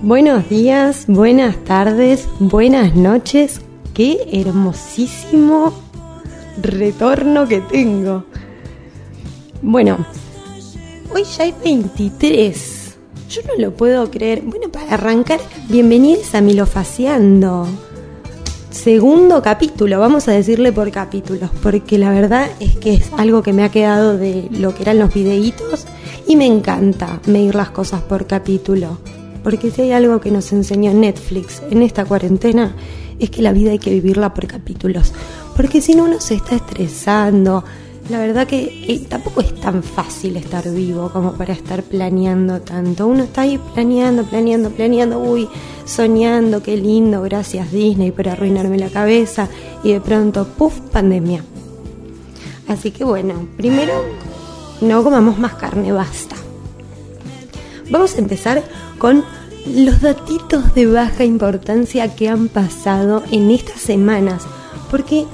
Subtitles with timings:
[0.00, 3.60] Buenos días, buenas tardes, buenas noches.
[3.94, 5.72] Qué hermosísimo
[6.62, 8.24] retorno que tengo.
[9.60, 10.06] Bueno,
[11.12, 12.96] hoy ya hay 23.
[13.28, 14.42] Yo no lo puedo creer.
[14.42, 17.66] Bueno, para arrancar, bienvenidos a Milofaciando.
[18.70, 23.52] Segundo capítulo, vamos a decirle por capítulos, porque la verdad es que es algo que
[23.52, 25.86] me ha quedado de lo que eran los videitos
[26.28, 28.98] y me encanta medir las cosas por capítulo.
[29.42, 32.74] Porque si hay algo que nos enseñó Netflix en esta cuarentena,
[33.18, 35.12] es que la vida hay que vivirla por capítulos.
[35.56, 37.64] Porque si no uno se está estresando.
[38.10, 43.06] La verdad que tampoco es tan fácil estar vivo como para estar planeando tanto.
[43.06, 45.46] Uno está ahí planeando, planeando, planeando, uy,
[45.84, 49.48] soñando, qué lindo, gracias Disney por arruinarme la cabeza.
[49.82, 51.44] Y de pronto, puff, pandemia.
[52.66, 53.92] Así que bueno, primero,
[54.80, 56.36] no comamos más carne, basta.
[57.90, 58.62] Vamos a empezar
[58.98, 59.24] con
[59.66, 64.44] los datitos de baja importancia que han pasado en estas semanas.
[64.90, 65.26] Porque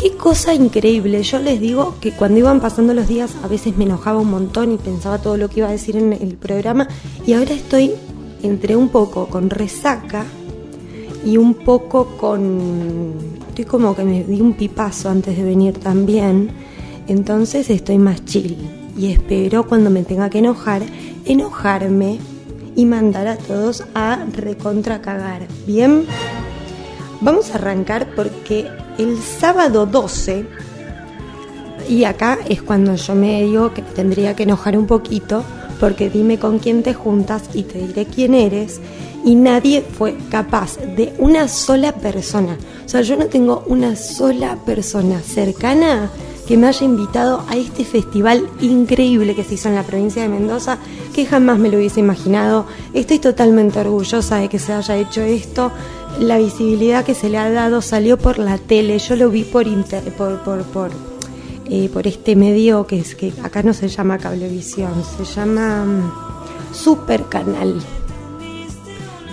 [0.00, 1.22] qué cosa increíble.
[1.22, 4.72] Yo les digo que cuando iban pasando los días a veces me enojaba un montón
[4.72, 6.88] y pensaba todo lo que iba a decir en el programa.
[7.26, 7.92] Y ahora estoy
[8.42, 10.24] entre un poco con resaca
[11.24, 13.12] y un poco con...
[13.48, 16.50] Estoy como que me di un pipazo antes de venir también.
[17.06, 18.56] Entonces estoy más chill.
[18.96, 20.82] Y espero cuando me tenga que enojar,
[21.24, 22.18] enojarme
[22.74, 25.46] y mandar a todos a recontra cagar.
[25.66, 26.06] Bien,
[27.20, 30.46] vamos a arrancar porque el sábado 12,
[31.88, 35.44] y acá es cuando yo me digo que tendría que enojar un poquito,
[35.80, 38.80] porque dime con quién te juntas y te diré quién eres,
[39.24, 42.56] y nadie fue capaz de una sola persona.
[42.84, 46.10] O sea, yo no tengo una sola persona cercana
[46.46, 50.28] que me haya invitado a este festival increíble que se hizo en la provincia de
[50.28, 50.78] Mendoza,
[51.14, 52.66] que jamás me lo hubiese imaginado.
[52.94, 55.70] Estoy totalmente orgullosa de que se haya hecho esto.
[56.18, 59.66] La visibilidad que se le ha dado salió por la tele, yo lo vi por
[59.66, 60.90] inter, por, por, por,
[61.70, 66.74] eh, por este medio que es que acá no se llama cablevisión, se llama um,
[66.74, 67.80] Super Canal.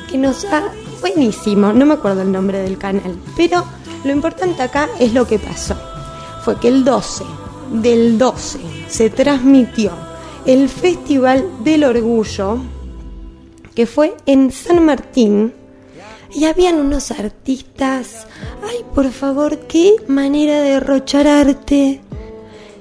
[0.09, 0.71] Que nos ha
[1.01, 3.63] buenísimo, no me acuerdo el nombre del canal, pero
[4.03, 5.75] lo importante acá es lo que pasó
[6.43, 7.23] fue que el 12
[7.71, 9.91] del 12 se transmitió
[10.45, 12.57] el Festival del Orgullo,
[13.75, 15.53] que fue en San Martín,
[16.33, 18.27] y habían unos artistas,
[18.63, 22.01] ay, por favor, qué manera de derrochar arte.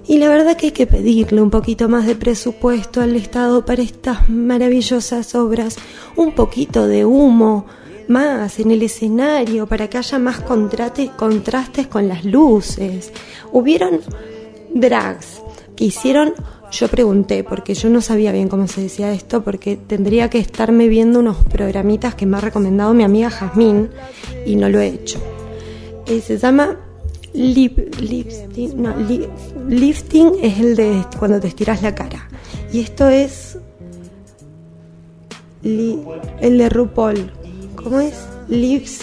[0.06, 3.82] Y la verdad que hay que pedirle un poquito más de presupuesto al Estado para
[3.82, 5.76] estas maravillosas obras,
[6.16, 7.66] un poquito de humo,
[8.08, 13.12] más en el escenario para que haya más contrastes con las luces.
[13.52, 14.00] Hubieron
[14.74, 15.42] drags
[15.76, 16.34] que hicieron,
[16.72, 20.88] yo pregunté, porque yo no sabía bien cómo se decía esto, porque tendría que estarme
[20.88, 23.90] viendo unos programitas que me ha recomendado mi amiga Jazmín
[24.44, 25.20] y no lo he hecho.
[26.06, 26.76] Eh, se llama
[27.34, 28.94] lifting, no,
[29.68, 32.28] lifting es el de cuando te estiras la cara.
[32.72, 33.58] Y esto es
[35.62, 37.37] el de RuPaul.
[37.82, 38.14] ¿Cómo es?
[38.48, 39.02] Lips.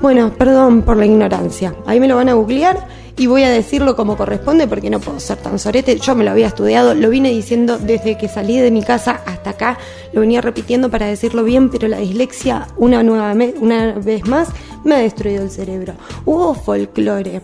[0.00, 1.74] Bueno, perdón por la ignorancia.
[1.86, 5.20] Ahí me lo van a googlear y voy a decirlo como corresponde porque no puedo
[5.20, 5.98] ser tan sorete.
[5.98, 9.50] Yo me lo había estudiado, lo vine diciendo desde que salí de mi casa hasta
[9.50, 9.78] acá,
[10.12, 14.48] lo venía repitiendo para decirlo bien, pero la dislexia una, nueva una vez más
[14.84, 15.94] me ha destruido el cerebro.
[16.24, 17.42] Hubo folclore,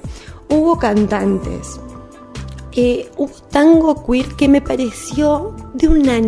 [0.48, 1.80] hubo cantantes,
[2.72, 6.20] eh, hubo tango queer que me pareció de una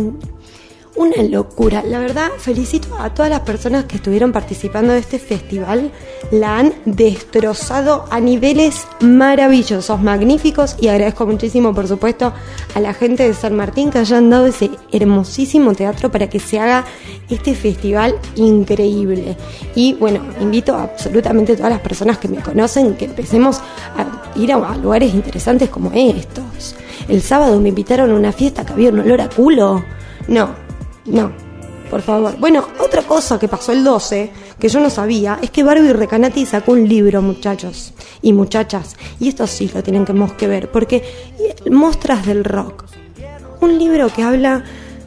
[0.95, 1.83] una locura.
[1.83, 5.91] La verdad, felicito a todas las personas que estuvieron participando de este festival.
[6.31, 12.33] La han destrozado a niveles maravillosos, magníficos y agradezco muchísimo, por supuesto,
[12.73, 16.59] a la gente de San Martín que hayan dado ese hermosísimo teatro para que se
[16.59, 16.85] haga
[17.29, 19.35] este festival increíble.
[19.75, 23.59] Y bueno, invito a absolutamente todas las personas que me conocen que empecemos
[23.97, 26.75] a ir a lugares interesantes como estos.
[27.07, 29.83] El sábado me invitaron a una fiesta que había un olor a culo.
[30.27, 30.64] No,
[31.05, 31.31] no,
[31.89, 32.37] por favor.
[32.39, 36.45] Bueno, otra cosa que pasó el 12, que yo no sabía, es que Barbie Recanati
[36.45, 38.95] sacó un libro, muchachos y muchachas.
[39.19, 41.03] Y esto sí lo tienen que ver, porque
[41.69, 42.85] Mostras del Rock.
[43.61, 44.63] Un libro que habla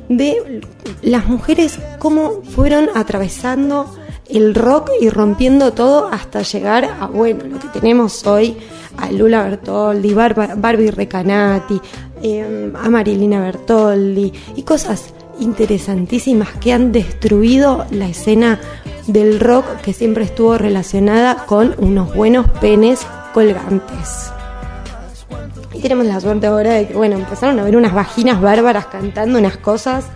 [0.09, 0.63] de
[1.03, 3.95] las mujeres, cómo fueron atravesando
[4.29, 8.57] el rock y rompiendo todo hasta llegar a, bueno, lo que tenemos hoy,
[8.97, 11.81] a Lula Bertoldi, Barbie Recanati,
[12.23, 18.61] eh, a Marilina Bertoldi y cosas interesantísimas que han destruido la escena
[19.07, 24.31] del rock que siempre estuvo relacionada con unos buenos penes colgantes.
[25.73, 29.39] Y tenemos la suerte ahora de que, bueno, empezaron a ver unas vaginas bárbaras cantando
[29.39, 30.07] unas cosas.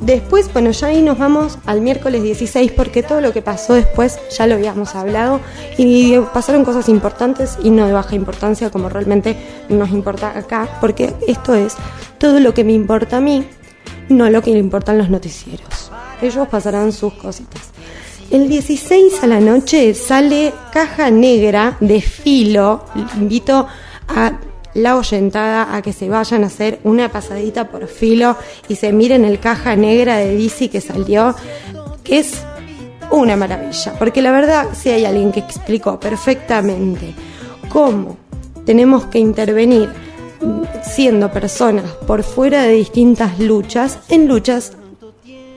[0.00, 4.18] Después, bueno, ya ahí nos vamos al miércoles 16 porque todo lo que pasó después
[4.36, 5.40] ya lo habíamos hablado.
[5.76, 9.36] Y pasaron cosas importantes y no de baja importancia como realmente
[9.68, 11.74] nos importa acá, porque esto es
[12.18, 13.46] todo lo que me importa a mí,
[14.08, 15.90] no lo que le importan los noticieros.
[16.20, 17.70] Ellos pasarán sus cositas.
[18.30, 22.84] El 16 a la noche sale Caja Negra de Filo.
[23.16, 23.66] Invito
[24.08, 24.32] a
[24.74, 28.36] la oyentada a que se vayan a hacer una pasadita por filo
[28.68, 31.34] y se miren el caja negra de DC que salió,
[32.04, 32.42] que es
[33.10, 37.14] una maravilla, porque la verdad si hay alguien que explicó perfectamente
[37.70, 38.18] cómo
[38.66, 39.88] tenemos que intervenir
[40.82, 44.72] siendo personas por fuera de distintas luchas en luchas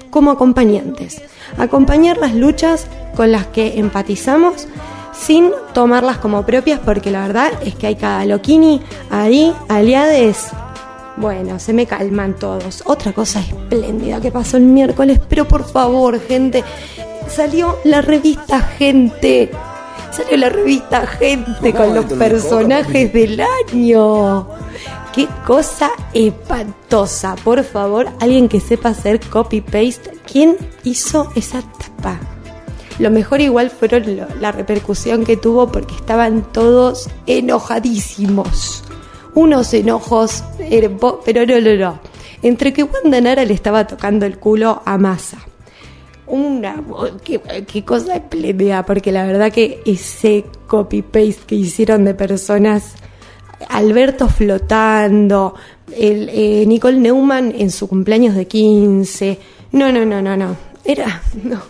[0.10, 1.22] como acompañantes.
[1.58, 4.68] Acompañar las luchas con las que empatizamos
[5.14, 10.50] sin tomarlas como propias, porque la verdad es que hay cada loquini ahí, aliades.
[11.18, 12.84] Bueno, se me calman todos.
[12.86, 16.64] Otra cosa espléndida que pasó el miércoles, pero por favor, gente,
[17.28, 19.52] salió la revista Gente.
[20.12, 24.48] Salió la revista Gente con los personajes del año.
[25.16, 27.36] Qué cosa espantosa.
[27.44, 30.12] Por favor, alguien que sepa hacer copy-paste.
[30.30, 32.20] ¿Quién hizo esa tapa?
[33.00, 34.04] Lo mejor igual fueron
[34.40, 38.84] la repercusión que tuvo porque estaban todos enojadísimos.
[39.34, 40.44] Unos enojos,
[41.26, 42.00] pero no, no, no.
[42.42, 45.38] Entre que Wanda Nara le estaba tocando el culo a Massa.
[46.32, 46.82] Una,
[47.24, 52.96] qué, cosa espléndida, porque la verdad que ese copy-paste que hicieron de personas
[53.70, 55.54] Alberto flotando,
[55.96, 59.40] el, eh, Nicole Neumann en su cumpleaños de 15.
[59.74, 60.56] No, no, no, no, no.
[60.84, 61.22] Era.
[61.44, 61.62] No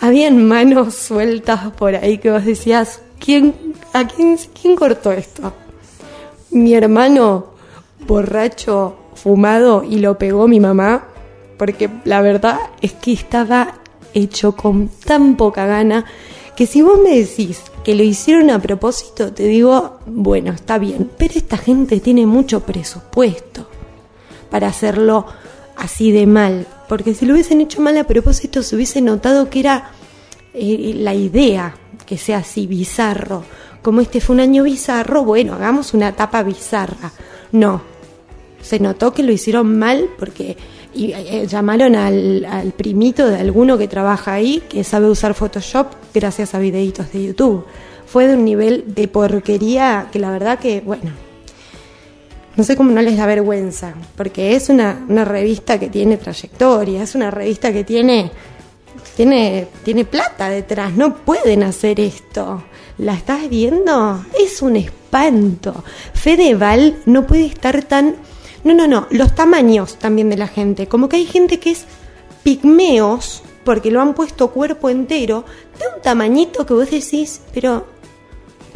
[0.00, 3.54] habían manos sueltas por ahí que vos decías, ¿quién,
[3.92, 5.52] ¿a quién, quién cortó esto?
[6.50, 7.46] Mi hermano
[8.06, 11.08] borracho, fumado y lo pegó mi mamá,
[11.58, 13.74] porque la verdad es que estaba
[14.14, 16.06] hecho con tan poca gana
[16.56, 21.10] que si vos me decís que lo hicieron a propósito, te digo, bueno, está bien,
[21.18, 23.68] pero esta gente tiene mucho presupuesto
[24.50, 25.26] para hacerlo
[25.76, 29.60] así de mal, porque si lo hubiesen hecho mal a propósito se hubiese notado que
[29.60, 29.90] era
[30.54, 31.76] eh, la idea
[32.06, 33.44] que sea así bizarro.
[33.82, 37.12] Como este fue un año bizarro, bueno, hagamos una tapa bizarra.
[37.52, 37.82] No,
[38.60, 40.56] se notó que lo hicieron mal porque
[40.94, 45.86] y, eh, llamaron al, al, primito de alguno que trabaja ahí, que sabe usar Photoshop
[46.14, 47.64] gracias a videitos de YouTube.
[48.06, 51.10] Fue de un nivel de porquería que la verdad que, bueno,
[52.58, 57.14] no sé cómo no les da vergüenza, porque es una, revista que tiene trayectoria, es
[57.14, 58.32] una revista que tiene,
[59.16, 62.64] tiene, tiene plata detrás, no pueden hacer esto.
[62.98, 64.24] ¿La estás viendo?
[64.44, 65.84] Es un espanto.
[66.14, 68.16] Fedeval no puede estar tan...
[68.68, 70.88] No, no, no, los tamaños también de la gente.
[70.88, 71.86] Como que hay gente que es
[72.42, 75.46] pigmeos, porque lo han puesto cuerpo entero,
[75.78, 77.86] de un tamañito que vos decís, pero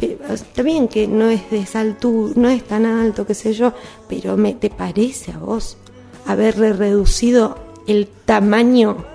[0.01, 3.73] está bien que no es de esa altura, no es tan alto, qué sé yo,
[4.09, 5.77] pero me, ¿te parece a vos
[6.25, 9.05] haberle reducido el tamaño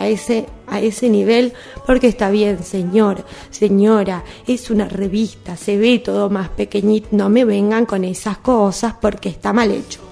[0.00, 1.52] a ese, a ese nivel?
[1.86, 7.44] Porque está bien, señor, señora, es una revista, se ve todo más pequeñito, no me
[7.44, 10.05] vengan con esas cosas porque está mal hecho.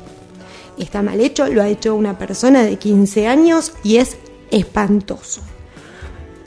[0.79, 4.17] Está mal hecho, lo ha hecho una persona de 15 años y es
[4.50, 5.43] espantoso.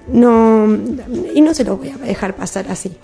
[0.07, 0.68] No,
[1.34, 2.98] y no se lo voy a dejar pasar así.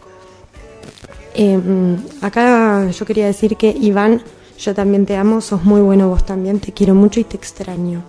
[1.34, 4.22] Em, acá yo quería decir que Iván,
[4.58, 8.04] yo también te amo, sos muy bueno vos también, te quiero mucho y te extraño.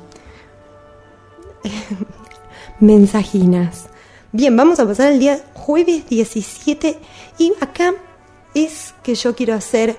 [2.80, 3.86] Mensajinas.
[4.32, 6.98] Bien, vamos a pasar al día jueves 17
[7.38, 7.94] y acá
[8.54, 9.96] es que yo quiero hacer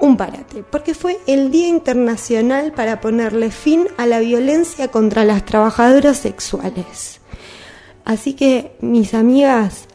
[0.00, 5.44] un parate, porque fue el Día Internacional para ponerle fin a la violencia contra las
[5.44, 7.20] trabajadoras sexuales.
[8.04, 9.86] Así que, mis amigas,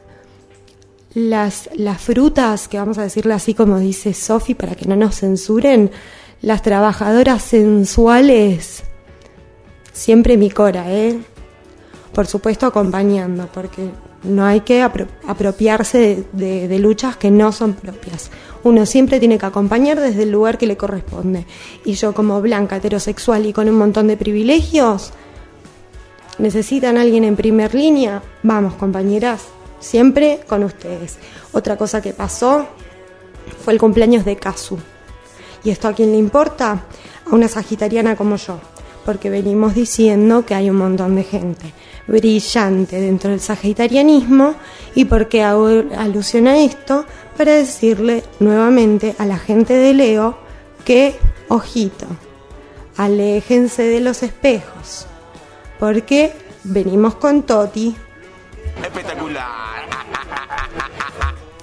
[1.13, 5.19] las, las frutas, que vamos a decirle así como dice Sofi, para que no nos
[5.19, 5.91] censuren,
[6.41, 8.83] las trabajadoras sensuales,
[9.93, 11.19] siempre mi cora, ¿eh?
[12.13, 13.89] Por supuesto acompañando, porque
[14.23, 18.31] no hay que apropiarse de, luchas que no son propias.
[18.63, 21.45] Uno siempre tiene que acompañar desde el lugar que le corresponde.
[21.83, 25.11] Y yo como blanca, heterosexual y con un montón de privilegios,
[26.37, 28.23] ¿necesitan alguien en primer línea?
[28.43, 29.43] Vamos, compañeras,
[29.79, 31.17] siempre con ustedes.
[31.51, 32.65] Otra cosa que pasó
[33.63, 34.77] fue el cumpleaños de Kazu.
[35.65, 36.85] ¿Y esto a quién le importa?
[37.29, 38.59] A una sagitariana como yo,
[39.05, 41.73] porque venimos diciendo que hay un montón de gente
[42.07, 44.55] brillante dentro del sagitarianismo
[44.95, 45.67] y porque hago
[45.97, 47.05] alusión a esto
[47.37, 50.37] para decirle nuevamente a la gente de Leo
[50.85, 51.15] que,
[51.47, 52.05] ojito,
[52.97, 55.07] aléjense de los espejos,
[55.79, 56.33] porque
[56.63, 57.95] venimos con Toti.
[58.81, 59.83] Espectacular.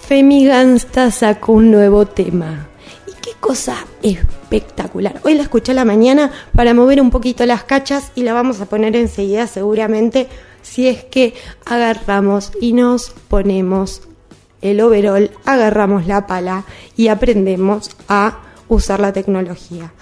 [0.01, 2.70] Femigansta sacó un nuevo tema.
[3.51, 5.21] Cosa espectacular.
[5.25, 8.61] Hoy la escuché a la mañana para mover un poquito las cachas y la vamos
[8.61, 10.29] a poner enseguida seguramente
[10.63, 14.03] si es que agarramos y nos ponemos
[14.63, 16.63] el overall, agarramos la pala
[16.97, 18.39] y aprendemos a
[18.69, 19.93] usar la tecnología.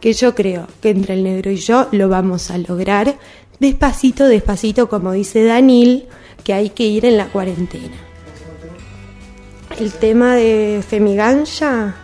[0.00, 3.18] Que yo creo que entre el negro y yo lo vamos a lograr
[3.58, 6.06] despacito, despacito, como dice Danil,
[6.44, 7.96] que hay que ir en la cuarentena.
[9.76, 11.96] El tema de Femiganja,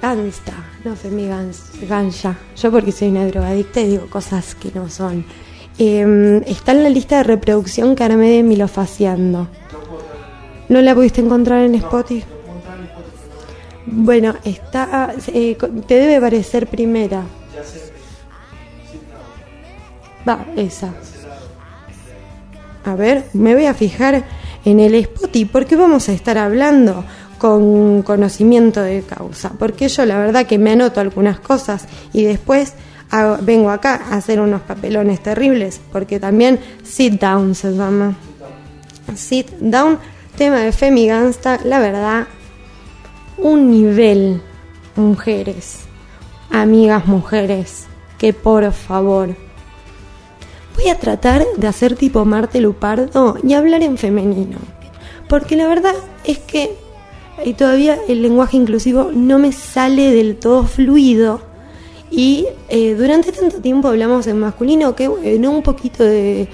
[0.00, 0.52] Gansta,
[0.84, 5.24] no Femiganja, yo porque soy una drogadicta y digo cosas que no son.
[5.78, 9.48] Em, está en la lista de reproducción armé de Milofaciando.
[10.68, 12.24] ¿No la pudiste encontrar en Spotify?
[13.86, 17.22] Bueno, está, eh, te debe parecer primera.
[20.28, 20.92] Va, esa.
[22.84, 24.24] A ver, me voy a fijar
[24.64, 27.04] en el Spotify porque vamos a estar hablando
[27.38, 29.52] con conocimiento de causa.
[29.58, 32.74] Porque yo la verdad que me anoto algunas cosas y después
[33.42, 35.80] vengo acá a hacer unos papelones terribles.
[35.92, 38.16] Porque también sit down se llama.
[39.14, 39.98] Sit down,
[40.36, 42.26] tema de Femi Gangsta, la verdad,
[43.38, 44.42] un nivel,
[44.96, 45.80] mujeres,
[46.50, 47.86] amigas mujeres,
[48.18, 49.36] que por favor
[50.76, 54.58] Voy a tratar de hacer tipo Marte Lupardo y hablar en femenino.
[55.26, 56.76] Porque la verdad es que
[57.44, 61.40] y todavía el lenguaje inclusivo no me sale del todo fluido.
[62.10, 66.48] Y eh, durante tanto tiempo hablamos en masculino que bueno, un poquito de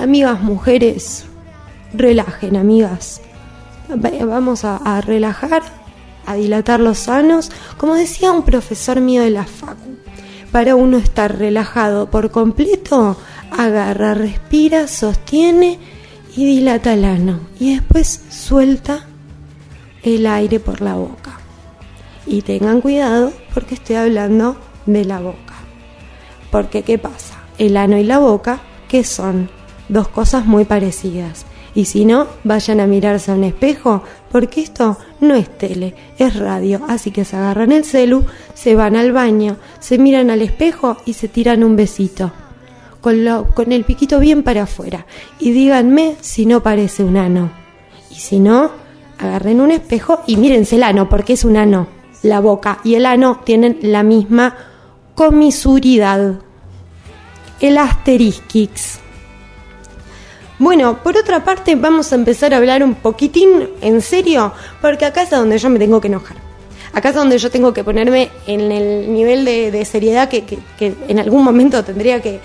[0.00, 1.26] amigas mujeres,
[1.92, 3.20] relajen amigas.
[3.88, 5.62] Vamos a, a relajar,
[6.24, 9.96] a dilatar los sanos, como decía un profesor mío de la FACU.
[10.50, 13.16] Para uno estar relajado por completo,
[13.50, 15.78] agarra, respira, sostiene
[16.36, 17.40] y dilata el ano.
[17.60, 19.06] Y después suelta
[20.14, 21.40] el aire por la boca.
[22.26, 25.54] Y tengan cuidado porque estoy hablando de la boca.
[26.50, 27.34] Porque ¿qué pasa?
[27.58, 29.50] El ano y la boca, que son
[29.88, 31.46] dos cosas muy parecidas.
[31.74, 36.34] Y si no, vayan a mirarse a un espejo, porque esto no es tele, es
[36.36, 36.80] radio.
[36.88, 41.12] Así que se agarran el celu, se van al baño, se miran al espejo y
[41.12, 42.32] se tiran un besito
[43.54, 45.06] con, el piquito bien para afuera
[45.38, 47.52] y díganme si no parece un ano.
[48.10, 48.70] Y si no,
[49.18, 51.86] agarren un espejo y mírense el ano, porque es un ano.
[52.22, 54.56] La boca y el ano tienen la misma
[55.14, 56.34] comisuridad.
[57.60, 59.00] El asterisquix.
[60.58, 65.22] Bueno, por otra parte vamos a empezar a hablar un poquitín en serio, porque acá
[65.22, 66.36] es donde yo me tengo que enojar.
[66.94, 71.44] Acá es donde yo tengo que ponerme en el nivel de, seriedad que, en algún
[71.44, 72.40] momento tendría que,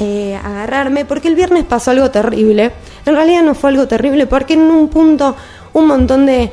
[0.00, 2.72] eh, agarrarme, porque el viernes pasó algo terrible.
[3.06, 5.34] En realidad no fue algo terrible, porque en un punto
[5.78, 6.50] un montón de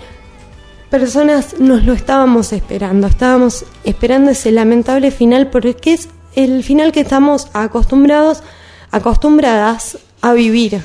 [0.89, 3.07] personas nos lo estábamos esperando.
[3.07, 8.43] Estábamos esperando ese lamentable final, porque es el final que estamos acostumbrados,
[8.91, 10.81] acostumbradas a vivir.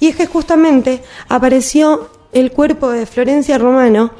[0.00, 4.10] Y es que justamente apareció el cuerpo de Florencia Romano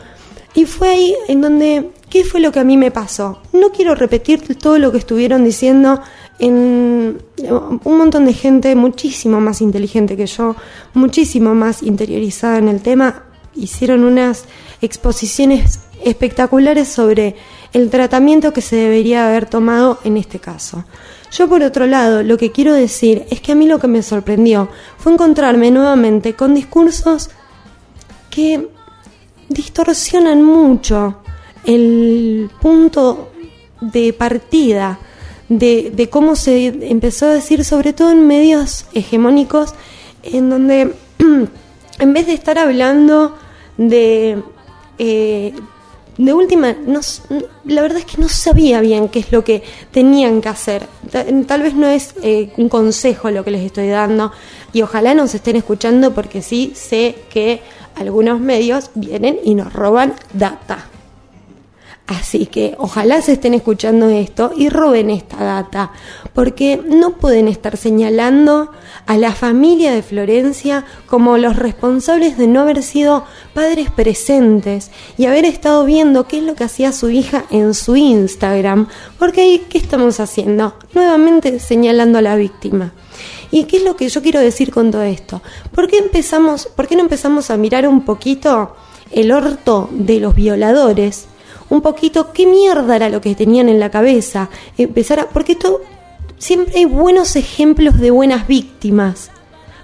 [0.54, 3.42] y fue ahí en donde, ¿qué fue lo que a mí me pasó?
[3.52, 6.00] No quiero repetir todo lo que estuvieron diciendo
[6.38, 7.18] en
[7.84, 10.56] un montón de gente muchísimo más inteligente que yo,
[10.94, 13.24] muchísimo más interiorizada en el tema,
[13.56, 14.44] hicieron unas
[14.80, 17.36] exposiciones espectaculares sobre
[17.72, 20.84] el tratamiento que se debería haber tomado en este caso.
[21.32, 24.02] Yo por otro lado, lo que quiero decir es que a mí lo que me
[24.02, 27.30] sorprendió fue encontrarme nuevamente con discursos
[28.30, 28.68] que
[29.48, 31.18] distorsionan mucho
[31.64, 33.32] el punto
[33.80, 34.98] de partida
[35.48, 39.74] de, cómo se empezó a decir, sobre todo en medios hegemónicos,
[40.22, 40.94] en donde
[41.98, 43.36] en vez de estar hablando
[43.76, 44.42] de...
[44.98, 45.52] Eh,
[46.18, 47.00] de última, no,
[47.64, 50.86] la verdad es que no sabía bien qué es lo que tenían que hacer.
[51.46, 54.32] Tal vez no es eh, un consejo lo que les estoy dando
[54.72, 57.60] y ojalá nos estén escuchando porque sí sé que
[57.96, 60.86] algunos medios vienen y nos roban data.
[62.06, 65.90] Así que ojalá se estén escuchando esto y roben esta data,
[66.34, 68.70] porque no pueden estar señalando
[69.06, 75.26] a la familia de Florencia como los responsables de no haber sido padres presentes y
[75.26, 78.86] haber estado viendo qué es lo que hacía su hija en su Instagram,
[79.18, 80.74] porque ahí, ¿qué estamos haciendo?
[80.94, 82.92] Nuevamente señalando a la víctima.
[83.50, 85.42] ¿Y qué es lo que yo quiero decir con todo esto?
[85.74, 88.76] ¿Por qué, empezamos, ¿Por qué no empezamos a mirar un poquito
[89.10, 91.26] el orto de los violadores?
[91.70, 95.80] Un poquito qué mierda era lo que tenían en la cabeza, empezar a, porque esto
[96.38, 99.30] siempre hay buenos ejemplos de buenas víctimas.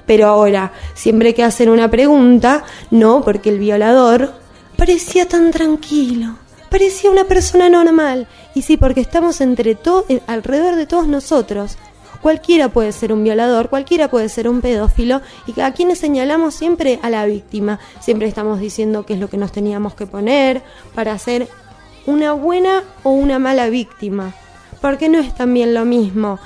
[0.07, 4.35] Pero ahora, siempre que hacen una pregunta, no, porque el violador
[4.77, 6.37] parecía tan tranquilo,
[6.71, 8.27] parecía una persona normal.
[8.55, 11.79] Y sí, porque estamos entre todos, eh, alrededor de todos nosotros.
[12.21, 17.01] Cualquiera puede ser un violador, cualquiera puede ser un pedófilo y a quienes señalamos siempre
[17.03, 17.81] a la víctima.
[18.01, 20.63] Siempre estamos diciendo qué es lo que nos teníamos que poner
[20.95, 21.49] para ser
[22.07, 24.35] una buena o una mala víctima.
[24.81, 26.39] Porque no es también lo mismo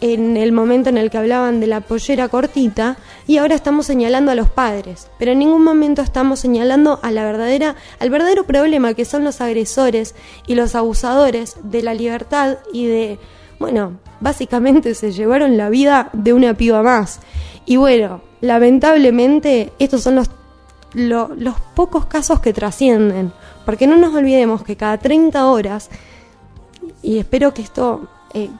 [0.00, 4.30] en el momento en el que hablaban de la pollera cortita y ahora estamos señalando
[4.30, 8.94] a los padres, pero en ningún momento estamos señalando a la verdadera al verdadero problema
[8.94, 10.14] que son los agresores
[10.46, 13.18] y los abusadores de la libertad y de
[13.58, 17.18] bueno, básicamente se llevaron la vida de una piba más.
[17.66, 20.30] Y bueno, lamentablemente estos son los
[20.94, 23.32] los pocos casos que trascienden,
[23.66, 25.90] porque no nos olvidemos que cada 30 horas
[27.02, 28.50] y espero que esto eh,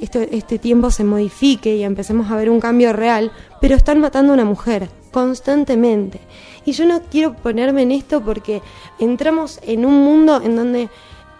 [0.00, 4.34] este tiempo se modifique y empecemos a ver un cambio real, pero están matando a
[4.34, 6.20] una mujer constantemente.
[6.64, 8.62] Y yo no quiero ponerme en esto porque
[8.98, 10.88] entramos en un mundo en donde,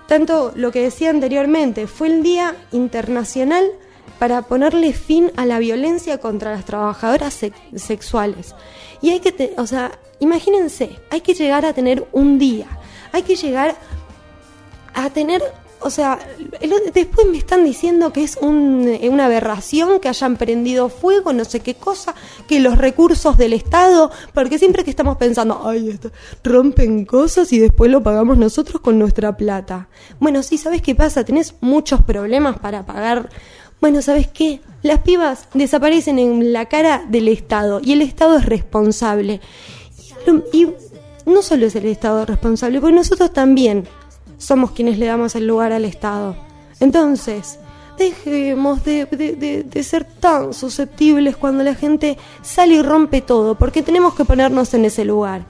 [0.06, 3.64] tanto lo que decía anteriormente, fue el Día Internacional
[4.18, 7.38] para ponerle fin a la violencia contra las trabajadoras
[7.74, 8.54] sexuales.
[9.00, 12.66] Y hay que, o sea, imagínense, hay que llegar a tener un día,
[13.12, 13.76] hay que llegar
[14.94, 15.42] a tener
[15.82, 16.18] o sea,
[16.94, 21.74] después me están diciendo que es una aberración que hayan prendido fuego, no sé qué
[21.74, 22.14] cosa,
[22.46, 25.98] que los recursos del Estado, porque siempre que estamos pensando, ay,
[26.44, 29.88] rompen cosas y después lo pagamos nosotros con nuestra plata.
[30.18, 31.24] Bueno, sí, ¿sabes qué pasa?
[31.24, 33.30] Tenés muchos problemas para pagar.
[33.80, 34.60] Bueno, ¿sabes qué?
[34.82, 39.40] Las pibas desaparecen en la cara del Estado y el Estado es responsable.
[40.52, 40.68] Y,
[41.26, 43.86] no solo es el Estado responsable, porque nosotros también
[44.38, 46.34] somos quienes le damos el lugar al Estado.
[46.80, 47.58] Entonces,
[47.98, 54.24] dejemos de, ser tan susceptibles cuando la gente sale y rompe todo, porque tenemos que
[54.24, 55.42] ponernos en ese lugar.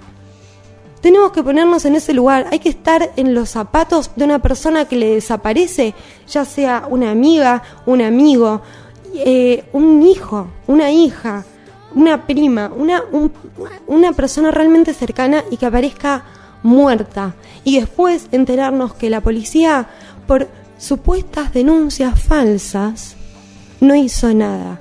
[1.00, 4.84] Tenemos que ponernos en ese lugar, hay que estar en los zapatos de una persona
[4.84, 5.94] que le desaparece,
[6.28, 8.60] ya sea una amiga, un amigo,
[9.14, 11.46] eh, un hijo, una hija,
[11.94, 13.02] una prima, una,
[13.86, 16.24] una persona realmente cercana y que aparezca
[16.62, 19.88] muerta y después enterarnos que la policía,
[20.26, 20.48] por
[20.78, 23.16] supuestas denuncias falsas,
[23.80, 24.80] no hizo nada.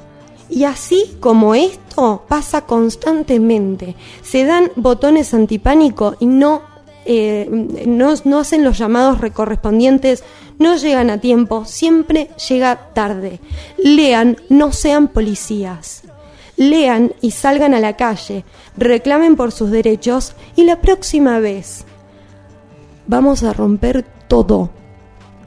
[0.49, 6.61] Y así como esto pasa constantemente, se dan botones antipánico y no,
[7.05, 7.47] eh,
[7.85, 10.23] no, no hacen los llamados correspondientes,
[10.57, 13.39] no llegan a tiempo, siempre llega tarde.
[13.77, 16.03] Lean, no sean policías
[16.59, 18.43] lean y salgan a la calle,
[18.77, 21.85] reclamen por sus derechos y la próxima vez
[23.07, 24.69] vamos a romper todo.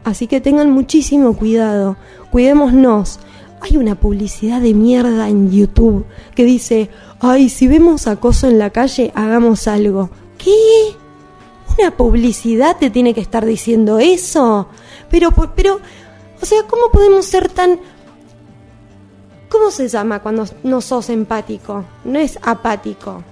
[0.04, 1.96] Así que tengan muchísimo cuidado,
[2.32, 3.20] cuidémonos.
[3.60, 6.88] Hay una publicidad de mierda en YouTube que dice,
[7.20, 10.10] ay, si vemos acoso en la calle, hagamos algo.
[10.38, 10.96] ¿Qué?
[11.78, 14.66] ¿Una publicidad te tiene que estar diciendo eso?
[15.10, 15.78] Pero, pero,
[16.40, 17.78] o sea, ¿cómo podemos ser tan
[19.52, 21.84] ¿Cómo se llama cuando no sos empático?
[22.04, 23.22] No es apático.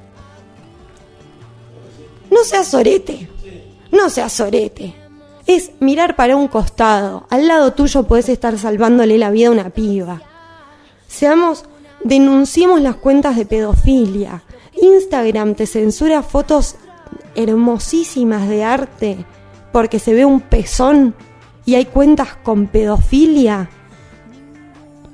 [2.31, 3.27] No seas sorete.
[3.91, 4.95] No seas sorete.
[5.47, 7.27] Es mirar para un costado.
[7.31, 10.21] Al lado tuyo puedes estar salvándole la vida a una piba.
[11.09, 11.65] Seamos,
[12.05, 14.43] denunciemos las cuentas de pedofilia.
[14.75, 16.77] Instagram te censura fotos
[17.35, 19.25] hermosísimas de arte
[19.73, 21.15] porque se ve un pezón
[21.65, 23.71] y hay cuentas con pedofilia.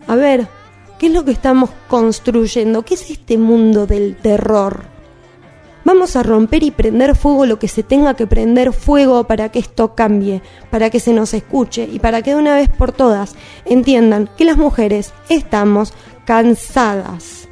[0.09, 0.49] A ver,
[0.99, 2.83] ¿Qué es lo que estamos construyendo?
[2.83, 4.85] ¿Qué es este mundo del terror?
[5.85, 9.59] Vamos a romper y prender fuego lo que se tenga que prender fuego para que
[9.59, 13.37] esto cambie, para que se nos escuche y para que de una vez por todas
[13.67, 15.93] entiendan que las mujeres estamos
[16.25, 17.47] cansadas.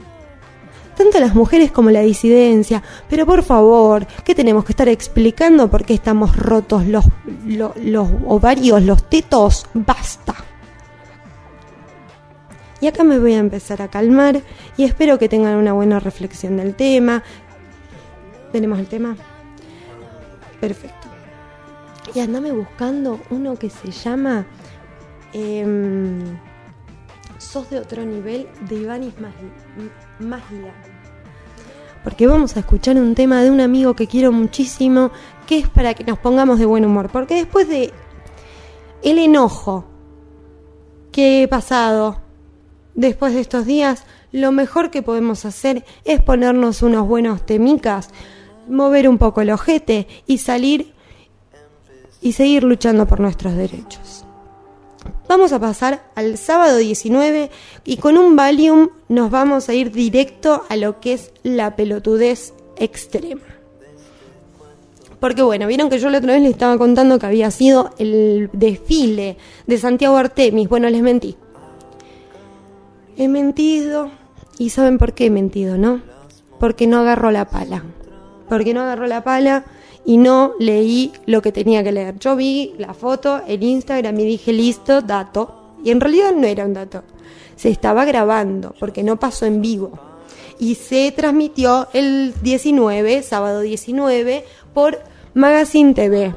[0.96, 5.84] Tanto las mujeres como la disidencia, pero por favor, ¿qué tenemos que estar explicando por
[5.84, 7.04] qué estamos rotos los,
[7.44, 9.66] los, ovarios, los tetos?
[9.74, 10.34] Basta.
[12.84, 14.42] Y acá me voy a empezar a calmar
[14.76, 17.22] y espero que tengan una buena reflexión del tema.
[18.52, 19.16] ¿Tenemos el tema?
[20.60, 21.08] Perfecto.
[22.14, 24.44] Y andame buscando uno que se llama
[25.32, 26.38] em,
[27.38, 29.14] Sos de otro nivel de Ivanis
[30.18, 30.74] Maslia.
[32.02, 35.10] Porque vamos a escuchar un tema de un amigo que quiero muchísimo,
[35.46, 37.08] que es para que nos pongamos de buen humor.
[37.10, 37.94] Porque después de
[39.02, 39.86] el enojo
[41.12, 42.23] que he pasado
[42.94, 48.10] Después de estos días, lo mejor que podemos hacer es ponernos unos buenos temicas,
[48.68, 50.92] mover un poco el ojete y salir
[52.20, 54.24] y seguir luchando por nuestros derechos.
[55.28, 57.50] Vamos a pasar al sábado 19
[57.84, 62.54] y con un Valium nos vamos a ir directo a lo que es la pelotudez
[62.76, 63.42] extrema.
[65.18, 68.50] Porque bueno, vieron que yo la otra vez les estaba contando que había sido el
[68.52, 70.68] desfile de Santiago Artemis.
[70.68, 71.36] Bueno, les mentí.
[73.16, 74.10] He mentido.
[74.58, 76.02] ¿Y saben por qué he mentido, no?
[76.58, 77.84] Porque no agarró la pala.
[78.48, 79.64] Porque no agarró la pala
[80.04, 82.18] y no leí lo que tenía que leer.
[82.18, 85.74] Yo vi la foto en Instagram y dije, listo, dato.
[85.84, 87.02] Y en realidad no era un dato.
[87.56, 89.92] Se estaba grabando porque no pasó en vivo.
[90.58, 95.00] Y se transmitió el 19, sábado 19, por
[95.34, 96.34] Magazine TV.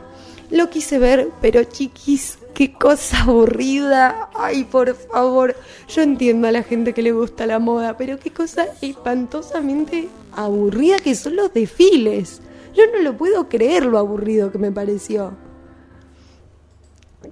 [0.50, 4.32] Lo quise ver, pero chiquis, qué cosa aburrida.
[4.34, 5.56] Ay, por favor.
[5.88, 10.98] Yo entiendo a la gente que le gusta la moda, pero qué cosa espantosamente aburrida
[10.98, 12.42] que son los desfiles.
[12.76, 15.34] Yo no lo puedo creer lo aburrido que me pareció.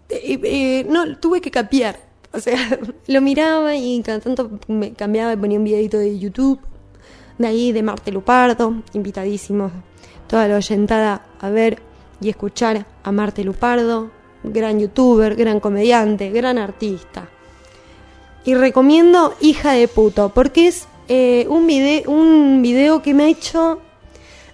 [0.09, 1.97] Eh, eh, no, tuve que capiar.
[2.31, 2.59] O sea,
[3.07, 6.59] lo miraba y cada tanto me cambiaba y ponía un videito de YouTube.
[7.39, 9.71] De ahí de Marte Lupardo, invitadísimos
[10.27, 11.81] toda la oyentada a ver
[12.21, 14.11] y escuchar a Marte Lupardo,
[14.51, 17.27] gran youtuber, gran comediante, gran artista.
[18.45, 23.27] Y recomiendo Hija de Puto, porque es eh, un, video, un video que me ha
[23.27, 23.79] hecho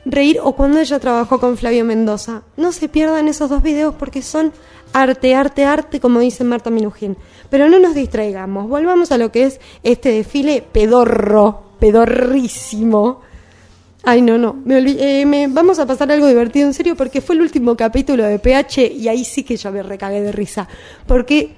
[0.06, 2.43] reír o cuando ella trabajó con Flavio Mendoza.
[2.58, 4.54] No se pierdan esos dos videos porque son
[4.93, 7.17] arte, arte, arte, como dice Marta Minujín.
[7.49, 13.21] Pero no nos distraigamos, volvamos a lo que es este desfile pedorro, pedorrísimo.
[14.03, 17.35] Ay, no, no, me, eh, me vamos a pasar algo divertido en serio porque fue
[17.35, 20.67] el último capítulo de PH y ahí sí que yo me recagué de risa.
[21.05, 21.53] Porque,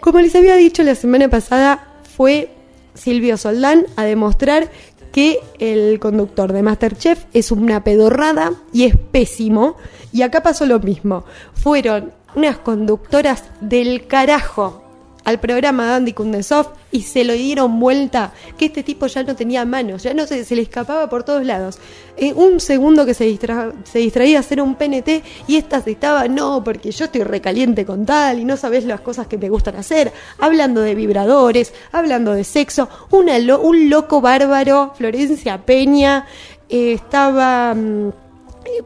[0.00, 2.50] como les había dicho la semana pasada, fue
[2.92, 4.70] Silvio Soldán a demostrar
[5.10, 9.76] que el conductor de Masterchef es una pedorrada y es pésimo.
[10.12, 11.24] Y acá pasó lo mismo.
[11.54, 14.87] Fueron unas conductoras del carajo
[15.28, 19.36] al programa de Andy Kundesov y se lo dieron vuelta, que este tipo ya no
[19.36, 21.78] tenía manos, ya no se, le escapaba por todos lados.
[22.16, 23.38] En un segundo que se,
[23.84, 27.84] se distraía a hacer un PNT y esta se estaba, no, porque yo estoy recaliente
[27.84, 32.32] con tal y no sabes las cosas que me gustan hacer, hablando de vibradores, hablando
[32.32, 36.24] de sexo, un loco bárbaro, Florencia Peña,
[36.70, 38.12] eh, estaba mm,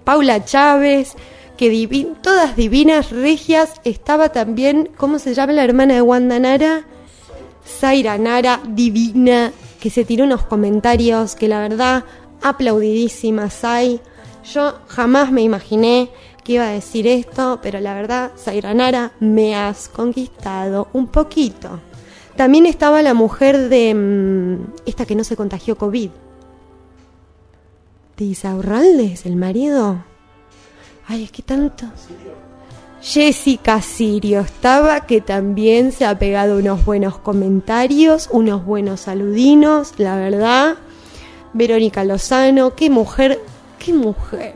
[0.02, 1.14] Paula Chávez,
[1.56, 6.84] que todas divinas, regias, estaba también, ¿cómo se llama la hermana de Wanda Nara?
[7.66, 12.04] Zaira Nara, divina, que se tiró unos comentarios que la verdad,
[12.42, 14.00] aplaudidísima Zay.
[14.52, 16.10] Yo jamás me imaginé
[16.42, 21.80] que iba a decir esto, pero la verdad, Zaira Nara, me has conquistado un poquito.
[22.36, 26.10] También estaba la mujer de mm, esta que no se contagió COVID.
[28.16, 30.11] ¿De Isaurraldes, el marido?
[31.12, 31.84] Ay, es que tanto.
[33.02, 40.16] Jessica Sirio estaba, que también se ha pegado unos buenos comentarios, unos buenos saludinos, la
[40.16, 40.76] verdad.
[41.52, 43.38] Verónica Lozano, qué mujer,
[43.78, 44.54] qué mujer.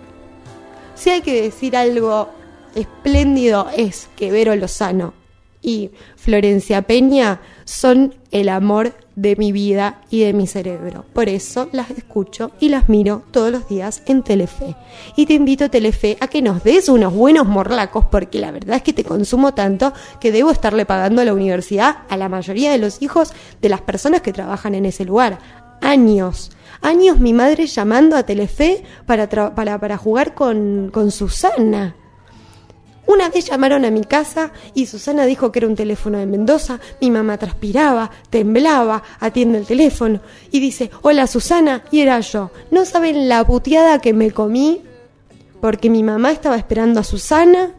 [0.94, 2.30] Si hay que decir algo
[2.74, 5.12] espléndido es que Vero Lozano
[5.60, 11.05] y Florencia Peña son el amor de mi vida y de mi cerebro.
[11.12, 14.76] Por eso las escucho y las miro todos los días en Telefe.
[15.16, 18.83] Y te invito, Telefe, a que nos des unos buenos morlacos, porque la verdad es
[18.83, 22.79] que te consumo tanto que debo estarle pagando a la universidad a la mayoría de
[22.79, 25.38] los hijos de las personas que trabajan en ese lugar.
[25.81, 26.52] Años.
[26.83, 31.96] Años mi madre llamando a Telefe para, para, para jugar con, con Susana.
[33.06, 36.80] Una vez llamaron a mi casa y Susana dijo que era un teléfono de Mendoza.
[37.00, 42.50] Mi mamá transpiraba, temblaba, atiende el teléfono y dice, hola Susana, y era yo.
[42.70, 44.82] No saben la puteada que me comí
[45.60, 47.70] porque mi mamá estaba esperando a Susana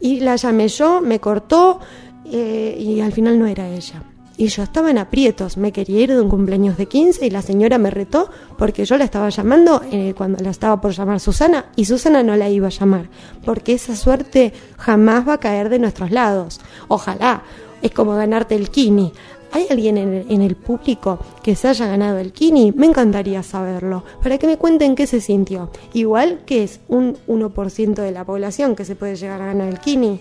[0.00, 1.80] y la llamé yo, me cortó
[2.24, 4.02] eh, y al final no era ella.
[4.42, 7.42] Y yo estaba en aprietos, me quería ir de un cumpleaños de 15 y la
[7.42, 8.28] señora me retó
[8.58, 12.34] porque yo la estaba llamando eh, cuando la estaba por llamar Susana y Susana no
[12.34, 13.08] la iba a llamar,
[13.44, 16.60] porque esa suerte jamás va a caer de nuestros lados.
[16.88, 17.44] Ojalá,
[17.82, 19.12] es como ganarte el kini.
[19.52, 22.72] ¿Hay alguien en el, en el, público que se haya ganado el Kini?
[22.72, 25.70] Me encantaría saberlo, para que me cuenten qué se sintió.
[25.92, 29.78] Igual que es un 1% de la población que se puede llegar a ganar el
[29.78, 30.20] Kini.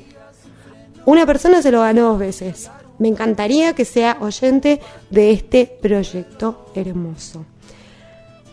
[1.05, 2.69] Una persona se lo ganó dos veces.
[3.01, 7.43] Me encantaría que sea oyente de este proyecto hermoso.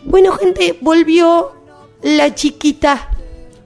[0.03, 1.51] Bueno, gente, volvió
[2.01, 3.11] la chiquita.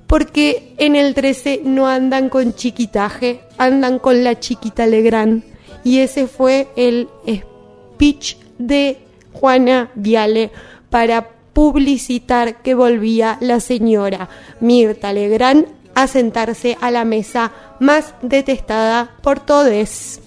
[0.07, 5.45] Porque en el 13 no andan con chiquitaje, andan con la chiquita Legrand.
[5.85, 8.97] Y ese fue el speech de
[9.31, 10.51] Juana Viale
[10.89, 14.27] para publicitar que volvía la señora
[14.59, 15.65] Mirta Legrand
[15.95, 20.19] a sentarse a la mesa más detestada por todos.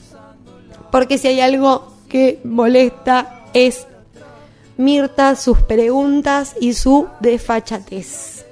[0.97, 3.87] Porque si hay algo que molesta es
[4.79, 8.47] Mirta, sus preguntas y su desfachatez.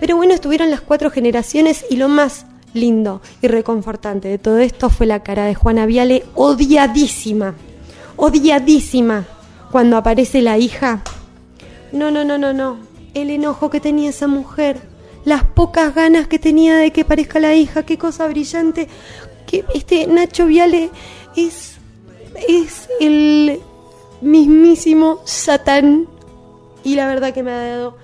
[0.00, 4.88] Pero bueno, estuvieron las cuatro generaciones y lo más lindo y reconfortante de todo esto
[4.88, 7.54] fue la cara de Juana Viale odiadísima,
[8.16, 9.26] odiadísima
[9.70, 11.02] cuando aparece la hija.
[11.92, 12.78] No, no, no, no, no.
[13.12, 14.80] El enojo que tenía esa mujer,
[15.26, 18.88] las pocas ganas que tenía de que parezca la hija, qué cosa brillante.
[19.46, 20.88] Que este Nacho Viale
[21.36, 21.72] es
[22.48, 23.60] es el
[24.20, 26.08] mismísimo Satán
[26.84, 27.96] y la verdad que me ha dado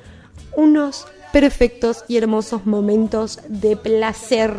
[0.56, 4.54] unos perfectos y hermosos momentos de placer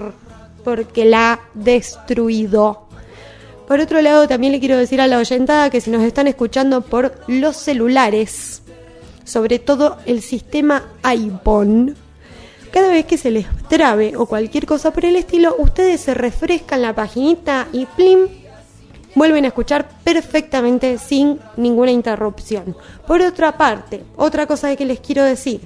[0.64, 2.88] porque la ha destruido.
[3.68, 6.82] Por otro lado, también le quiero decir a la oyentada que si nos están escuchando
[6.82, 8.64] por los celulares,
[9.24, 11.96] sobre todo el sistema iPhone,
[12.72, 16.82] cada vez que se les trabe o cualquier cosa por el estilo, ustedes se refrescan
[16.82, 18.28] la paginita y plim,
[19.16, 22.76] vuelven a escuchar perfectamente sin ninguna interrupción.
[23.08, 25.62] Por otra parte, otra cosa que les quiero decir,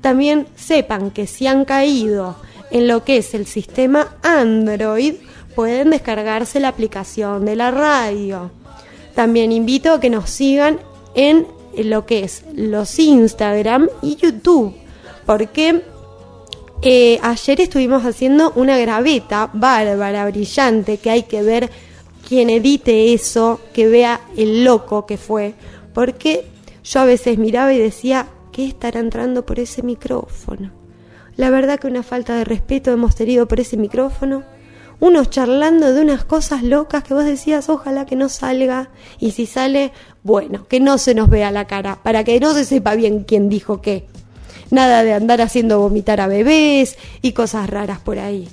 [0.00, 2.36] también sepan que si han caído
[2.70, 5.14] en lo que es el sistema Android,
[5.54, 8.50] pueden descargarse la aplicación de la radio.
[9.14, 10.78] También invito a que nos sigan
[11.14, 14.74] en lo que es los Instagram y YouTube,
[15.26, 15.82] porque
[16.82, 21.70] eh, ayer estuvimos haciendo una graveta bárbara, brillante, que hay que ver
[22.28, 25.54] quien edite eso, que vea el loco que fue,
[25.94, 26.44] porque
[26.84, 30.70] yo a veces miraba y decía, ¿qué estará entrando por ese micrófono?
[31.36, 34.42] La verdad que una falta de respeto hemos tenido por ese micrófono.
[35.00, 38.90] Unos charlando de unas cosas locas que vos decías, ojalá que no salga.
[39.20, 39.92] Y si sale,
[40.24, 43.48] bueno, que no se nos vea la cara, para que no se sepa bien quién
[43.48, 44.06] dijo qué.
[44.70, 48.48] Nada de andar haciendo vomitar a bebés y cosas raras por ahí.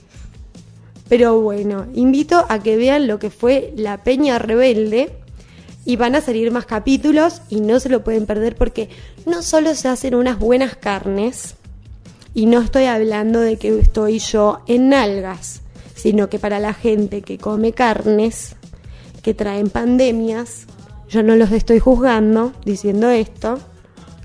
[1.07, 5.11] Pero bueno, invito a que vean lo que fue La Peña Rebelde
[5.85, 8.89] y van a salir más capítulos y no se lo pueden perder porque
[9.25, 11.55] no solo se hacen unas buenas carnes
[12.33, 15.61] y no estoy hablando de que estoy yo en nalgas,
[15.95, 18.55] sino que para la gente que come carnes
[19.21, 20.65] que traen pandemias,
[21.07, 23.59] yo no los estoy juzgando diciendo esto,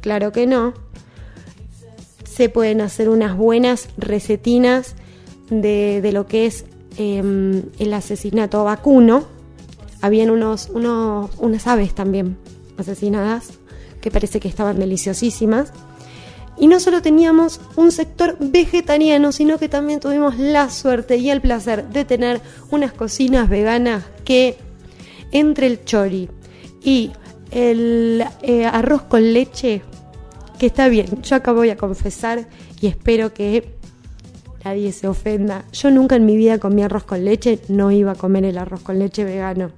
[0.00, 0.72] claro que no,
[2.24, 4.94] se pueden hacer unas buenas recetinas
[5.50, 6.64] de, de lo que es
[6.96, 9.24] Em, el asesinato vacuno,
[10.00, 12.36] habían unos, unas aves también
[12.78, 13.50] asesinadas
[14.00, 15.72] que parece que estaban deliciosísimas.
[16.58, 21.40] Y no solo teníamos un sector vegetariano, sino que también tuvimos la suerte y el
[21.40, 24.56] placer de tener unas cocinas veganas que
[25.32, 26.28] entre el chori
[26.82, 27.12] y
[27.50, 29.82] el eh, arroz con leche,
[30.58, 32.46] que está bien, yo acá voy a confesar
[32.80, 33.79] y espero que
[34.64, 35.64] nadie se ofenda.
[35.72, 38.80] Yo nunca en mi vida comí arroz con leche, no iba a comer el arroz
[38.82, 39.70] con leche vegano.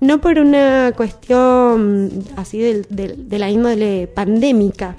[0.00, 4.96] No por una cuestión así de, la índole pandémica,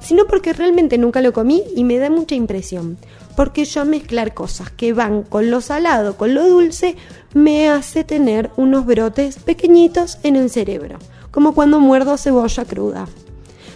[0.00, 2.96] sino porque realmente nunca lo comí y me da mucha impresión.
[3.36, 6.96] Porque yo mezclar cosas que van con lo salado, con lo dulce,
[7.34, 10.98] me hace tener unos brotes pequeñitos en el cerebro,
[11.30, 13.06] como cuando muerdo cebolla cruda.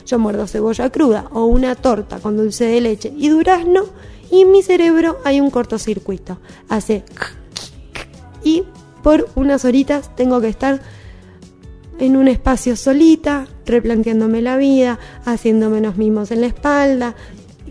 [0.06, 3.84] Yo muerdo cebolla cruda o una torta con dulce de leche y durazno
[4.30, 6.38] y en mi cerebro hay un cortocircuito.
[6.68, 7.04] Hace
[8.42, 8.64] y
[9.02, 10.80] por unas horitas tengo que estar
[11.98, 17.14] en un espacio solita, replanteándome la vida, haciéndome unos mimos en la espalda,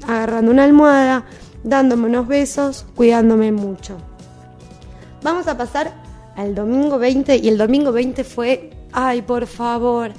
[0.07, 1.25] agarrando una almohada,
[1.63, 3.97] dándome unos besos, cuidándome mucho.
[5.23, 5.93] Vamos a pasar
[6.35, 10.11] al domingo 20 y el domingo 20 fue, ay, por favor,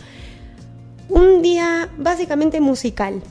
[1.08, 3.22] un día básicamente musical.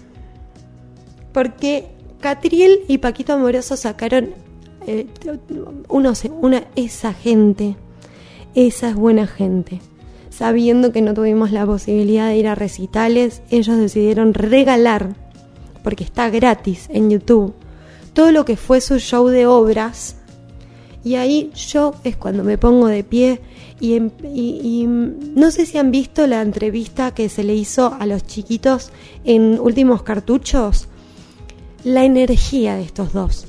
[1.34, 4.32] Porque Catriel y Paquito Amoroso sacaron
[4.86, 5.08] eh,
[5.88, 7.76] uno, una, esa gente,
[8.56, 9.80] esa es buena gente.
[10.30, 15.16] Sabiendo que no tuvimos la posibilidad de ir a recitales, ellos decidieron regalar,
[15.84, 17.54] porque está gratis en YouTube,
[18.14, 20.18] todo lo que fue su show de obras.
[21.04, 23.40] Y ahí yo es cuando me pongo de pie
[23.80, 28.26] y, y, no sé si han visto la entrevista que se le hizo a los
[28.26, 28.92] chiquitos
[29.24, 30.89] en Últimos Cartuchos
[31.84, 33.48] la energía de estos dos.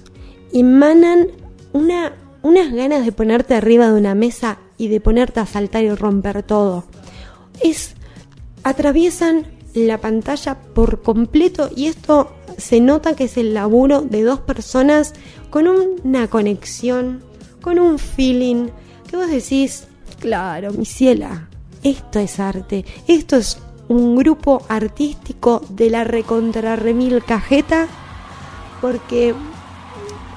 [0.52, 1.28] Emanan
[1.72, 2.12] una,
[2.42, 6.42] unas ganas de ponerte arriba de una mesa y de ponerte a saltar y romper
[6.42, 6.84] todo.
[7.62, 7.94] Es.
[8.62, 14.40] atraviesan la pantalla por completo y esto se nota que es el laburo de dos
[14.40, 15.14] personas
[15.50, 17.22] con una conexión,
[17.60, 18.68] con un feeling,
[19.08, 19.84] que vos decís,
[20.18, 21.48] claro, mi ciela,
[21.82, 27.88] esto es arte, esto es un grupo artístico de la recontra remil cajeta
[28.80, 29.34] porque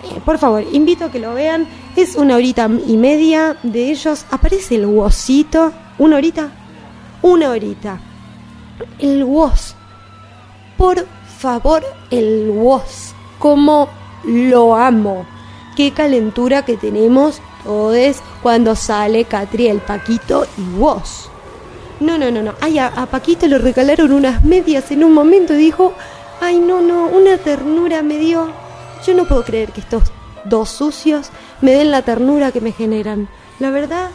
[0.03, 1.67] eh, por favor, invito a que lo vean.
[1.95, 4.25] Es una horita y media de ellos.
[4.31, 5.71] Aparece el wosito.
[5.97, 6.49] ¿Una horita?
[7.21, 7.99] Una horita.
[8.99, 9.75] El wos.
[10.77, 11.05] Por
[11.37, 13.13] favor, el wos.
[13.39, 13.87] Como
[14.25, 15.25] lo amo.
[15.75, 21.29] Qué calentura que tenemos todos cuando sale Catriel, Paquito y vos.
[21.99, 22.53] No, no, no, no.
[22.59, 25.93] Ay, a, a, Paquito le regalaron unas medias en un momento y dijo,
[26.41, 28.51] ay, no, no, una ternura me dio.
[29.05, 30.03] Yo no puedo creer que estos
[30.45, 31.29] dos sucios
[31.61, 33.27] me den la ternura que me generan.
[33.59, 34.09] La verdad,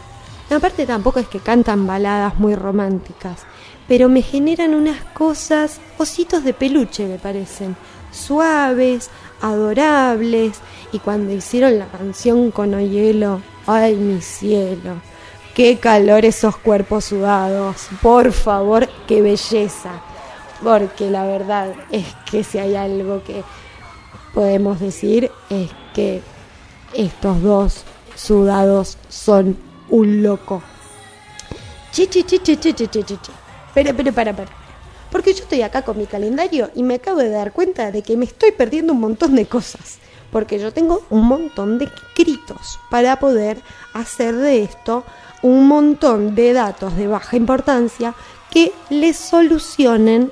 [0.50, 3.42] aparte tampoco es que cantan baladas muy románticas,
[3.86, 7.76] pero me generan unas cosas, ositos de peluche me parecen,
[8.10, 10.60] suaves, adorables,
[10.92, 15.00] y cuando hicieron la canción con Oyelo, ay mi cielo,
[15.54, 20.02] qué calor esos cuerpos sudados, por favor, qué belleza,
[20.62, 23.42] porque la verdad es que si hay algo que
[24.34, 26.22] podemos decir es que
[26.94, 29.56] estos dos sudados son
[29.88, 30.62] un loco.
[31.92, 33.32] Chichi, chichi, chichi, chichi, chichi.
[33.74, 34.50] Pero, pero, para, para.
[35.10, 38.16] Porque yo estoy acá con mi calendario y me acabo de dar cuenta de que
[38.16, 39.98] me estoy perdiendo un montón de cosas.
[40.30, 43.62] Porque yo tengo un montón de escritos para poder
[43.94, 45.04] hacer de esto
[45.42, 48.14] un montón de datos de baja importancia
[48.50, 50.30] que les solucionen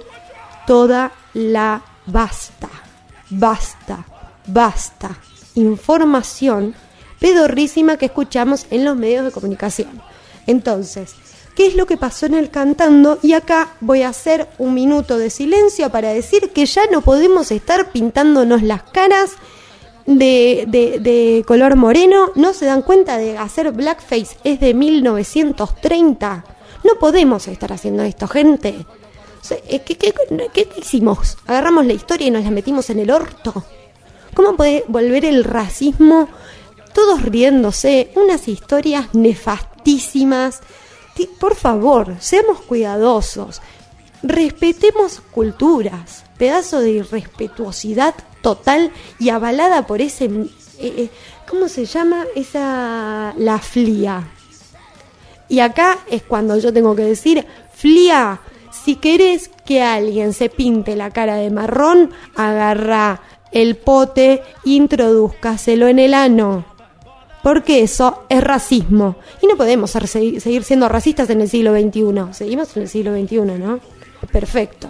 [0.66, 2.68] toda la basta,
[3.30, 4.04] basta,
[4.46, 5.16] basta
[5.56, 6.74] información
[7.18, 10.02] pedorrísima que escuchamos en los medios de comunicación.
[10.46, 11.14] Entonces,
[11.54, 15.18] qué es lo que pasó en el cantando y acá voy a hacer un minuto
[15.18, 19.32] de silencio para decir que ya no podemos estar pintándonos las caras
[20.04, 22.30] de, de, color moreno.
[22.36, 24.36] ¿No se dan cuenta de hacer blackface?
[24.44, 26.44] Es de 1930.
[26.84, 28.86] No podemos estar haciendo esto, gente.
[29.68, 30.14] ¿Qué, qué,
[30.52, 31.38] qué, hicimos?
[31.46, 33.64] Agarramos la historia y nos la metimos en el orto.
[34.34, 36.28] ¿Cómo puede volver el racismo?
[36.94, 40.60] Todos riéndose, unas historias nefastísimas
[41.24, 43.62] por favor, seamos cuidadosos,
[44.22, 51.10] respetemos culturas, pedazo de irrespetuosidad total y avalada por ese, eh, eh,
[51.48, 52.26] ¿cómo se llama?
[52.34, 54.28] Esa, la flia.
[55.48, 58.40] Y acá es cuando yo tengo que decir, flia,
[58.86, 63.20] si querés que alguien se pinte la cara de marrón, agarra
[63.50, 66.64] el pote, introduzcaselo en el ano
[67.42, 69.16] porque eso es racismo.
[69.42, 72.32] Y no podemos seguir siendo racistas en el siglo XXI.
[72.32, 73.80] Seguimos en el siglo XXI, ¿no?
[74.30, 74.88] Perfecto.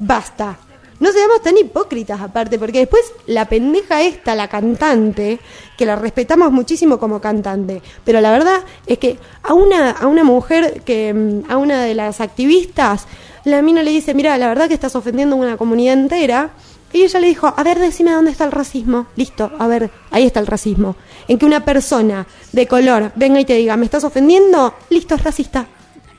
[0.00, 0.58] Basta.
[0.98, 5.38] No seamos tan hipócritas aparte, porque después la pendeja esta, la cantante,
[5.76, 10.24] que la respetamos muchísimo como cantante, pero la verdad es que a una, a una
[10.24, 13.06] mujer, que mm, a una de las activistas,
[13.44, 16.50] la mina le dice, mira, la verdad que estás ofendiendo a una comunidad entera,
[16.92, 19.06] y ella le dijo, a ver, decime dónde está el racismo.
[19.16, 20.96] Listo, a ver, ahí está el racismo.
[21.28, 24.74] En que una persona de color venga y te diga, ¿me estás ofendiendo?
[24.88, 25.66] Listo, es racista.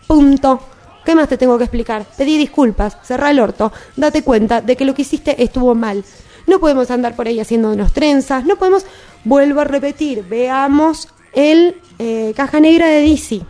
[0.05, 0.76] Punto.
[1.07, 2.05] ¿Qué más te tengo que explicar?
[2.17, 6.03] Pedí disculpas, cerrá el orto, date cuenta de que lo que hiciste estuvo mal.
[6.47, 8.85] No podemos andar por ahí haciéndonos trenzas, no podemos,
[9.23, 13.41] vuelvo a repetir, veamos el eh, Caja Negra de DC,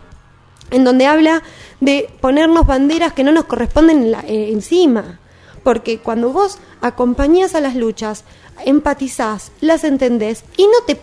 [0.69, 1.41] en donde habla
[1.81, 5.19] de ponernos banderas que no nos corresponden eh, encima
[5.63, 8.23] porque cuando vos acompañás a las luchas,
[8.65, 11.01] empatizás, las entendés y no te,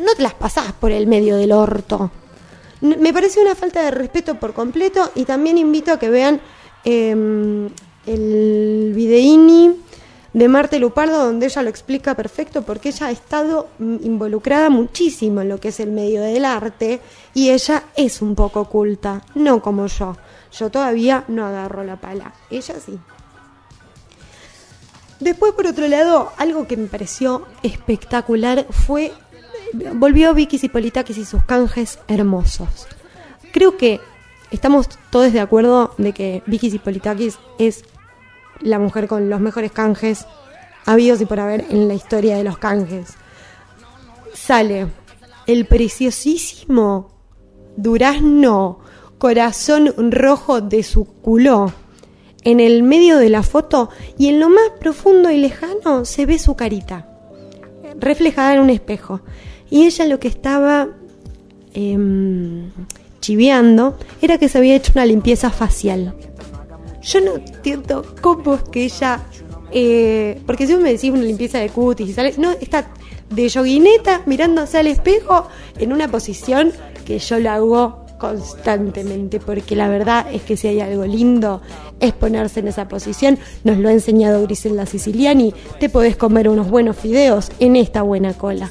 [0.00, 2.12] no te las pasás por el medio del orto.
[2.80, 6.40] Me parece una falta de respeto por completo y también invito a que vean
[6.84, 7.68] em,
[8.06, 9.76] el videíni
[10.36, 15.48] de Marte Lupardo, donde ella lo explica perfecto, porque ella ha estado involucrada muchísimo en
[15.48, 17.00] lo que es el medio del arte
[17.32, 20.14] y ella es un poco oculta, no como yo.
[20.52, 22.98] Yo todavía no agarro la pala, ella sí.
[25.20, 29.12] Después, por otro lado, algo que me pareció espectacular fue.
[29.72, 32.86] Volvió Vicky Zipolitakis y sus canjes hermosos.
[33.52, 34.00] Creo que
[34.50, 37.84] estamos todos de acuerdo de que Vicky Zipolitakis es
[38.60, 40.26] la mujer con los mejores canjes
[40.84, 43.14] habidos y por haber en la historia de los canjes.
[44.32, 44.88] Sale
[45.46, 47.10] el preciosísimo
[47.76, 48.80] durazno
[49.18, 51.72] corazón rojo de su culo
[52.42, 56.38] en el medio de la foto y en lo más profundo y lejano se ve
[56.38, 57.08] su carita,
[57.98, 59.20] reflejada en un espejo.
[59.70, 60.88] Y ella lo que estaba
[61.74, 61.98] eh,
[63.20, 66.14] chiveando era que se había hecho una limpieza facial.
[67.02, 69.20] Yo no entiendo cómo es que ella...
[69.72, 72.34] Eh, porque si vos me decís una limpieza de cutis y sale...
[72.38, 72.88] No, está
[73.30, 75.48] de yoguineta mirándose al espejo
[75.78, 76.72] en una posición
[77.04, 81.60] que yo la hago constantemente, porque la verdad es que si hay algo lindo
[82.00, 83.38] es ponerse en esa posición.
[83.64, 85.54] Nos lo ha enseñado Griselda Siciliani.
[85.78, 88.70] Te podés comer unos buenos fideos en esta buena cola.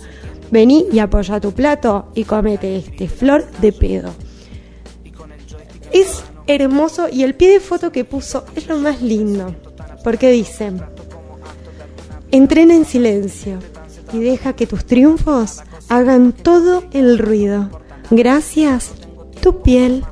[0.51, 4.13] Vení y apoya tu plato y comete este flor de pedo.
[5.91, 9.55] Es hermoso y el pie de foto que puso es lo más lindo.
[10.03, 10.71] Porque dice,
[12.31, 13.59] entrena en silencio
[14.13, 17.69] y deja que tus triunfos hagan todo el ruido.
[18.11, 18.91] Gracias,
[19.41, 20.03] tu piel.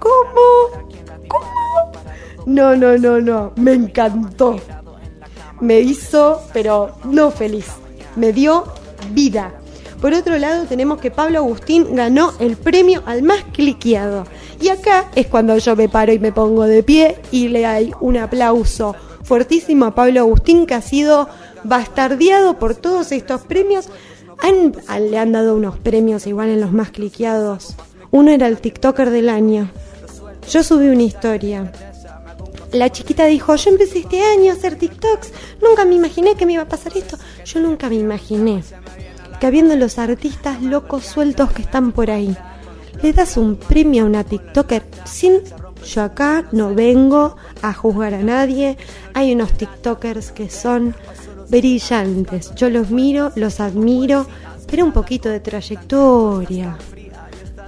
[0.00, 0.88] ¿Cómo?
[1.28, 1.92] ¿Cómo?
[2.46, 3.52] No, no, no, no.
[3.56, 4.60] Me encantó.
[5.60, 7.66] Me hizo, pero no feliz.
[8.16, 8.64] Me dio
[9.12, 9.54] vida.
[10.00, 14.24] Por otro lado, tenemos que Pablo Agustín ganó el premio al más cliqueado.
[14.60, 17.92] Y acá es cuando yo me paro y me pongo de pie y le hay
[18.00, 21.28] un aplauso fuertísimo a Pablo Agustín que ha sido
[21.64, 23.88] bastardeado por todos estos premios.
[25.00, 27.74] le han dado unos premios igual en los más cliqueados.
[28.10, 29.70] Uno era el TikToker del año.
[30.50, 31.72] Yo subí una historia.
[32.72, 35.32] La chiquita dijo, yo empecé este año a hacer TikToks.
[35.62, 37.16] Nunca me imaginé que me iba a pasar esto.
[37.44, 38.62] Yo nunca me imaginé
[39.38, 42.36] que habiendo los artistas locos sueltos que están por ahí,
[43.02, 45.40] le das un premio a una TikToker sin...
[45.86, 48.76] Yo acá no vengo a juzgar a nadie.
[49.14, 50.96] Hay unos TikTokers que son
[51.48, 52.52] brillantes.
[52.56, 54.26] Yo los miro, los admiro,
[54.68, 56.76] pero un poquito de trayectoria.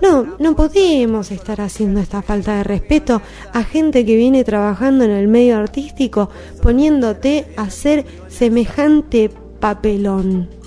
[0.03, 3.21] No, no podemos estar haciendo esta falta de respeto
[3.53, 6.31] a gente que viene trabajando en el medio artístico
[6.63, 10.58] poniéndote a hacer semejante papelón.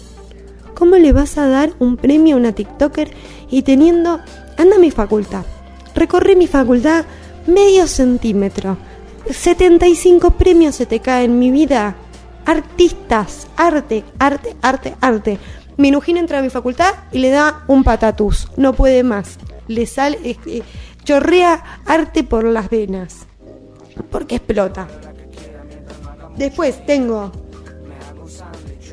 [0.76, 3.11] ¿Cómo le vas a dar un premio a una TikToker
[3.49, 4.19] y teniendo...
[4.57, 5.43] Anda a mi facultad.
[5.95, 7.05] Recorrí mi facultad
[7.47, 8.78] medio centímetro.
[9.30, 11.95] 75 premios se te caen en mi vida.
[12.45, 15.39] Artistas, arte, arte, arte, arte.
[15.78, 18.49] Minujín entra a mi facultad y le da un patatús.
[18.57, 19.38] No puede más.
[19.67, 20.61] Le sale, eh,
[21.03, 23.26] chorrea arte por las venas.
[24.09, 24.88] Porque explota.
[26.38, 27.32] Después tengo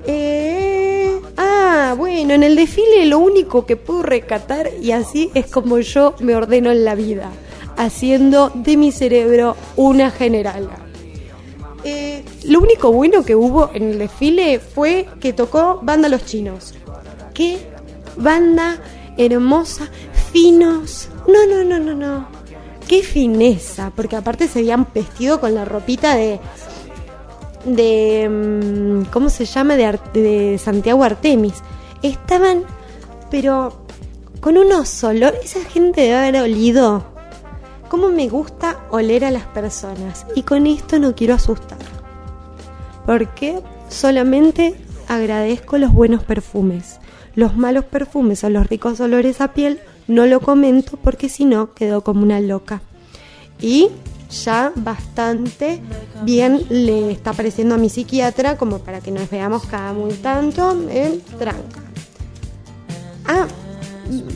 [0.06, 0.97] eh,
[1.36, 6.14] ah, bueno, en el desfile lo único que puedo recatar y así es como yo
[6.20, 7.30] me ordeno en la vida,
[7.76, 10.68] haciendo de mi cerebro una general.
[11.84, 16.74] Eh, lo único bueno que hubo en el desfile fue que tocó Banda Los Chinos.
[17.34, 17.58] Qué
[18.16, 18.82] banda
[19.16, 19.88] hermosa,
[20.32, 21.08] finos.
[21.26, 22.28] No, no, no, no, no.
[22.88, 26.40] Qué fineza, porque aparte se habían vestido con la ropita de
[27.76, 29.76] de mm, ¿cómo se llama?
[29.76, 31.62] De, Santiago Artemis.
[32.02, 32.64] Estaban,
[33.30, 33.84] pero
[34.40, 37.04] con unos olores, esa gente debe haber olido.
[37.88, 40.26] Cómo me gusta oler a las personas.
[40.34, 41.78] Y con esto no quiero asustar.
[43.06, 44.74] Porque solamente
[45.08, 46.98] agradezco los buenos perfumes.
[47.34, 51.72] Los malos perfumes o los ricos olores a piel no lo comento porque si no
[51.72, 52.82] quedo como una loca.
[53.60, 53.88] Y
[54.30, 55.80] ya bastante
[56.22, 60.72] bien le está pareciendo a mi psiquiatra como para que nos veamos cada muy tanto
[60.90, 61.82] en tranca.
[63.26, 63.46] Ah,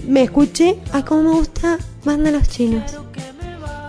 [0.07, 2.93] me escuché, a cómo me gusta Banda Los Chinos.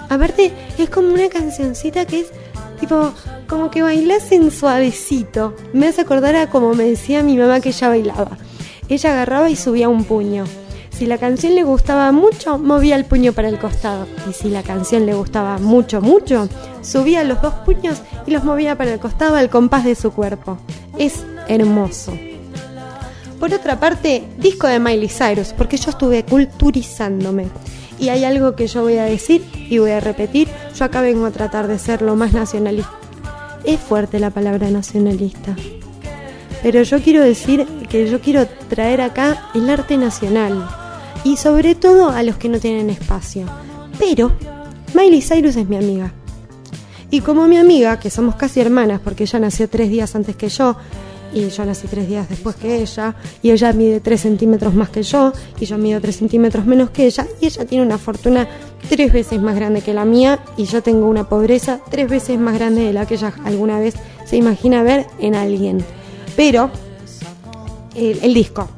[0.10, 2.28] Aparte, es como una cancioncita que es
[2.80, 3.12] tipo,
[3.48, 5.56] como que bailas en suavecito.
[5.74, 8.38] Me hace acordar a como me decía mi mamá que ella bailaba.
[8.90, 10.46] Ella agarraba y subía un puño.
[10.98, 14.06] Si la canción le gustaba mucho, movía el puño para el costado.
[14.30, 16.48] Y si la canción le gustaba mucho, mucho,
[16.82, 20.60] subía los dos puños y los movía para el costado al compás de su cuerpo.
[20.98, 22.14] Es hermoso.
[23.40, 27.48] Por otra parte, disco de Miley Cyrus, porque yo estuve culturizándome.
[28.00, 30.48] Y hay algo que yo voy a decir y voy a repetir.
[30.76, 32.94] Yo acá vengo a tratar de ser lo más nacionalista.
[33.64, 35.56] Es fuerte la palabra nacionalista.
[36.62, 40.83] Pero yo quiero decir que yo quiero traer acá el arte nacional
[41.24, 43.46] y sobre todo a los que no tienen espacio.
[44.00, 44.32] Pero
[44.94, 46.14] Miley Cyrus es mi amiga.
[47.10, 50.50] Y como mi amiga, que somos casi hermanas, porque ella nació tres días antes que
[50.50, 50.76] yo,
[51.34, 55.04] y yo nací tres días después que ella, y ella mide tres centímetros más que
[55.04, 58.48] yo, y yo mido tres centímetros menos que ella, y ella tiene una fortuna
[58.90, 62.56] tres veces más grande que la mía, y yo tengo una pobreza tres veces más
[62.56, 63.96] grande de la que ella alguna vez
[64.26, 65.84] se imagina ver en alguien.
[66.36, 66.72] Pero,
[67.96, 68.70] el disco,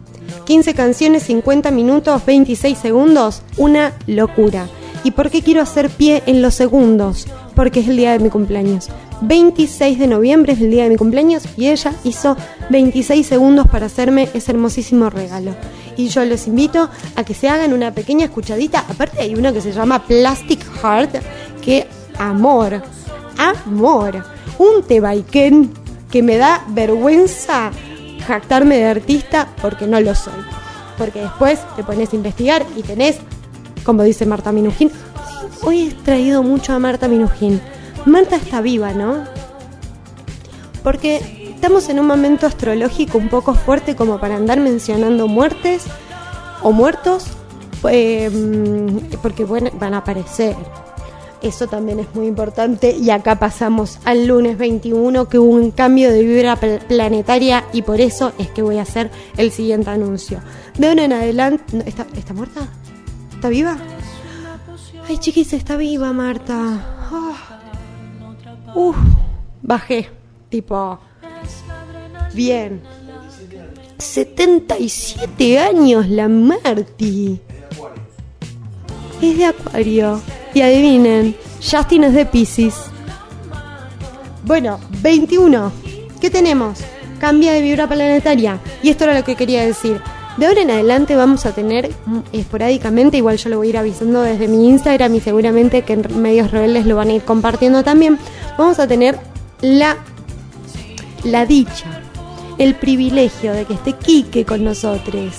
[0.46, 4.68] 15 canciones, 50 minutos, 26 segundos, una locura.
[5.04, 7.28] ¿Y por qué quiero hacer pie en los segundos?
[7.56, 8.89] Porque es el día de mi cumpleaños.
[9.22, 12.36] 26 de noviembre es el día de mi cumpleaños y ella hizo
[12.70, 15.56] 26 segundos para hacerme ese hermosísimo regalo.
[15.98, 18.86] Y yo los invito a que se hagan una pequeña escuchadita.
[18.89, 21.16] Aparte hay una que se llama Plastic Heart,
[21.64, 21.88] que
[22.20, 22.82] amor,
[23.38, 24.24] amor.
[24.58, 25.72] Un tebaiken
[26.12, 27.72] que me da vergüenza
[28.26, 30.34] jactarme de artista porque no lo soy.
[30.97, 33.17] Porque después te pones a investigar y tenés,
[33.84, 34.91] como dice Marta Minujín,
[35.61, 37.61] hoy he traído mucho a Marta Minujín.
[38.05, 39.23] Marta está viva, ¿no?
[40.84, 45.84] Porque estamos en un momento astrológico un poco fuerte como para andar mencionando muertes
[46.61, 47.26] o muertos,
[47.89, 48.30] eh,
[49.21, 50.55] porque van a aparecer.
[51.46, 52.98] Eso también es muy importante.
[52.98, 58.02] Y acá pasamos al lunes 21, que hubo un cambio de vibra planetaria y por
[58.02, 60.39] eso es que voy a hacer el siguiente anuncio.
[60.76, 61.84] De ahora en adelante...
[61.86, 62.68] ¿Está, ¿está muerta?
[63.32, 63.78] ¿Está viva?
[65.08, 66.84] Ay, chiquis, está viva, Marta.
[68.74, 68.96] Uf,
[69.62, 70.10] bajé.
[70.50, 71.00] Tipo,
[72.34, 72.82] bien.
[74.00, 77.39] 77 años la Marti.
[79.22, 80.20] Es de Acuario.
[80.56, 82.76] Y adivinen, Justin es de Pisces.
[84.45, 85.72] Bueno, 21.
[86.22, 86.80] ¿Qué tenemos?
[87.20, 88.62] Cambia de vibra planetaria.
[88.82, 90.01] Y esto era lo que quería decir.
[90.38, 93.78] De ahora en adelante vamos a tener mm, esporádicamente, igual yo lo voy a ir
[93.78, 97.84] avisando desde mi Instagram y seguramente que en medios rebeldes lo van a ir compartiendo
[97.84, 98.18] también.
[98.58, 99.20] Vamos a tener
[99.60, 99.97] la,
[101.26, 102.01] la dicha,
[102.58, 105.36] el privilegio de que esté Quique con nosotros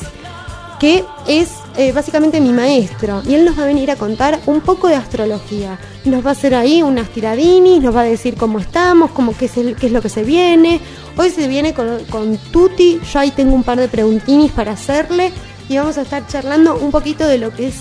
[0.79, 4.61] que es eh, básicamente mi maestro, y él nos va a venir a contar un
[4.61, 5.79] poco de astrología.
[6.05, 9.47] Nos va a hacer ahí unas tiradinis, nos va a decir cómo estamos, cómo, qué,
[9.47, 10.81] es qué es lo que se viene.
[11.17, 15.33] Hoy se viene con, con Tuti, yo ahí tengo un par de preguntinis para hacerle,
[15.69, 17.77] y vamos a estar charlando un poquito de lo que es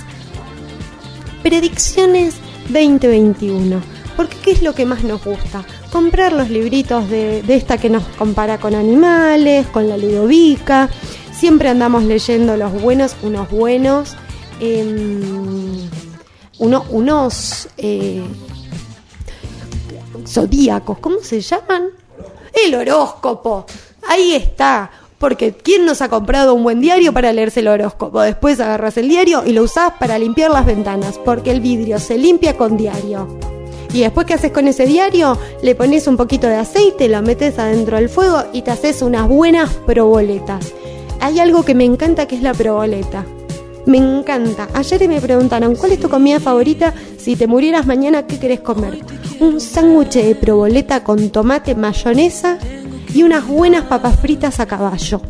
[1.43, 2.35] predicciones
[2.69, 3.81] 2021.
[4.17, 5.65] Porque ¿qué es lo que más nos gusta?
[5.91, 10.89] Comprar los libritos de, de esta que nos compara con animales, con la Ludovica
[11.38, 14.15] Siempre andamos leyendo los buenos, unos buenos,
[14.61, 15.89] em,
[16.59, 18.23] unos eh,
[20.25, 21.89] zodíacos, ¿cómo se llaman?
[22.53, 23.65] El horóscopo.
[24.07, 24.89] Ahí está.
[25.17, 28.21] Porque ¿quién nos ha comprado un buen diario para leerse el horóscopo?
[28.21, 32.17] Después agarras el diario y lo usás para limpiar las ventanas, porque el vidrio se
[32.17, 33.27] limpia con diario.
[33.93, 35.38] Y después, ¿qué haces con ese diario?
[35.61, 39.27] Le pones un poquito de aceite, lo metes adentro del fuego y te haces unas
[39.27, 40.73] buenas proboletas
[41.20, 43.26] hay algo que me encanta que es la proboleta.
[43.86, 44.68] Me encanta.
[44.74, 46.93] Ayer me preguntaron, ¿cuál es tu comida favorita?
[47.18, 48.99] Si te murieras mañana, ¿qué querés comer?
[49.39, 52.57] Un sándwich de proboleta con tomate, mayonesa
[53.13, 55.22] y unas buenas papas fritas a caballo.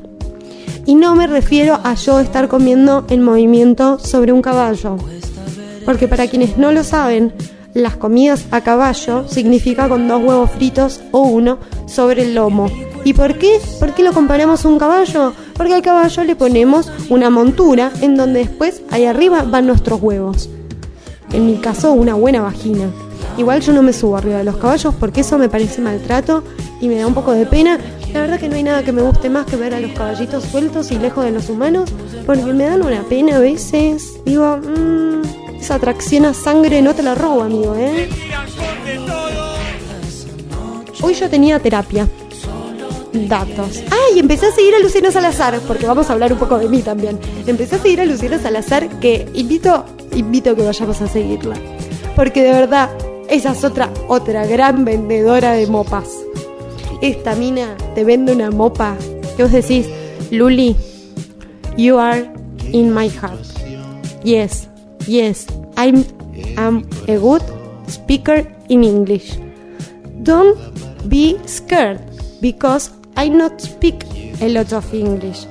[0.85, 4.97] Y no me refiero a yo estar comiendo en movimiento sobre un caballo.
[5.83, 7.33] Porque para quienes no lo saben,
[7.73, 11.57] las comidas a caballo significa con dos huevos fritos o uno
[11.87, 12.69] sobre el lomo.
[13.05, 13.61] ¿Y por qué?
[13.79, 15.31] ¿Por qué lo comparamos a un caballo?
[15.53, 20.49] Porque al caballo le ponemos una montura en donde después ahí arriba van nuestros huevos.
[21.31, 22.89] En mi caso, una buena vagina.
[23.37, 26.43] Igual yo no me subo arriba de los caballos porque eso me parece maltrato
[26.81, 27.77] y me da un poco de pena.
[28.11, 30.43] La verdad que no hay nada que me guste más que ver a los caballitos
[30.43, 31.91] sueltos y lejos de los humanos
[32.25, 34.13] porque me dan una pena a veces.
[34.25, 35.21] Digo, mmm,
[35.59, 38.09] esa atracción a sangre no te la robo, amigo, ¿eh?
[41.03, 42.09] Hoy yo tenía terapia
[43.27, 43.83] datos.
[43.91, 46.81] Ay, empecé a seguir a Luciano Salazar, porque vamos a hablar un poco de mí
[46.81, 47.19] también.
[47.47, 51.55] Empecé a seguir a Luciano Salazar, que invito, invito que vayamos a seguirla.
[52.15, 52.89] Porque de verdad,
[53.29, 56.09] esa es otra, otra gran vendedora de mopas.
[57.01, 58.95] Esta mina te vende una mopa
[59.35, 59.87] que vos decís,
[60.31, 60.75] Luli,
[61.77, 62.29] you are
[62.71, 63.39] in my heart.
[64.23, 64.67] Yes,
[65.07, 65.47] yes,
[65.77, 66.05] I'm,
[66.57, 67.43] I'm a good
[67.87, 69.37] speaker in English.
[70.23, 70.57] Don't
[71.07, 71.99] be scared
[72.41, 74.05] because I not speak
[74.41, 75.47] a lot of English.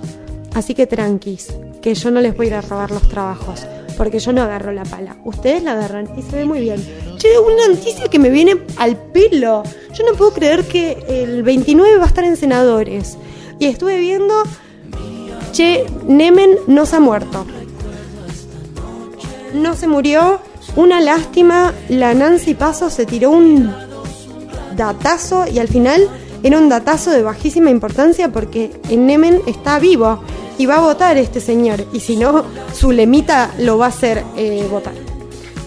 [0.55, 1.49] Así que tranquis,
[1.81, 4.73] que yo no les voy a ir a robar los trabajos, porque yo no agarro
[4.73, 5.17] la pala.
[5.25, 6.85] Ustedes la agarran y se ve muy bien.
[7.19, 9.63] Che, una noticia que me viene al pelo.
[9.95, 13.17] Yo no puedo creer que el 29 va a estar en senadores.
[13.59, 14.43] Y estuve viendo,
[15.53, 17.47] che, Nemen no se ha muerto.
[19.55, 20.41] No se murió.
[20.77, 23.73] Una lástima, la Nancy Paso se tiró un
[24.77, 26.09] datazo y al final
[26.45, 30.23] era un datazo de bajísima importancia porque en Nemen está vivo
[30.59, 31.87] y va a votar este señor.
[31.95, 34.93] Y si no, su lemita lo va a hacer eh, votar.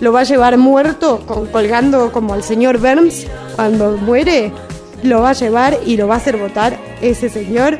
[0.01, 1.21] Lo va a llevar muerto,
[1.51, 3.25] colgando como al señor Burns
[3.55, 4.51] cuando muere.
[5.01, 7.79] Lo va a llevar y lo va a hacer votar ese señor.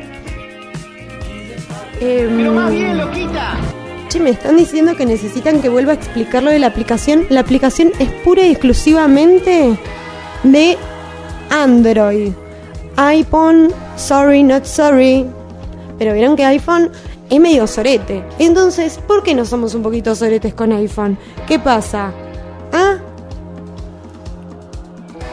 [2.00, 3.58] Pero más bien, loquita.
[4.08, 7.26] Che, me están diciendo que necesitan que vuelva a explicarlo de la aplicación.
[7.28, 9.78] La aplicación es pura y exclusivamente
[10.42, 10.76] de
[11.50, 12.32] Android
[12.98, 15.24] iPhone, sorry, not sorry.
[15.98, 16.90] Pero vieron que iPhone
[17.30, 18.24] es medio sorete.
[18.38, 21.16] Entonces, ¿por qué no somos un poquito soretes con iPhone?
[21.46, 22.12] ¿Qué pasa?
[22.72, 22.96] ¿Ah?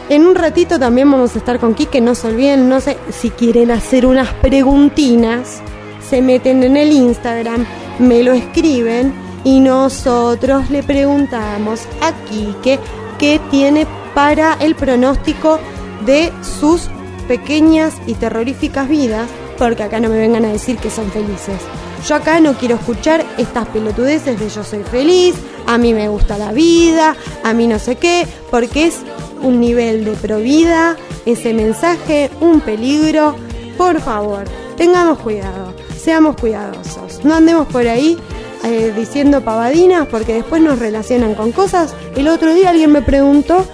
[0.08, 3.30] En un ratito también vamos a estar con Kike, no se olviden, no sé si
[3.30, 5.60] quieren hacer unas preguntinas,
[6.08, 7.66] se meten en el Instagram,
[7.98, 9.12] me lo escriben
[9.42, 12.78] y nosotros le preguntamos a Kike
[13.18, 15.58] qué tiene para el pronóstico
[16.04, 16.88] de sus
[17.28, 21.60] pequeñas y terroríficas vidas, porque acá no me vengan a decir que son felices.
[22.06, 25.34] Yo acá no quiero escuchar estas pelotudeces de yo soy feliz,
[25.66, 29.00] a mí me gusta la vida, a mí no sé qué, porque es
[29.42, 33.34] un nivel de provida, ese mensaje, un peligro.
[33.76, 34.44] Por favor,
[34.76, 38.16] tengamos cuidado, seamos cuidadosos, no andemos por ahí
[38.64, 41.94] eh, diciendo pavadinas porque después nos relacionan con cosas.
[42.16, 43.66] El otro día alguien me preguntó,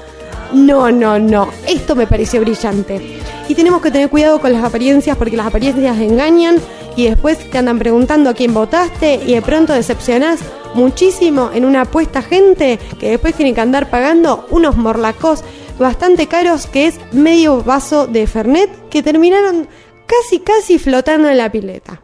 [0.52, 3.20] no, no, no, esto me pareció brillante.
[3.48, 6.56] Y tenemos que tener cuidado con las apariencias porque las apariencias engañan
[6.96, 10.40] y después te andan preguntando a quién votaste y de pronto decepcionás
[10.74, 15.44] muchísimo en una apuesta gente que después tienen que andar pagando unos morlacos
[15.78, 19.68] bastante caros que es medio vaso de Fernet que terminaron
[20.06, 22.00] casi casi flotando en la pileta.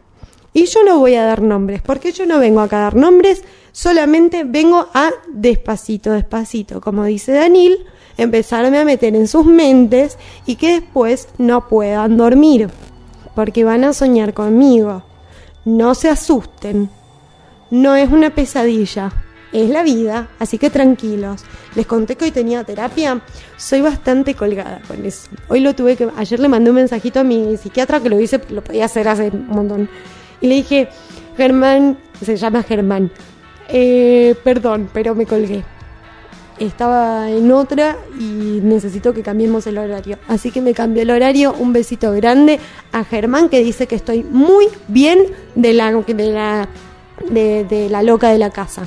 [0.53, 3.43] Y yo no voy a dar nombres, porque yo no vengo acá a dar nombres,
[3.71, 7.85] solamente vengo a despacito, despacito, como dice Danil,
[8.21, 12.69] empezarme a meter en sus mentes y que después no puedan dormir,
[13.35, 15.03] porque van a soñar conmigo.
[15.65, 16.89] No se asusten,
[17.71, 19.11] no es una pesadilla,
[19.51, 21.43] es la vida, así que tranquilos.
[21.75, 23.21] Les conté que hoy tenía terapia,
[23.57, 25.29] soy bastante colgada con eso.
[25.47, 28.41] Hoy lo tuve que, ayer le mandé un mensajito a mi psiquiatra que lo hice,
[28.49, 29.89] lo podía hacer hace un montón.
[30.41, 30.89] Y le dije,
[31.37, 33.11] Germán, se llama Germán,
[33.67, 35.63] eh, perdón, pero me colgué.
[36.59, 40.17] Estaba en otra y necesito que cambiemos el horario.
[40.27, 41.53] Así que me cambió el horario.
[41.57, 42.59] Un besito grande
[42.91, 45.19] a Germán que dice que estoy muy bien
[45.55, 46.67] de la, de la,
[47.29, 48.83] de, la loca de la casa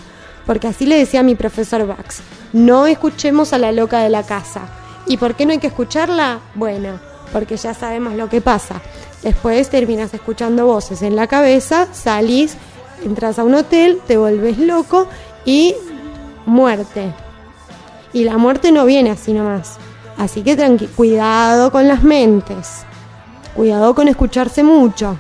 [0.47, 2.21] porque así le decía mi profesor Bax,
[2.53, 4.63] no escuchemos a la loca de la casa.
[5.07, 6.41] ¿Y por qué no hay que escucharla?
[6.55, 6.99] Bueno,
[7.33, 8.81] porque ya sabemos lo que pasa.
[9.23, 12.57] Después terminas escuchando voces en la cabeza, salís,
[13.05, 15.09] entras a un hotel, te vuelves loco
[15.45, 15.75] y
[16.47, 17.13] muerte.
[18.13, 19.79] Y la muerte no viene así nomás.
[20.19, 22.85] Así que tranqui cuidado con las mentes.
[23.55, 25.17] Cuidado con escucharse mucho.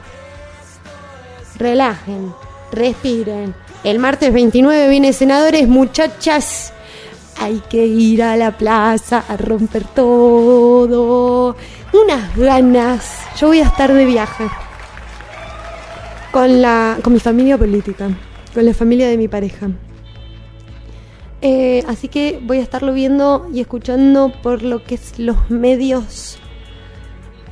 [1.58, 2.32] Relajen,
[2.72, 6.72] respiren, el martes 29 viene senadores, muchachas.
[7.40, 11.56] Hay que ir a la plaza a romper todo.
[11.92, 13.22] Unas ganas.
[13.36, 14.48] Yo voy a estar de viaje.
[16.30, 18.08] Con, la, con mi familia política.
[18.54, 19.68] Con la familia de mi pareja.
[21.42, 26.38] Eh, así que voy a estarlo viendo y escuchando por lo que es los medios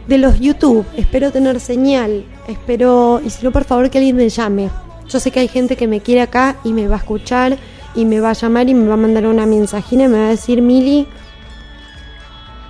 [0.06, 0.86] de los YouTube.
[0.96, 2.24] Espero tener señal.
[2.46, 3.20] Espero.
[3.24, 4.70] Y si no, por favor, que alguien me llame.
[5.08, 7.58] Yo sé que hay gente que me quiere acá y me va a escuchar
[7.96, 10.26] y me va a llamar y me va a mandar una mensajina y me va
[10.26, 11.08] a decir, Mili,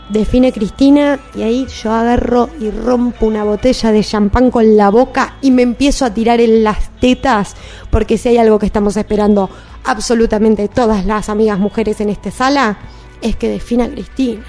[0.08, 5.36] define Cristina y ahí yo agarro y rompo una botella de champán con la boca
[5.40, 7.54] y me empiezo a tirar en las tetas
[7.90, 9.50] porque si hay algo que estamos esperando
[9.84, 12.78] absolutamente todas las amigas mujeres en esta sala
[13.20, 14.42] es que defina Cristina.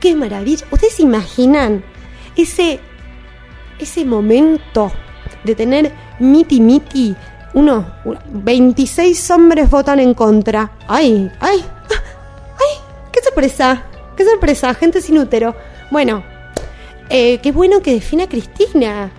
[0.00, 0.66] ¡Qué maravilla!
[0.70, 1.84] ¿Ustedes imaginan
[2.36, 2.80] ese,
[3.78, 4.92] ese momento
[5.44, 7.14] de tener miti miti,
[7.54, 7.86] uno,
[8.28, 10.72] 26 hombres votan en contra.
[10.86, 11.30] ¡Ay!
[11.40, 11.64] ¡Ay!
[11.88, 12.78] ¡Ay!
[13.12, 13.84] ¡Qué sorpresa!
[14.16, 14.74] ¡Qué sorpresa!
[14.74, 15.54] Gente sin útero.
[15.90, 16.22] Bueno,
[17.08, 19.10] eh, qué bueno que defina Cristina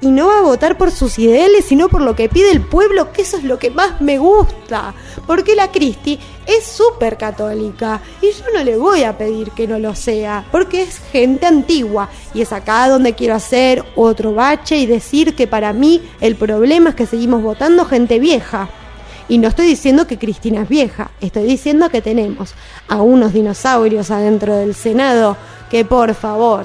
[0.00, 3.12] y no va a votar por sus ideales, sino por lo que pide el pueblo,
[3.12, 4.94] que eso es lo que más me gusta.
[5.26, 9.78] Porque la Cristi es súper católica y yo no le voy a pedir que no
[9.78, 14.86] lo sea, porque es gente antigua y es acá donde quiero hacer otro bache y
[14.86, 18.70] decir que para mí el problema es que seguimos votando gente vieja.
[19.28, 22.54] Y no estoy diciendo que Cristina es vieja, estoy diciendo que tenemos
[22.88, 25.36] a unos dinosaurios adentro del Senado
[25.70, 26.64] que por favor,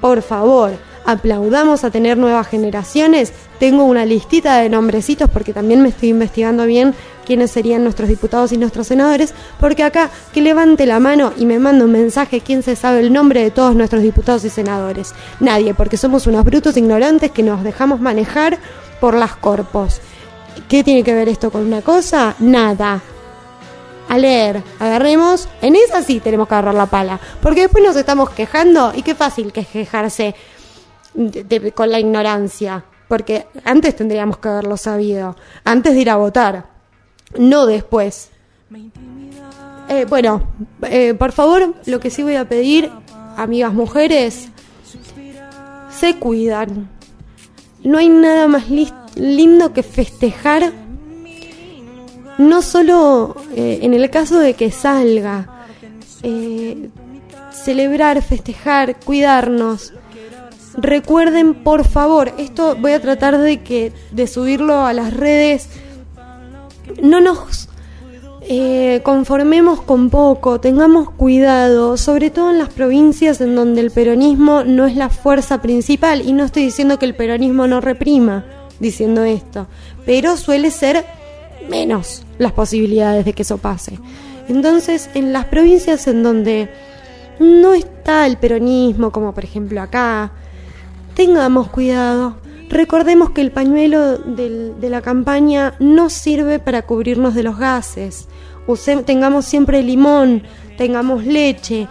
[0.00, 0.72] por favor,
[1.06, 3.32] aplaudamos a tener nuevas generaciones.
[3.58, 6.94] Tengo una listita de nombrecitos porque también me estoy investigando bien
[7.24, 11.58] quiénes serían nuestros diputados y nuestros senadores, porque acá que levante la mano y me
[11.58, 15.14] mande un mensaje quién se sabe el nombre de todos nuestros diputados y senadores.
[15.40, 18.58] Nadie, porque somos unos brutos ignorantes que nos dejamos manejar
[19.00, 20.00] por las corpos.
[20.68, 22.34] ¿Qué tiene que ver esto con una cosa?
[22.38, 23.02] Nada.
[24.08, 28.30] A leer, agarremos, en esa sí tenemos que agarrar la pala, porque después nos estamos
[28.30, 30.36] quejando y qué fácil que es quejarse
[31.74, 36.66] con la ignorancia, porque antes tendríamos que haberlo sabido, antes de ir a votar,
[37.38, 38.30] no después.
[39.88, 40.42] Eh, bueno,
[40.82, 42.90] eh, por favor, lo que sí voy a pedir,
[43.36, 44.48] amigas mujeres,
[45.90, 46.90] se cuidan.
[47.84, 48.64] No hay nada más
[49.14, 50.72] lindo que festejar,
[52.38, 55.52] no solo eh, en el caso de que salga,
[57.52, 59.92] celebrar, festejar, cuidarnos
[60.76, 65.68] Recuerden, por favor, esto voy a tratar de que de subirlo a las redes.
[67.02, 67.68] No nos
[68.48, 74.62] eh, conformemos con poco, tengamos cuidado, sobre todo en las provincias en donde el peronismo
[74.62, 78.44] no es la fuerza principal, y no estoy diciendo que el peronismo no reprima
[78.78, 79.66] diciendo esto,
[80.04, 81.04] pero suele ser
[81.68, 83.98] menos las posibilidades de que eso pase.
[84.48, 86.68] Entonces, en las provincias en donde
[87.40, 90.30] no está el peronismo, como por ejemplo acá,
[91.16, 92.36] tengamos cuidado.
[92.68, 98.28] Recordemos que el pañuelo de la campaña no sirve para cubrirnos de los gases.
[99.06, 100.42] tengamos siempre limón,
[100.76, 101.88] tengamos leche.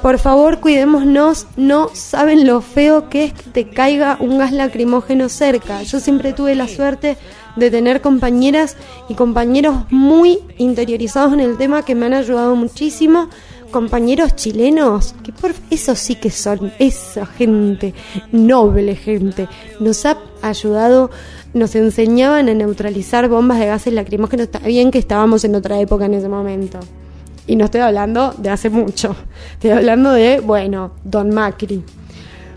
[0.00, 1.46] Por favor, cuidémonos.
[1.56, 5.82] No saben lo feo que es que te caiga un gas lacrimógeno cerca.
[5.82, 7.16] Yo siempre tuve la suerte
[7.56, 8.76] de tener compañeras
[9.08, 13.28] y compañeros muy interiorizados en el tema que me han ayudado muchísimo
[13.70, 17.94] compañeros chilenos, que por eso sí que son esa gente,
[18.32, 19.48] noble gente,
[19.80, 21.10] nos ha ayudado,
[21.54, 26.06] nos enseñaban a neutralizar bombas de gases lacrimógenos, está bien que estábamos en otra época
[26.06, 26.80] en ese momento.
[27.46, 29.14] Y no estoy hablando de hace mucho,
[29.52, 31.82] estoy hablando de, bueno, Don Macri.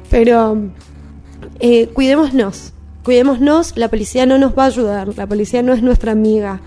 [0.10, 0.58] Pero
[1.60, 6.12] eh, cuidémonos, cuidémonos, la policía no nos va a ayudar, la policía no es nuestra
[6.12, 6.62] amiga.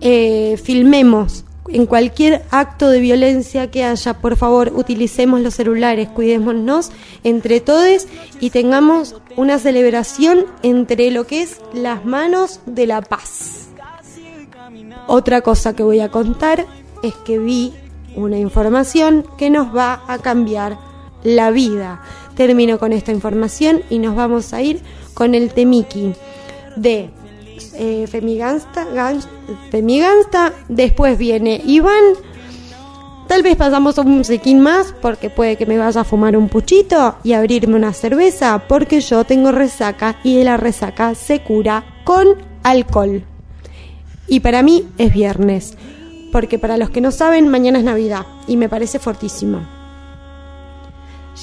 [0.00, 6.90] Eh, filmemos, en cualquier acto de violencia que haya, por favor, utilicemos los celulares, cuidémonos
[7.22, 8.06] entre todos
[8.40, 13.68] y tengamos una celebración entre lo que es las manos de la paz.
[15.06, 16.66] Otra cosa que voy a contar
[17.02, 17.74] es que vi
[18.14, 20.78] una información que nos va a cambiar
[21.22, 22.02] la vida.
[22.36, 24.80] Termino con esta información y nos vamos a ir
[25.14, 26.14] con el temiki
[26.76, 27.10] de
[27.74, 28.86] eh, Femigasta,
[30.68, 32.04] después viene Iván.
[33.28, 37.16] Tal vez pasamos un musiquín más porque puede que me vaya a fumar un puchito
[37.22, 42.26] y abrirme una cerveza porque yo tengo resaca y la resaca se cura con
[42.64, 43.24] alcohol.
[44.26, 45.76] Y para mí es viernes,
[46.32, 49.60] porque para los que no saben, mañana es Navidad y me parece fortísimo.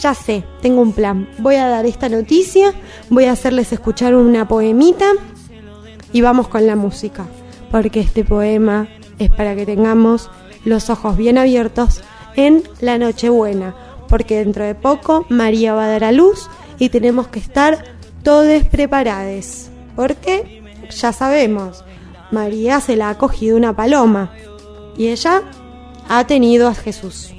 [0.02, 1.30] Ya sé, tengo un plan.
[1.40, 2.74] Voy a dar esta noticia,
[3.10, 5.06] voy a hacerles escuchar una poemita
[6.18, 7.28] y vamos con la música,
[7.70, 8.88] porque este poema
[9.20, 10.32] es para que tengamos
[10.66, 12.02] los ojos bien abiertos
[12.36, 13.76] en la Nochebuena,
[14.10, 16.50] porque dentro de poco María va a dar a luz
[16.80, 17.84] y tenemos que estar
[18.24, 21.86] todos preparados, porque ya sabemos,
[22.32, 24.32] María se la ha cogido una paloma
[24.98, 25.44] y ella
[26.10, 27.32] ha tenido a Jesús.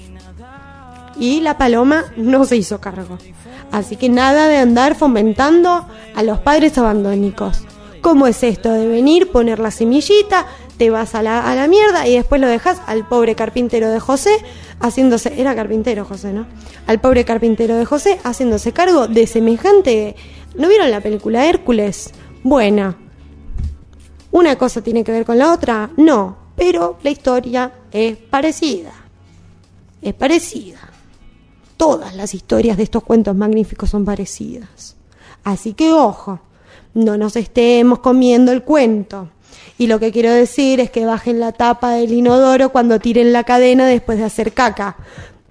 [1.18, 3.18] Y la paloma no se hizo cargo.
[3.72, 7.64] Así que nada de andar fomentando a los padres abandónicos.
[8.00, 10.46] ¿Cómo es esto de venir, poner la semillita,
[10.76, 14.00] te vas a la, a la mierda y después lo dejas al pobre carpintero de
[14.00, 14.30] José
[14.80, 16.46] haciéndose, era carpintero José, ¿no?
[16.86, 20.16] Al pobre carpintero de José haciéndose cargo de semejante...
[20.54, 22.12] ¿No vieron la película Hércules?
[22.42, 22.96] Buena.
[24.30, 25.90] ¿Una cosa tiene que ver con la otra?
[25.96, 28.92] No, pero la historia es parecida.
[30.02, 30.90] Es parecida.
[31.76, 34.96] Todas las historias de estos cuentos magníficos son parecidas.
[35.44, 36.40] Así que ojo,
[36.98, 39.28] no nos estemos comiendo el cuento.
[39.78, 43.44] Y lo que quiero decir es que bajen la tapa del inodoro cuando tiren la
[43.44, 44.96] cadena después de hacer caca.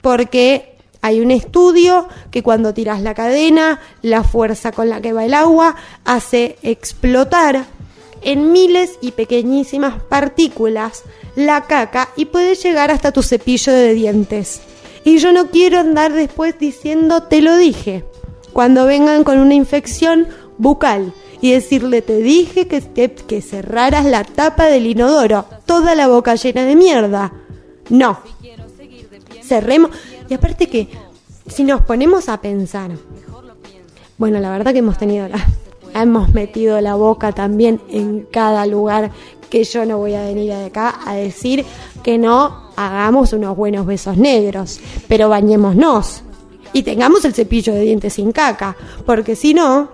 [0.02, 5.24] Porque hay un estudio que cuando tiras la cadena, la fuerza con la que va
[5.24, 7.66] el agua hace explotar
[8.22, 11.04] en miles y pequeñísimas partículas
[11.36, 14.60] la caca y puede llegar hasta tu cepillo de dientes.
[15.06, 18.04] Y yo no quiero andar después diciendo te lo dije.
[18.52, 20.28] Cuando vengan con una infección
[20.58, 26.36] bucal y decirle te dije que, que, cerraras la tapa del inodoro, toda la boca
[26.36, 27.34] llena de mierda.
[27.90, 28.20] No.
[29.44, 29.92] Cerremos.
[30.30, 30.90] Y aparte que,
[31.48, 32.92] si nos ponemos a pensar,
[34.18, 35.46] bueno, la verdad que hemos tenido la,
[35.94, 39.12] hemos metido la boca también en cada lugar
[39.50, 41.66] que yo no voy a venir de acá a decir
[42.04, 46.24] que no hagamos unos buenos besos negros, pero bañémonos
[46.74, 48.76] y tengamos el cepillo de dientes sin caca,
[49.06, 49.90] porque si no,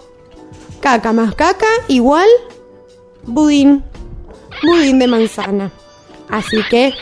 [0.84, 2.27] Caca más caca igual
[3.25, 3.86] budín.
[4.63, 5.71] Budín de manzana.
[6.27, 6.93] Así que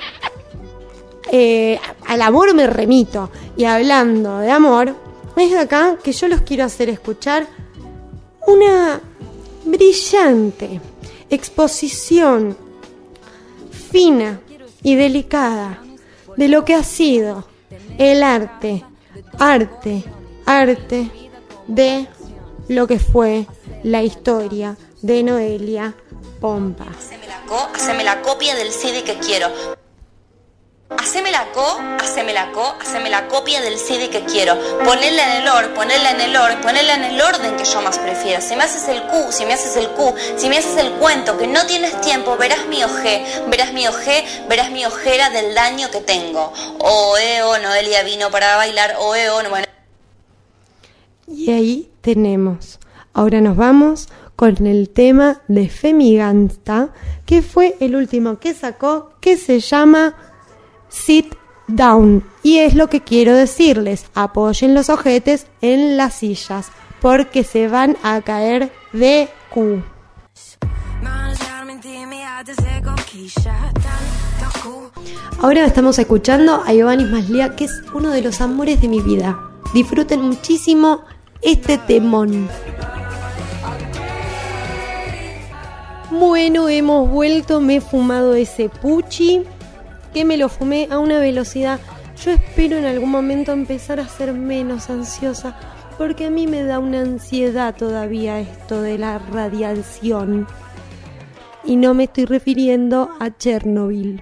[1.32, 3.32] eh, al amor me remito.
[3.57, 4.95] Y hablando de amor,
[5.36, 7.47] es de acá que yo los quiero hacer escuchar
[8.45, 9.01] una
[9.65, 10.79] brillante
[11.32, 12.55] exposición
[13.71, 14.41] fina
[14.84, 15.82] y delicada
[16.38, 17.47] de lo que ha sido
[17.97, 18.86] el arte,
[19.39, 20.03] arte,
[20.45, 21.09] arte
[21.65, 22.07] de
[22.67, 23.47] lo que fue
[23.84, 25.95] la historia de Noelia
[26.39, 26.86] Pompa.
[27.73, 29.47] Haceme la, copia del CD que quiero.
[30.97, 34.57] Haceme la co, haceme la co, haceme la copia del CD que quiero.
[34.84, 37.97] Ponela en el or, ponela en el or, ponela en el orden que yo más
[37.97, 38.41] prefiero.
[38.41, 41.38] Si me haces el Q, si me haces el Q, si me haces el cuento
[41.38, 45.89] que no tienes tiempo, verás mi oje, verás mi oje, verás mi ojera del daño
[45.89, 46.53] que tengo.
[46.79, 49.65] O oh, Noelia vino para bailar, o oh, bueno.
[51.27, 52.79] Y ahí tenemos.
[53.14, 56.89] Ahora nos vamos con el tema de Femiganta,
[57.26, 60.16] que fue el último que sacó, que se llama
[60.89, 61.34] sit
[61.68, 62.24] down.
[62.41, 67.97] Y es lo que quiero decirles, apoyen los ojetes en las sillas, porque se van
[68.03, 69.84] a caer de Q.
[75.39, 79.39] Ahora estamos escuchando a Giovanni Maslia, que es uno de los amores de mi vida.
[79.74, 81.03] Disfruten muchísimo
[81.41, 82.47] este temón.
[86.12, 89.43] Bueno, hemos vuelto, me he fumado ese puchi
[90.14, 91.80] que me lo fumé a una velocidad.
[92.22, 95.57] Yo espero en algún momento empezar a ser menos ansiosa,
[95.97, 100.47] porque a mí me da una ansiedad todavía esto de la radiación.
[101.64, 104.22] Y no me estoy refiriendo a Chernobyl,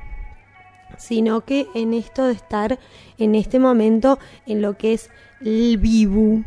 [0.99, 2.77] sino que en esto de estar
[3.17, 5.09] en este momento en lo que es
[5.41, 6.43] el vivo.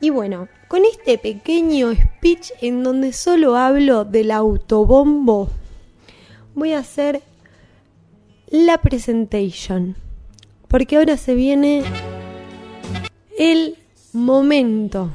[0.00, 5.50] Y bueno, con este pequeño speech en donde solo hablo del autobombo,
[6.54, 7.22] voy a hacer
[8.48, 9.96] la presentation.
[10.68, 11.82] Porque ahora se viene
[13.38, 13.76] el
[14.12, 15.10] momento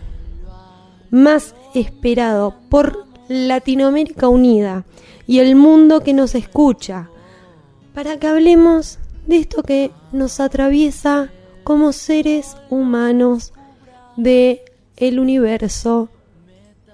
[1.09, 4.86] más esperado por Latinoamérica Unida
[5.25, 7.09] y el mundo que nos escucha
[7.93, 11.31] para que hablemos de esto que nos atraviesa
[11.63, 13.53] como seres humanos
[14.17, 14.63] de
[14.97, 16.09] el universo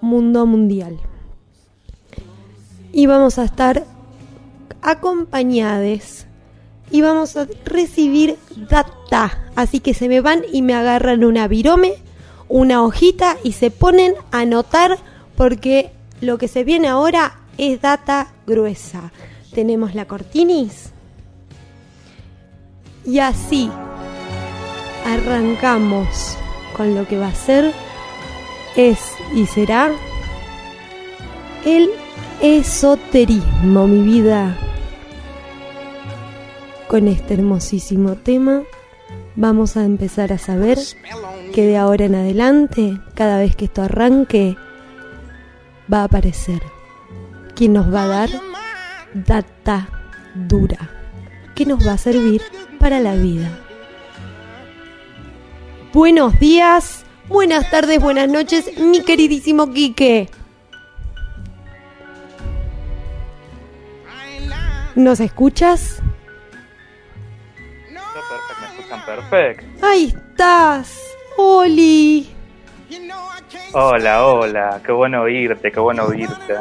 [0.02, 1.00] mundo mundial.
[2.92, 3.86] Y vamos a estar
[4.82, 6.26] acompañados
[6.90, 8.38] y vamos a recibir
[8.70, 9.40] data.
[9.56, 11.94] Así que se me van y me agarran una virome,
[12.50, 14.98] una hojita y se ponen a anotar
[15.38, 19.12] porque lo que se viene ahora es data gruesa.
[19.54, 20.92] Tenemos la cortinis.
[23.06, 23.70] Y así
[25.06, 26.38] arrancamos
[26.76, 27.74] con lo que va a ser,
[28.76, 29.00] es
[29.34, 29.92] y será
[31.66, 31.90] el
[32.42, 34.58] esoterismo, mi vida
[36.88, 38.64] con este hermosísimo tema
[39.36, 40.78] vamos a empezar a saber
[41.54, 44.58] que de ahora en adelante, cada vez que esto arranque,
[45.92, 46.62] va a aparecer
[47.56, 48.30] quien nos va a dar
[49.14, 49.90] data
[50.36, 50.90] dura,
[51.56, 52.42] que nos va a servir
[52.80, 53.50] para la vida.
[55.94, 57.01] Buenos días,
[57.32, 60.30] buenas tardes, buenas noches, mi queridísimo Quique.
[64.96, 66.02] ¿Nos escuchas?
[69.06, 69.86] perfecto.
[69.86, 71.02] Ahí estás,
[71.38, 72.30] Oli.
[73.74, 76.56] Hola, hola, qué bueno oírte, qué bueno oírte.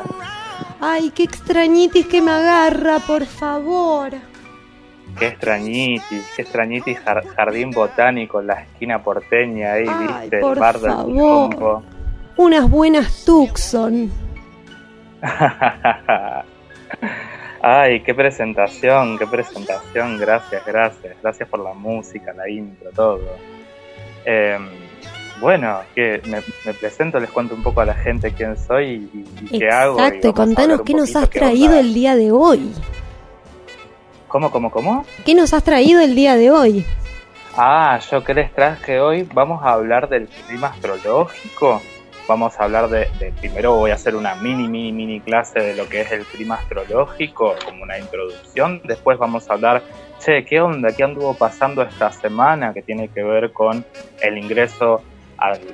[0.80, 4.12] Ay, qué extrañitis que me agarra, por favor.
[5.20, 6.98] Qué extrañitis, qué extrañitis
[7.36, 10.92] jardín botánico en la esquina porteña ahí, viste, el bar del
[12.38, 14.10] Unas buenas Tucson.
[17.62, 23.20] Ay, qué presentación, qué presentación, gracias, gracias, gracias por la música, la intro, todo.
[24.24, 24.70] Em,
[25.38, 26.40] bueno, que me,
[26.72, 30.00] presento, les cuento un poco a la gente quién soy y, qué hago.
[30.00, 32.72] Exacto, contanos qué nos has traído el día de hoy.
[34.30, 35.04] ¿Cómo, cómo, cómo?
[35.26, 36.86] ¿Qué nos has traído el día de hoy?
[37.56, 41.82] Ah, yo que les traje hoy, vamos a hablar del clima astrológico
[42.30, 43.08] vamos a hablar de,
[43.40, 46.54] primero voy a hacer una mini, mini, mini clase de lo que es el clima
[46.54, 48.80] astrológico, como una introducción.
[48.84, 49.82] Después vamos a hablar,
[50.20, 50.94] che, ¿qué onda?
[50.94, 53.84] ¿Qué anduvo pasando esta semana que tiene que ver con
[54.22, 55.02] el ingreso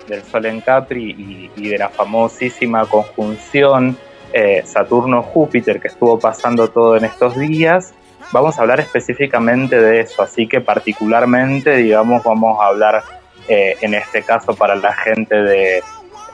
[0.09, 3.95] del Sol en Capri y, de la famosísima conjunción
[4.33, 7.93] eh, Saturno-Júpiter que estuvo pasando todo en estos días?
[8.33, 13.03] Vamos a hablar específicamente de eso, así que particularmente, digamos, vamos a hablar
[13.49, 15.83] eh, en este caso para la gente de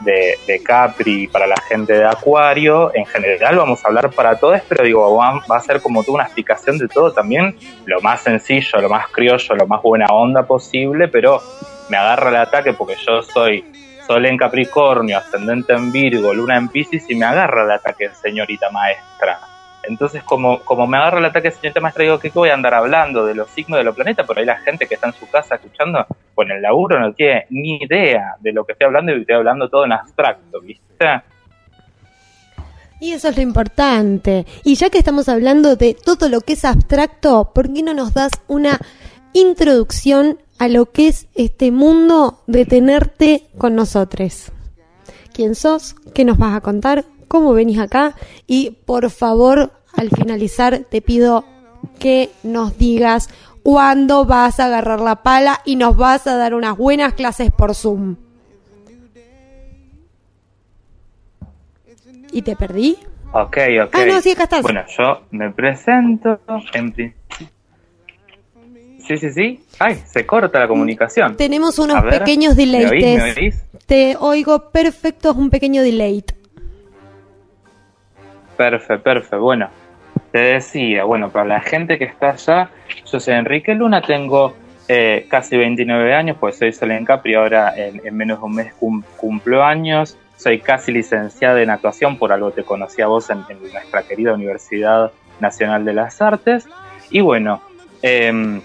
[0.04, 2.94] de, Capri para la gente de Acuario.
[2.94, 6.24] En general vamos a hablar para todos, pero digo, va, a ser como tú una
[6.24, 11.08] explicación de todo también, lo más sencillo, lo más criollo, lo más buena onda posible,
[11.08, 11.40] pero
[11.88, 13.64] me agarra el ataque porque yo soy
[14.06, 18.70] Sol en Capricornio, ascendente en Virgo, Luna en Pisces y me agarra el ataque, señorita
[18.70, 19.51] maestra.
[19.88, 23.26] Entonces, como, como me agarra el ataque, señorita maestra, digo, ¿qué voy a andar hablando
[23.26, 24.26] de los signos de los planetas?
[24.26, 26.06] Pero hay la gente que está en su casa escuchando,
[26.36, 29.68] en el laburo no tiene ni idea de lo que estoy hablando y estoy hablando
[29.68, 31.06] todo en abstracto, ¿viste?
[33.00, 34.46] Y eso es lo importante.
[34.62, 38.14] Y ya que estamos hablando de todo lo que es abstracto, ¿por qué no nos
[38.14, 38.78] das una
[39.32, 44.52] introducción a lo que es este mundo de tenerte con nosotros?
[45.32, 45.96] ¿Quién sos?
[46.14, 47.04] ¿Qué nos vas a contar?
[47.32, 48.14] ¿Cómo venís acá?
[48.46, 51.46] Y por favor, al finalizar, te pido
[51.98, 53.30] que nos digas
[53.62, 57.74] cuándo vas a agarrar la pala y nos vas a dar unas buenas clases por
[57.74, 58.16] Zoom.
[62.32, 62.98] ¿Y te perdí?
[63.32, 63.94] Ok, ok.
[63.94, 64.60] Ah, no, sí, acá estás.
[64.60, 66.38] Bueno, yo me presento
[66.74, 67.48] en principio.
[69.06, 69.64] Sí, sí, sí.
[69.78, 71.38] Ay, se corta la comunicación.
[71.38, 72.72] Tenemos unos ver, pequeños ¿me oís?
[72.72, 73.22] deleites.
[73.22, 73.64] ¿Me oís?
[73.86, 76.22] Te oigo perfecto, es un pequeño delay.
[78.56, 79.40] Perfecto, perfecto.
[79.40, 79.72] Bueno,
[80.30, 82.72] te decía, bueno, para la gente que está allá,
[83.04, 88.00] yo soy Enrique Luna, tengo eh, casi 29 años, pues soy Solen Capri, ahora en,
[88.04, 92.52] en menos de un mes cum- cumplo años, soy casi licenciada en actuación, por algo
[92.52, 96.70] te conocí a vos en, en nuestra querida Universidad Nacional de las Artes,
[97.08, 97.64] y bueno,
[98.02, 98.64] em,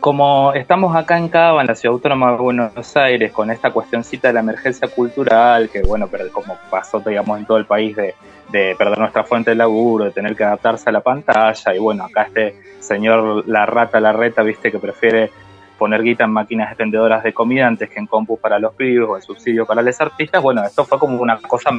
[0.00, 4.28] como estamos acá en Cava, en la Ciudad Autónoma de Buenos Aires, con esta cuestioncita
[4.28, 8.16] de la emergencia cultural, que bueno, pero como pasó, digamos, en todo el país de,
[8.50, 12.04] de perder nuestra fuente de laburo, de tener que adaptarse a la pantalla, y bueno,
[12.04, 15.30] acá este señor la rata, la reta, viste, que prefiere
[15.78, 19.16] poner guita en máquinas expendedoras de comida antes que en compu para los pibes o
[19.16, 21.70] en subsidio para los artistas, bueno, esto fue como una cosa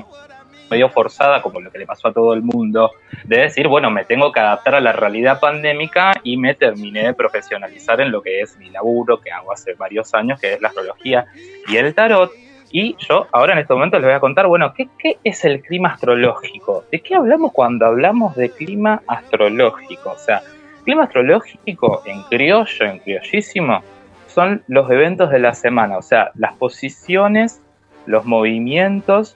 [0.70, 2.92] medio forzada, como lo que le pasó a todo el mundo,
[3.24, 7.14] de decir, bueno, me tengo que adaptar a la realidad pandémica y me terminé de
[7.14, 10.70] profesionalizar en lo que es mi laburo que hago hace varios años, que es la
[10.70, 11.26] astrología
[11.68, 12.32] y el tarot.
[12.72, 15.62] Y yo ahora en este momento les voy a contar, bueno, ¿qué, qué es el
[15.62, 16.84] clima astrológico?
[16.92, 20.12] ¿De qué hablamos cuando hablamos de clima astrológico?
[20.12, 20.42] O sea,
[20.84, 23.82] clima astrológico en criollo, en criollísimo,
[24.28, 27.62] son los eventos de la semana, o sea, las posiciones,
[28.06, 29.36] los movimientos,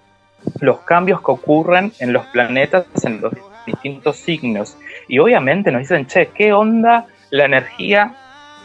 [0.60, 3.34] los cambios que ocurren en los planetas, en los
[3.66, 4.78] distintos signos.
[5.08, 8.16] Y obviamente nos dicen, che, ¿qué onda la energía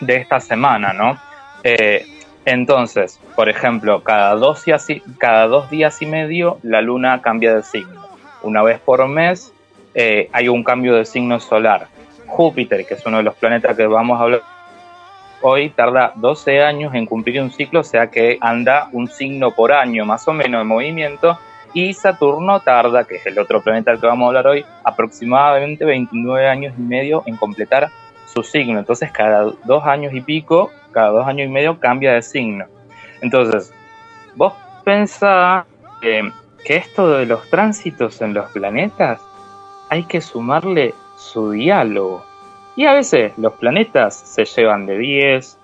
[0.01, 1.19] de esta semana, no?
[1.65, 2.07] Eh,
[2.53, 7.55] entonces, por ejemplo, cada dos, días y, cada dos días y medio la luna cambia
[7.55, 8.09] de signo.
[8.43, 9.53] Una vez por mes
[9.95, 11.89] eh, hay un cambio de signo solar.
[12.27, 14.43] Júpiter, que es uno de los planetas que vamos a hablar
[15.41, 19.73] hoy, tarda 12 años en cumplir un ciclo, o sea que anda un signo por
[19.73, 21.39] año más o menos en movimiento.
[21.75, 25.85] Y Saturno tarda, que es el otro planeta del que vamos a hablar hoy, aproximadamente
[25.85, 27.91] 29 años y medio en completar
[28.33, 28.79] su signo.
[28.79, 32.67] Entonces, cada dos años y pico, cada dos años y medio cambia de signo.
[33.21, 33.73] Entonces,
[34.37, 34.53] vos
[34.85, 35.65] pensás
[36.01, 36.31] que,
[36.65, 39.21] que esto de los tránsitos en los planetas
[39.91, 42.25] hay que sumarle su diálogo.
[42.77, 45.59] Y a veces los planetas se llevan de 10,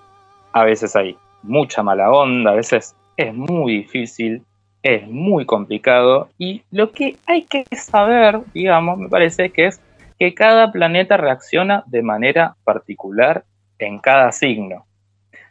[0.52, 4.42] a veces hay mucha mala onda, a veces es muy difícil,
[4.82, 6.28] es muy complicado.
[6.38, 9.80] Y lo que hay que saber, digamos, me parece que es
[10.18, 13.44] que cada planeta reacciona de manera particular
[13.78, 14.86] en cada signo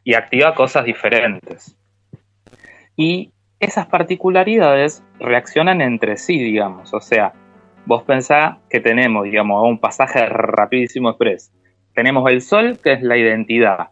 [0.04, 1.78] y activa cosas diferentes.
[2.96, 6.94] Y esas particularidades reaccionan entre sí, digamos.
[6.94, 7.34] O sea,
[7.86, 11.52] vos pensás que tenemos, digamos, un pasaje rapidísimo express.
[11.94, 13.90] Tenemos el Sol, que es la identidad,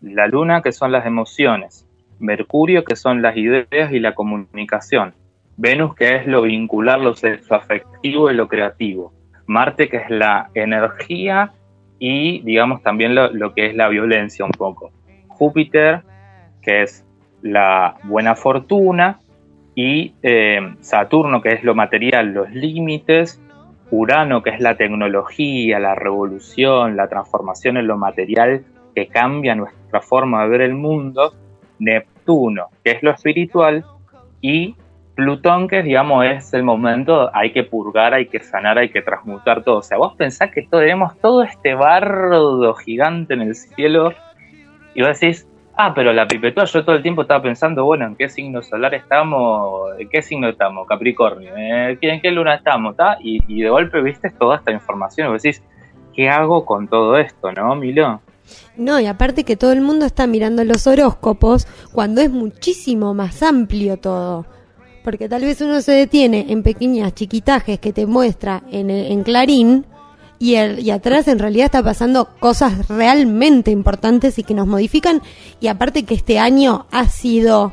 [0.00, 1.86] la Luna, que son las emociones,
[2.18, 5.14] Mercurio, que son las ideas y la comunicación,
[5.56, 9.12] Venus, que es lo vincular, lo sexoafectivo y lo creativo,
[9.48, 11.52] Marte, que es la energía
[11.98, 14.92] y, digamos, también lo, que es la violencia un poco,
[15.26, 16.02] Júpiter,
[16.62, 17.04] que es
[17.42, 19.18] la buena fortuna,
[19.74, 23.40] y eh, Saturno, que es lo material, los límites,
[23.90, 30.02] Urano, que es la tecnología, la revolución, la transformación en lo material que cambia nuestra
[30.02, 31.32] forma de ver el mundo,
[31.78, 33.84] Neptuno, que es lo espiritual,
[34.42, 34.76] y
[35.18, 39.64] Plutón, que digamos es el momento, hay que purgar, hay que sanar, hay que transmutar
[39.64, 39.78] todo.
[39.78, 44.12] O sea, vos pensás que tenemos todo este bardo gigante en el cielo
[44.94, 48.14] y vos decís, Ah, pero la pipetúa yo todo el tiempo estaba pensando, bueno, ¿en
[48.14, 49.90] qué signo solar estamos?
[49.98, 50.86] ¿En qué signo estamos?
[50.86, 51.56] Capricornio.
[51.56, 52.94] ¿En qué, en qué luna estamos?
[52.96, 53.18] ¿tá?
[53.20, 55.64] Y, y, de golpe viste toda esta información y vos decís,
[56.14, 58.20] ¿qué hago con todo esto, no, Milo?
[58.76, 63.42] No, y aparte que todo el mundo está mirando los horóscopos cuando es muchísimo más
[63.42, 64.46] amplio todo.
[65.08, 69.86] Porque tal vez uno se detiene en pequeñas chiquitajes que te muestra en, en Clarín
[70.38, 75.22] y, el, y atrás en realidad está pasando cosas realmente importantes y que nos modifican.
[75.60, 77.72] Y aparte que este año ha sido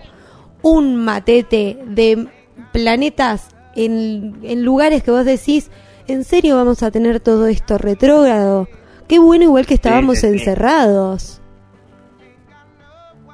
[0.62, 2.26] un matete de
[2.72, 5.72] planetas en, en lugares que vos decís,
[6.08, 8.70] ¿en serio vamos a tener todo esto retrógrado?
[9.10, 11.42] Qué bueno igual que estábamos sí, sí, encerrados.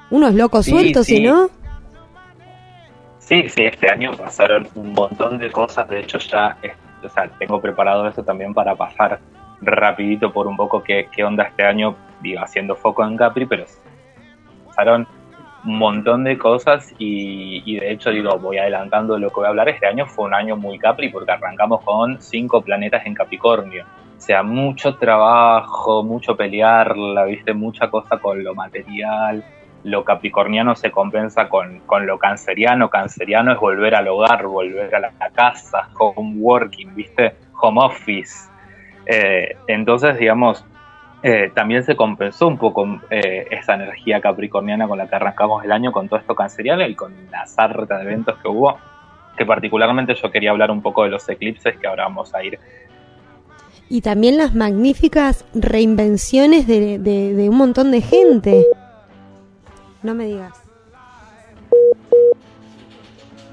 [0.09, 1.60] Unos locos sueltos, ¿y no?
[3.31, 5.87] Sí, sí, este año pasaron un montón de cosas.
[5.87, 6.57] De hecho, ya
[7.01, 9.21] o sea, tengo preparado eso también para pasar
[9.61, 13.63] rapidito por un poco qué, qué onda este año, digo, haciendo foco en Capri, pero
[14.65, 15.07] pasaron
[15.63, 19.49] un montón de cosas y, y, de hecho digo, voy adelantando lo que voy a
[19.49, 23.85] hablar, este año fue un año muy Capri porque arrancamos con cinco planetas en Capricornio.
[24.17, 29.41] O sea, mucho trabajo, mucho pelearla, viste, mucha cosa con lo material,
[29.83, 32.89] lo capricorniano se compensa con, con, lo canceriano.
[32.89, 37.35] Canceriano es volver al hogar, volver a la, casa, home working, ¿viste?
[37.59, 38.49] Home office.
[39.05, 40.65] Eh, entonces, digamos,
[41.23, 45.71] eh, también se compensó un poco eh, esa energía capricorniana con la que arrancamos el
[45.71, 48.77] año con todo esto canceriano y con la sarta de eventos que hubo,
[49.37, 52.59] que particularmente yo quería hablar un poco de los eclipses que ahora vamos a ir.
[53.89, 58.65] Y también las magníficas reinvenciones de, de, de un montón de gente.
[60.03, 60.57] No me digas.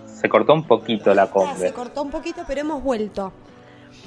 [0.06, 1.58] Se cortó un poquito la combe.
[1.58, 3.32] Se cortó un poquito, pero hemos vuelto.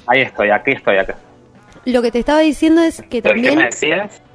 [0.06, 1.12] Ahí estoy, aquí estoy, aquí.
[1.84, 3.58] Lo que te estaba diciendo es que también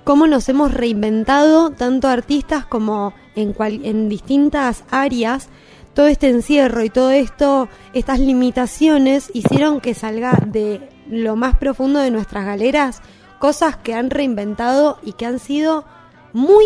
[0.04, 5.50] cómo nos hemos reinventado tanto artistas como en, cual, en distintas áreas.
[5.94, 12.00] Todo este encierro y todo esto, estas limitaciones hicieron que salga de lo más profundo
[12.00, 13.02] de nuestras galeras
[13.40, 15.86] cosas que han reinventado y que han sido
[16.34, 16.66] muy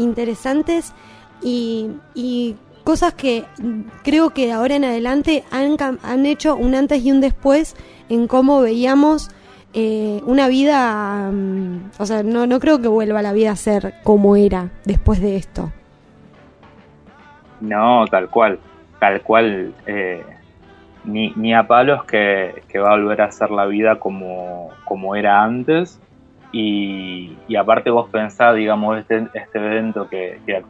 [0.00, 0.94] interesantes
[1.42, 3.44] y, cosas que
[4.02, 7.76] creo que de ahora en adelante han, han, hecho un antes y un después
[8.08, 9.30] en cómo veíamos
[9.74, 13.94] eh, una vida, um, o sea, no, no creo que vuelva la vida a ser
[14.02, 15.70] como era después de esto.
[17.60, 18.58] No, tal cual,
[18.98, 19.72] tal cual.
[19.86, 20.24] Eh,
[21.04, 25.14] ni, ni a palos que, que, va a volver a ser la vida como, como
[25.14, 26.00] era antes.
[26.52, 30.64] Y, y, aparte vos pensás, digamos, este, este evento que, que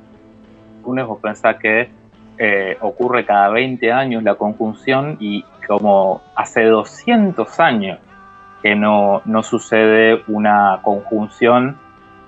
[0.82, 1.90] vos pensás que
[2.38, 7.98] eh, ocurre cada 20 años la conjunción y como hace 200 años
[8.62, 11.78] que no, no sucede una conjunción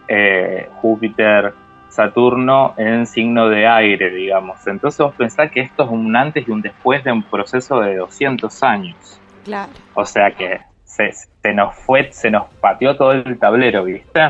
[0.08, 4.66] eh, Júpiter-Saturno en signo de aire, digamos.
[4.66, 7.96] Entonces vos pensás que esto es un antes y un después de un proceso de
[7.96, 9.20] 200 años.
[9.44, 9.72] Claro.
[9.94, 10.60] O sea que
[10.94, 14.20] se, se nos fue, se nos pateó todo el tablero, ¿viste?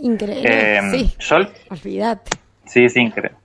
[0.00, 0.78] Increíble.
[0.78, 1.14] Eh, sí.
[1.18, 1.36] Yo,
[1.70, 2.30] Olvídate.
[2.66, 3.36] sí, es increíble.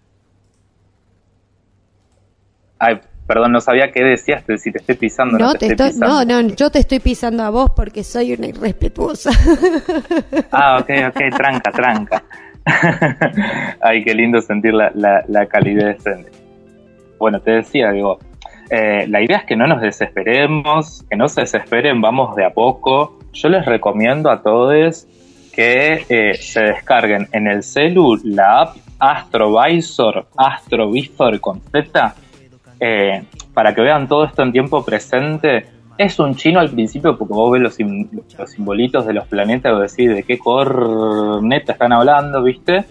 [2.80, 5.38] Ay, perdón, no sabía qué decías, si te estoy pisando.
[5.38, 6.42] No, No, te estoy estoy, no, pisando.
[6.44, 9.32] no, yo te estoy pisando a vos porque soy una irrespetuosa.
[10.52, 12.24] Ah, ok, ok, tranca, tranca.
[13.82, 16.06] Ay, qué lindo sentir la, la, la calidez.
[16.06, 16.26] En...
[17.18, 18.20] Bueno, te decía, digo,
[18.76, 22.50] eh, la idea es que no nos desesperemos, que no se desesperen, vamos de a
[22.50, 23.20] poco.
[23.32, 25.06] Yo les recomiendo a todos
[25.54, 32.16] que eh, se descarguen en el celu la app Astrovisor, Astrovisor con Z,
[32.80, 35.68] eh, para que vean todo esto en tiempo presente.
[35.96, 39.72] Es un chino al principio porque vos ves los, sim los simbolitos de los planetas
[39.72, 42.86] y vos decís de qué corneta están hablando, ¿viste?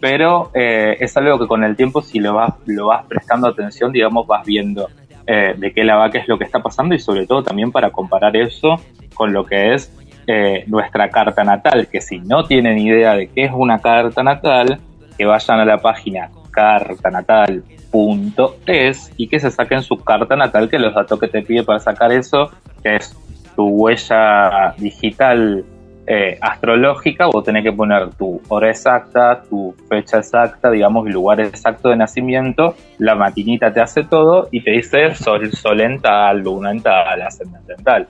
[0.00, 3.90] Pero eh, es algo que con el tiempo si lo vas, lo vas prestando atención,
[3.90, 4.88] digamos, vas viendo
[5.30, 7.70] eh, de qué la va, qué es lo que está pasando y sobre todo también
[7.70, 8.76] para comparar eso
[9.12, 9.92] con lo que es
[10.26, 14.80] eh, nuestra carta natal, que si no tienen idea de qué es una carta natal,
[15.18, 20.94] que vayan a la página cartanatal.es y que se saquen su carta natal, que los
[20.94, 22.50] datos que te pide para sacar eso,
[22.82, 23.14] que es
[23.54, 25.62] tu huella digital
[26.10, 31.38] eh, astrológica, vos tenés que poner tu hora exacta, tu fecha exacta, digamos, el lugar
[31.40, 36.40] exacto de nacimiento, la maquinita te hace todo y te dice sol, sol en tal,
[36.40, 38.08] luna en tal, ascendente en tal.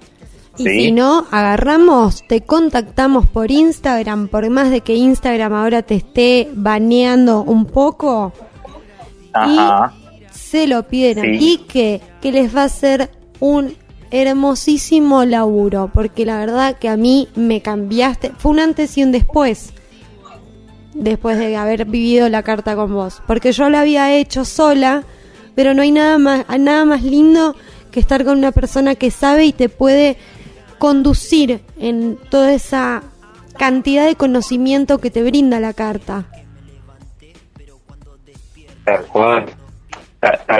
[0.59, 5.97] Y si no, agarramos, te contactamos por Instagram, por más de que Instagram ahora te
[5.97, 8.33] esté baneando un poco,
[9.33, 9.93] Ajá.
[9.93, 11.39] y se lo piden Sí.
[11.41, 13.11] y que, que les va a hacer
[13.41, 13.75] un
[14.11, 19.13] hermosísimo laburo, porque la verdad que a mí me cambiaste, fue un antes y un
[19.13, 19.73] después,
[20.95, 25.05] después de haber vivido la carta con vos, porque yo lo había hecho sola,
[25.55, 27.57] pero no hay nada más, nada más lindo
[27.91, 30.17] que estar con una persona que sabe y te puede
[30.79, 33.03] conducir en toda esa
[33.59, 36.27] cantidad de conocimiento que te brinda la carta.
[38.85, 39.47] Tal cual.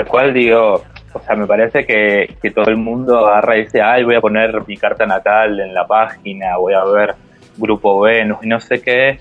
[0.07, 0.83] Cual digo,
[1.13, 4.21] o sea, me parece que, que todo el mundo agarra y dice, ay, voy a
[4.21, 7.15] poner mi carta natal en la página, voy a ver
[7.57, 9.19] Grupo Venus y no sé qué.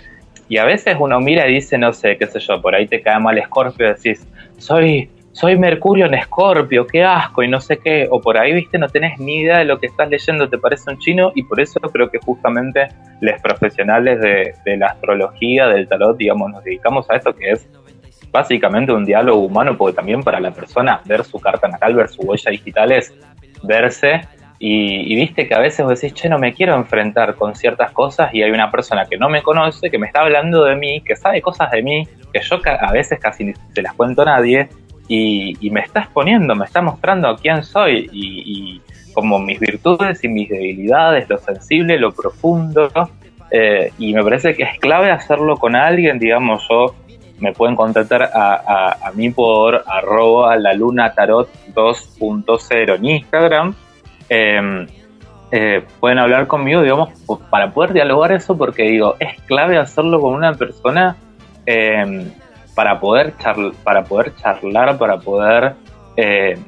[0.49, 3.03] Y a veces uno mira y dice, no sé, qué sé yo, por ahí te
[3.03, 7.79] cae mal Escorpio y decís, soy, soy Mercurio en Escorpio, qué asco y no sé
[7.79, 8.09] qué.
[8.11, 10.91] O por ahí, viste, no tenés ni idea de lo que estás leyendo, te parece
[10.91, 12.89] un chino y por eso creo que justamente
[13.21, 17.69] los profesionales de, de la astrología, del tarot, digamos, nos dedicamos a eso que es
[18.31, 22.23] básicamente un diálogo humano, porque también para la persona ver su carta natal, ver su
[22.23, 23.15] huella digital es
[23.63, 24.21] verse
[24.61, 28.35] Y, viste que a veces vos decís, che, no me quiero enfrentar con ciertas cosas
[28.35, 31.15] y hay una persona que no me conoce, que me está hablando de mí, que
[31.15, 34.69] sabe cosas de mí, que yo a veces casi ni se las cuento a nadie
[35.07, 38.81] y, me está exponiendo, me está mostrando quién soy y, y,
[39.15, 42.89] como mis virtudes y mis debilidades, lo sensible, lo profundo.
[43.51, 46.95] Eh, y me parece que es clave hacerlo con alguien, digamos, yo
[47.39, 53.75] me pueden contactar a, a, a mí por arroba la luna tarot 2.0 en Instagram.
[54.29, 54.87] Eh,
[55.51, 57.11] eh, pueden hablar conmigo, digamos,
[57.51, 61.17] para poder dialogar eso, porque digo, es clave hacerlo con una persona
[61.65, 62.31] eh,
[62.75, 63.33] para, poder
[63.83, 65.75] para poder charlar, para poder
[66.17, 66.59] eh,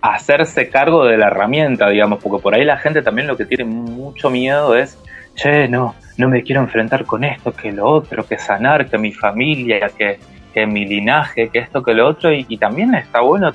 [0.00, 3.64] hacerse cargo de la herramienta, digamos, porque por ahí la gente también lo que tiene
[3.64, 4.96] mucho miedo es,
[5.34, 9.12] che, no, no me quiero enfrentar con esto, que lo otro, que sanar, que mi
[9.12, 10.18] familia, que,
[10.52, 13.50] que mi linaje, que esto, que lo otro, y, y también está bueno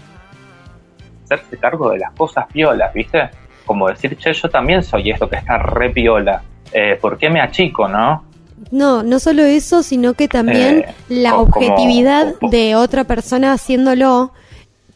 [1.25, 3.29] hacerse cargo de las cosas piolas, ¿viste?
[3.65, 6.41] Como decir, che, yo también soy esto que está re piola,
[6.73, 8.23] eh, ¿por qué me achico, no?
[8.71, 13.53] No, no solo eso, sino que también Eh, la como- objetividad como- de otra persona
[13.53, 14.33] haciéndolo.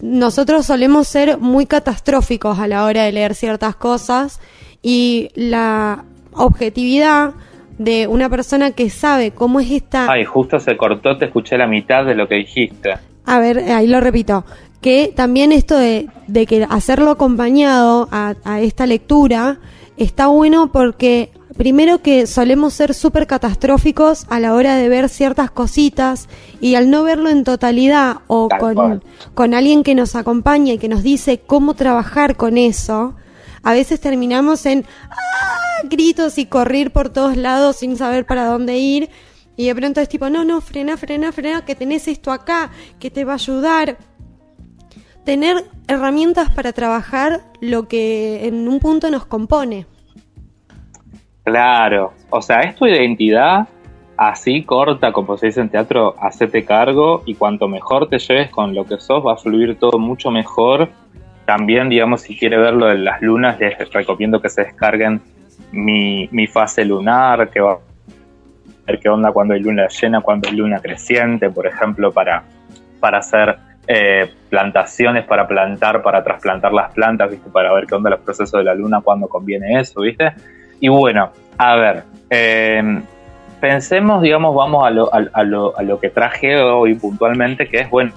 [0.01, 4.41] Nosotros solemos ser muy catastróficos a la hora de leer ciertas cosas
[4.81, 6.03] y la
[6.33, 7.31] objetividad
[7.77, 10.11] de una persona que sabe cómo es esta...
[10.11, 12.93] Ay, justo se cortó, te escuché la mitad de lo que dijiste.
[13.25, 14.45] A ver, ahí lo repito.
[14.81, 19.59] Que también esto de, de que hacerlo acompañado a, a esta lectura
[19.97, 25.51] está bueno porque primero que solemos ser súper catastróficos a la hora de ver ciertas
[25.51, 26.27] cositas
[26.59, 30.89] y al no verlo en totalidad o con, con alguien que nos acompaña y que
[30.89, 33.15] nos dice cómo trabajar con eso,
[33.61, 35.62] a veces terminamos en ¡ah!
[35.85, 39.09] Gritos y correr por todos lados sin saber para dónde ir.
[39.55, 43.11] Y de pronto es tipo, no, no, frena, frena, frena, que tenés esto acá, que
[43.11, 43.97] te va a ayudar.
[45.23, 49.85] Tener herramientas para trabajar lo que en un punto nos compone.
[51.43, 53.67] Claro, o sea, es tu identidad
[54.17, 58.73] así corta, como se dice en teatro, hacete cargo y cuanto mejor te lleves con
[58.73, 60.89] lo que sos, va a fluir todo mucho mejor.
[61.45, 65.21] También, digamos, si quiere ver lo de las lunas, les recomiendo que se descarguen
[65.73, 67.77] mi, fase lunar, que va a
[68.87, 72.43] ver qué onda cuando hay luna llena, cuando hay luna creciente, por ejemplo, para,
[72.99, 77.49] para hacer eh, plantaciones, para plantar, para trasplantar las plantas, ¿viste?
[77.49, 80.31] Para ver qué onda los procesos de la luna, cuando conviene eso, ¿viste?
[80.79, 83.01] Y bueno, a ver, eh,
[83.59, 87.89] pensemos, digamos, vamos a lo, a, lo, a lo que traje hoy puntualmente, que es,
[87.89, 88.11] bueno,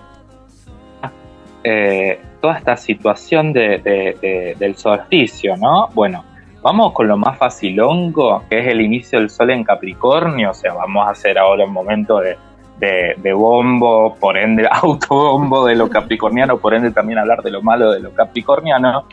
[1.65, 5.89] eh, toda esta situación de- del solsticio, ¿no?
[5.95, 6.25] Bueno,
[6.67, 10.75] vamos con lo más facilongo, que es el inicio del sol en Capricornio, o sea,
[10.75, 12.37] vamos a hacer ahora un momento de,
[13.17, 17.93] de, bombo, por ende autobombo de lo capricorniano, por ende también hablar de lo malo
[17.93, 19.05] de lo capricorniano.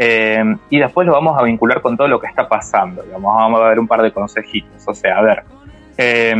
[0.00, 3.04] Eh, y después lo vamos a vincular con todo lo que está pasando.
[3.12, 4.82] Vamos a ver un par de consejitos.
[4.88, 5.44] O sea, a ver,
[5.98, 6.34] eh,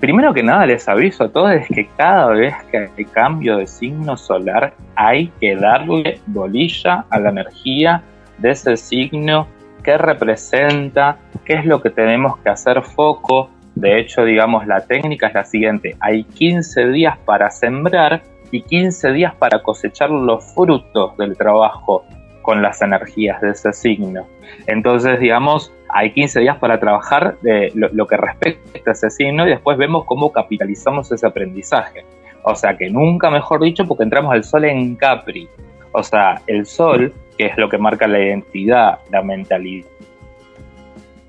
[0.00, 3.68] primero que nada les aviso a todos es que cada vez que hay cambio de
[3.68, 8.02] signo solar hay que darle bolilla a la energía
[8.38, 9.46] de ese signo,
[9.82, 13.50] qué representa, qué es lo que tenemos que hacer foco.
[13.74, 15.96] De hecho, digamos, la técnica es la siguiente.
[16.00, 22.04] Hay 15 días para sembrar y 15 días para cosechar los frutos del trabajo
[22.42, 24.26] con las energías de ese signo.
[24.66, 29.46] Entonces, digamos, hay 15 días para trabajar de lo, lo que respecta a ese signo
[29.46, 32.04] y después vemos cómo capitalizamos ese aprendizaje.
[32.42, 35.48] O sea que nunca mejor dicho porque entramos al sol en Capri.
[35.92, 37.12] O sea, el sol,
[37.46, 39.86] es lo que marca la identidad, la mentalidad,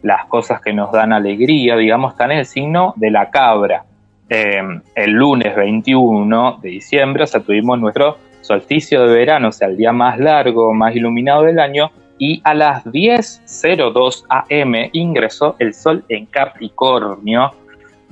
[0.02, 3.85] las cosas que nos dan alegría, digamos, está en el signo de la cabra.
[4.30, 4.61] Eh,
[4.95, 9.77] el lunes 21 de diciembre, o sea, tuvimos nuestro solsticio de verano, o sea, el
[9.77, 16.03] día más largo, más iluminado del año, y a las 10.02 am ingresó el sol
[16.10, 17.52] en Capricornio.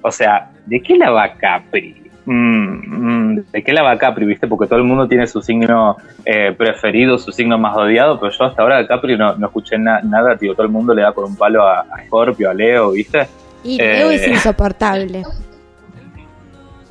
[0.01, 2.10] O sea, ¿de qué la va Capri?
[2.25, 4.47] Mm, mm, ¿De qué la va Capri, viste?
[4.47, 8.43] Porque todo el mundo tiene su signo eh, preferido, su signo más odiado, pero yo
[8.45, 10.53] hasta ahora de Capri no, no escuché na- nada, tío.
[10.53, 13.27] Todo el mundo le da con un palo a, a Scorpio, a Leo, ¿viste?
[13.63, 14.15] Y Leo Eh.
[14.15, 15.23] es insoportable.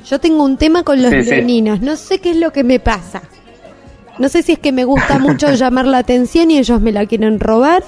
[0.05, 3.23] Yo tengo un tema con los Sí, no sé qué es lo que me pasa.
[4.19, 7.07] No sé si es que me gusta mucho llamar la atención y ellos me la
[7.07, 7.83] quieren robar,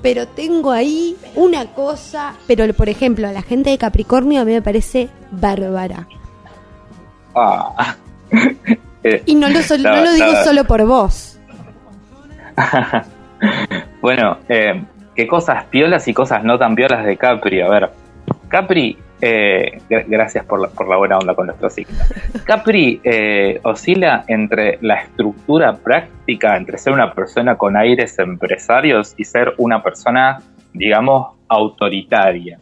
[0.00, 4.52] pero tengo ahí una cosa, pero por ejemplo, a la gente de Capricornio a mí
[4.52, 6.08] me parece bárbara.
[7.34, 7.96] Ah.
[9.02, 11.38] Eh, Y no lo, sol- no lo digo solo por vos.
[14.02, 14.84] bueno, eh,
[15.14, 17.62] qué cosas piolas y cosas no tan piolas de Capri.
[17.62, 17.90] A ver,
[18.48, 21.96] Capri eh, gracias por la, por la, buena onda con nuestro signo.
[22.44, 29.24] Capri eh, oscila entre la estructura práctica, entre ser una persona con aires empresarios y
[29.24, 30.42] ser una persona,
[30.72, 32.58] digamos, autoritaria.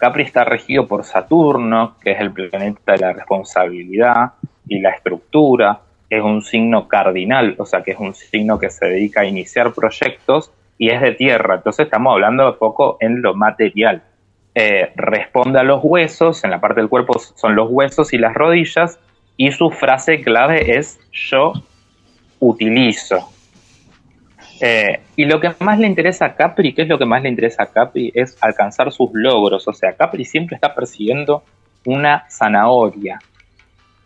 [0.00, 4.32] Capri está regido por Saturno, que es el planeta de la responsabilidad
[4.66, 5.80] y la estructura.
[6.08, 9.72] Es un signo cardinal, o sea que es un signo que se dedica a iniciar
[9.72, 11.56] proyectos y es de tierra.
[11.56, 14.02] Entonces estamos hablando de poco en lo material
[14.54, 18.34] eh, responde a los huesos, en la parte del cuerpo son los huesos y las
[18.34, 18.98] rodillas,
[19.36, 21.52] y su frase clave es yo
[22.40, 23.28] utilizo.
[24.60, 27.30] Eh, y lo que más le interesa a Capri, ¿qué es lo que más le
[27.30, 28.12] interesa a Capri?
[28.14, 29.66] Es alcanzar sus logros.
[29.66, 31.42] O sea, Capri siempre está persiguiendo
[31.86, 33.18] una zanahoria.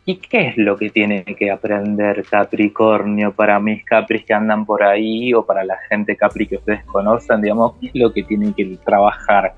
[0.07, 4.83] ¿Y qué es lo que tiene que aprender Capricornio para mis Capris que andan por
[4.83, 7.41] ahí o para la gente Capri que ustedes conocen?
[7.41, 9.55] Digamos, ¿qué es lo que tiene que trabajar?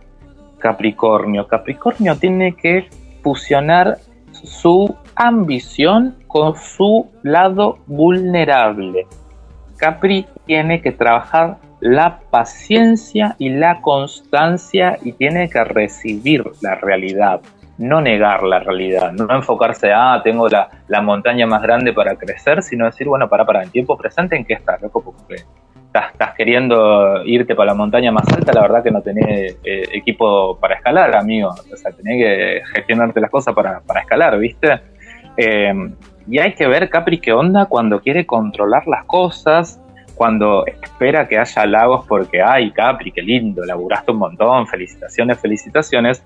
[0.59, 1.49] Capricornio.
[1.49, 2.89] Capricornio tiene que
[3.23, 3.99] fusionar
[4.31, 9.07] su ambición con su lado vulnerable.
[9.77, 17.41] Capri tiene que trabajar la paciencia y la constancia y tiene que recibir la realidad,
[17.79, 22.17] no negar la realidad, no enfocarse a ah, tengo la, la montaña más grande para
[22.17, 25.45] crecer, sino decir, bueno, para, para, el tiempo presente en qué está, loco, porque
[25.87, 30.59] estás, queriendo irte para la montaña más alta, la verdad que no tenés eh, equipo
[30.59, 31.51] para escalar, amigo.
[31.51, 34.81] O sea, tenés que gestionarte las cosas para, escalar, ¿viste?
[35.37, 35.73] Eh,
[36.29, 39.81] y hay que ver Capri qué onda cuando quiere controlar las cosas,
[40.15, 46.23] cuando espera que haya lagos porque, ay, Capri, qué lindo, laburaste un montón, felicitaciones, felicitaciones.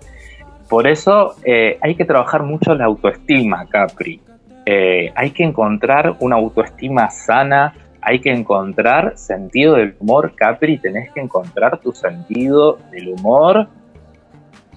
[0.69, 4.21] Por eso eh, hay que trabajar mucho la autoestima, Capri.
[4.67, 11.21] hay que encontrar una autoestima sana, hay que encontrar sentido del humor, Capri, tenés que
[11.21, 13.69] encontrar tu sentido del humor.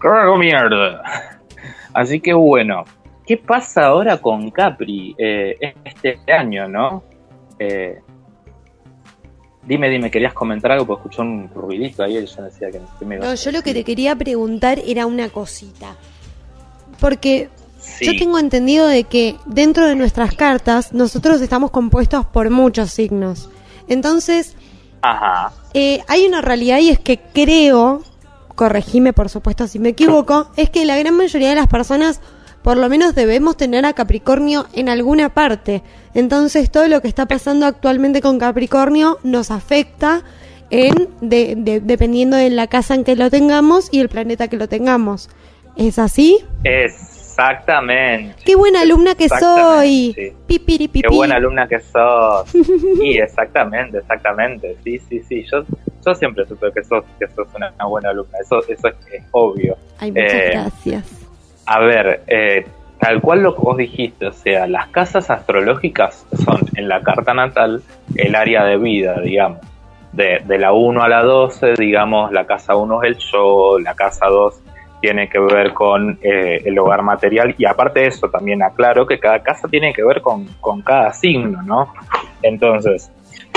[0.02, 1.04] ¡Qué mierda!
[1.94, 2.84] Así que bueno,
[3.26, 7.04] ¿qué pasa ahora con Capri eh, este año, no?
[7.60, 8.00] Eh,
[9.66, 10.86] dime, dime, ¿querías comentar algo?
[10.86, 14.16] Porque escuchó un ruidito ahí, yo decía que, me No, yo lo que te quería
[14.16, 15.96] preguntar era una cosita.
[17.00, 17.50] Porque
[18.02, 23.50] yo tengo entendido de que dentro de nuestras cartas nosotros estamos compuestos por muchos signos.
[23.88, 24.56] Entonces,
[25.74, 28.02] eh, hay una realidad y es que creo,
[28.56, 32.22] corregime por supuesto si me equivoco, es que la gran mayoría de las personas
[32.64, 35.84] por lo menos debemos tener a Capricornio en alguna parte.
[36.14, 40.24] Entonces todo lo que está pasando actualmente con Capricornio nos afecta
[40.70, 45.30] en dependiendo de la casa en que lo tengamos y el planeta que lo tengamos.
[45.76, 46.40] ¿Es así?
[46.64, 48.36] Exactamente.
[48.46, 50.14] Qué buena alumna que soy.
[50.16, 52.50] Qué buena alumna que sos.
[52.52, 54.78] sí, exactamente, exactamente.
[54.84, 55.44] Sí, sí, sí.
[55.52, 55.64] Yo,
[56.06, 58.38] yo siempre supe que sos, que sos una, buena alumna.
[58.40, 59.76] Eso, eso es, obvio.
[60.00, 61.23] Ay, muchas eh, gracias.
[61.66, 62.66] A ver, eh,
[63.00, 67.34] tal cual lo que vos dijiste, o sea, las casas astrológicas son en la carta
[67.34, 67.82] natal
[68.16, 69.60] el área de vida, digamos.
[70.12, 73.96] De, de la 1 a la 12, digamos, la casa 1 es el yo, la
[73.96, 74.62] casa 2
[75.04, 79.20] tiene que ver con eh, el hogar material y aparte de eso también aclaro que
[79.20, 80.48] cada casa tiene que ver con,
[80.82, 81.94] cada signo, ¿no?
[82.42, 83.12] Entonces,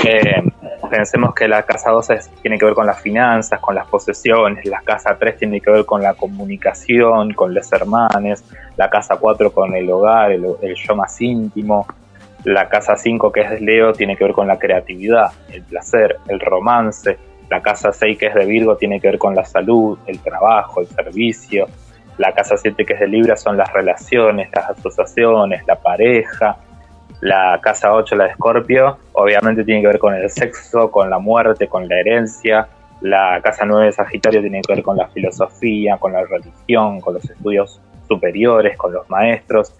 [0.05, 0.43] eh,
[0.89, 2.07] pensemos que la casa 2
[2.41, 5.85] tiene que ver con las finanzas, con las posesiones, la casa 3 tiene que ver
[5.85, 8.43] con la comunicación, con los hermanos,
[8.75, 11.87] la casa 4 con el hogar, el, el yo más íntimo,
[12.43, 16.39] la casa 5 que es Leo tiene que ver con la creatividad, el placer, el
[16.39, 17.17] romance,
[17.49, 20.81] la casa 6 que es de Virgo tiene que ver con la salud, el trabajo,
[20.81, 21.67] el servicio.
[22.17, 26.57] La casa 7 que es de Libra son las relaciones, las asociaciones, la pareja.
[27.21, 31.19] La casa 8, la de Escorpio, obviamente tiene que ver con el sexo, con la
[31.19, 32.67] muerte, con la herencia.
[33.01, 37.15] La casa 9 de Sagitario tiene que ver con la filosofía, con la religión, con
[37.15, 39.73] los estudios superiores, con los maestros.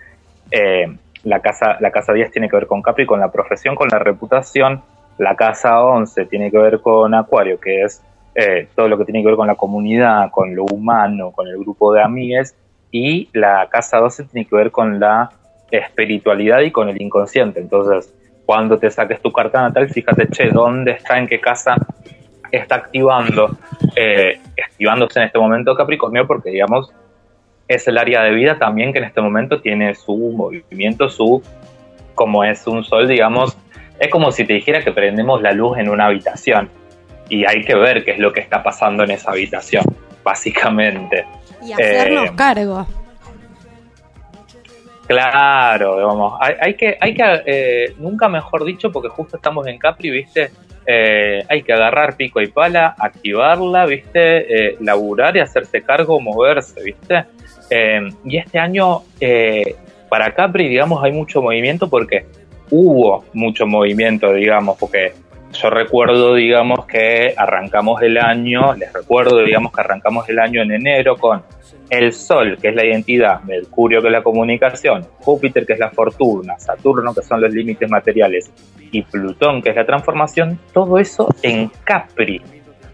[0.52, 0.88] Eh,
[1.24, 4.00] la, casa, la casa 10 tiene que ver con Capri, con la profesión, con la
[4.00, 4.82] reputación
[5.18, 8.04] la casa 11 tiene que ver con Acuario, que es
[8.36, 11.58] eh, todo lo que tiene que ver con la comunidad, con lo humano, con el
[11.58, 12.56] grupo de amigues.
[12.92, 15.32] Y la casa 12 tiene que ver con la
[15.72, 17.60] espiritualidad y con el inconsciente.
[17.60, 18.14] Entonces,
[18.46, 21.76] cuando te saques tu carta natal, fíjate, che, ¿dónde está, en qué casa
[22.52, 23.58] está activando,
[23.96, 26.26] eh, activándose en este momento Capricornio?
[26.26, 26.94] Porque, digamos,
[27.68, 31.44] es el área de vida también que en este momento tiene su movimiento, su,
[32.16, 33.58] como es un sol, digamos,
[34.00, 36.70] es como si te dijera que prendemos la luz en una habitación
[37.30, 39.84] y hay que ver qué es lo que está pasando en esa habitación,
[40.24, 41.26] básicamente.
[41.62, 42.88] Y hacernos eh, cargo.
[45.08, 50.10] Claro, vamos, hay, que, hay que eh, nunca mejor dicho, porque justo estamos en Capri,
[50.10, 50.52] ¿viste?
[50.86, 54.78] Eh, hay que agarrar pico y pala, activarla, ¿viste?
[54.82, 57.26] laburar y hacerse cargo, moverse, ¿viste?
[57.70, 59.76] Eh, y este año, eh,
[60.10, 62.26] para Capri, digamos, hay mucho movimiento porque
[62.70, 65.14] hubo mucho movimiento, digamos, porque
[65.54, 70.72] yo recuerdo, digamos, que arrancamos el año, les recuerdo, digamos, que arrancamos el año en
[70.72, 71.44] enero con
[71.90, 75.90] el Sol, que es la identidad, Mercurio, que es la comunicación, Júpiter, que es la
[75.90, 78.52] fortuna, Saturno, que son los límites materiales,
[78.92, 82.42] y Plutón, que es la transformación, todo eso en Capri.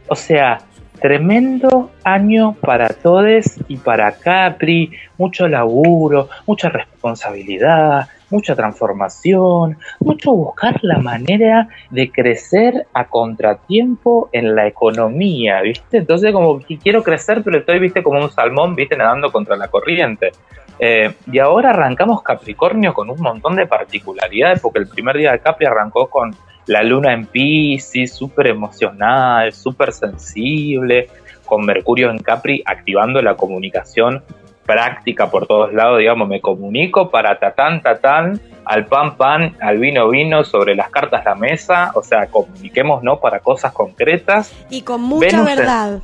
[0.07, 0.59] O sea,
[0.99, 10.79] tremendo año para todos y para Capri, mucho laburo, mucha responsabilidad, mucha transformación, mucho buscar
[10.81, 15.97] la manera de crecer a contratiempo en la economía, ¿viste?
[15.97, 18.01] Entonces como quiero crecer, pero estoy, ¿viste?
[18.01, 18.97] Como un salmón, ¿viste?
[18.97, 20.31] Nadando contra la corriente.
[20.79, 25.39] Eh, y ahora arrancamos Capricornio con un montón de particularidades, porque el primer día de
[25.39, 26.35] Capri arrancó con
[26.65, 31.07] la luna en Pisces, súper emocional, súper sensible,
[31.45, 34.23] con Mercurio en Capri activando la comunicación
[34.65, 40.09] práctica por todos lados, digamos, me comunico para tatán, tatán, al pan, pan, al vino,
[40.09, 43.19] vino, sobre las cartas la mesa, o sea, comuniquemos, ¿no?
[43.19, 44.53] Para cosas concretas.
[44.69, 45.99] Y con mucha verdad.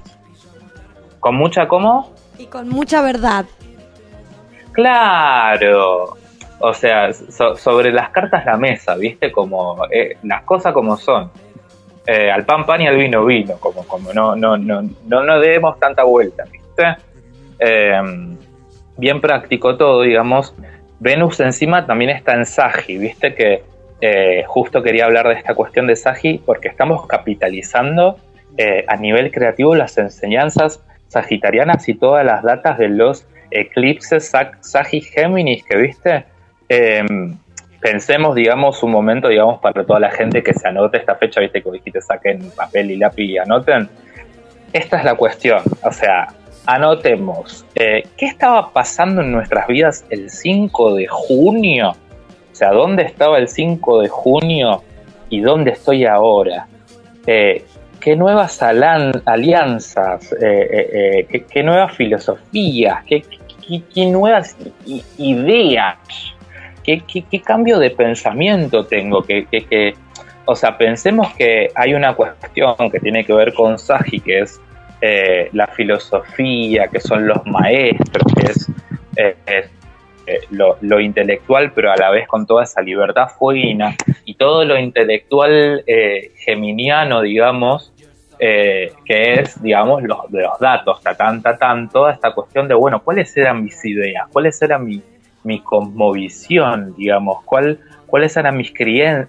[1.19, 2.13] ¿Con mucha cómo?
[2.37, 3.45] Y con mucha verdad.
[4.71, 6.17] Claro.
[6.59, 9.31] O sea, sobre las cartas la mesa, ¿viste?
[9.31, 11.31] Como eh, las cosas como son.
[12.05, 15.39] Eh, al pan pan y al vino vino, como, como no, no, no, no, no
[15.39, 16.97] demos tanta vuelta, ¿viste?
[17.59, 18.01] Eh,
[18.99, 20.53] bien práctico todo, digamos.
[20.99, 23.63] Venus encima también está en Sagi, viste que
[24.01, 28.17] eh, justo quería hablar de esta cuestión de Sagi porque estamos capitalizando
[28.57, 34.31] eh, a nivel creativo las enseñanzas sagitarianas y todas las datas de los eclipses
[34.61, 36.25] Sagi Géminis que viste.
[36.67, 37.35] Em,
[37.81, 41.63] pensemos, digamos, un momento, digamos, para toda la gente que se anote esta fecha, viste
[41.63, 43.89] que dijiste saquen papel y lápiz y anoten.
[44.71, 46.27] Esta es la cuestión, o sea,
[46.65, 51.91] anotemos, eh, ¿qué estaba pasando en nuestras vidas el 5 de junio?
[52.51, 54.83] O sea, ¿dónde estaba el 5 de junio
[55.29, 56.67] y dónde estoy ahora?
[57.25, 57.65] Eh,
[57.99, 60.33] ¿Qué nuevas alianzas?
[60.41, 63.03] Eh, qué, nuevas filosofías?
[63.05, 63.23] ¿Qué,
[64.05, 64.55] nuevas
[65.17, 65.97] ideas?
[66.83, 67.01] ¿Qué,
[67.43, 69.21] cambio de pensamiento tengo?
[69.21, 69.93] que,
[70.45, 74.61] o sea, pensemos que hay una cuestión que tiene que ver con Sagi, que es
[75.01, 78.69] eh, la filosofía, que son los maestros, que es,
[79.15, 83.95] eh, eh, lo, intelectual, pero a la vez con toda esa libertad fueguina,
[84.25, 85.83] y todo lo intelectual
[86.45, 87.93] geminiano, digamos,
[88.37, 93.35] que es, digamos, los, de los datos, ta, tan, toda esta cuestión de, bueno, ¿cuáles
[93.37, 94.27] eran mis ideas?
[94.31, 95.01] ¿Cuáles eran mi,
[95.43, 97.43] mi cosmovisión, digamos?
[97.45, 98.73] ¿Cuál, ¿Cuáles eran mis,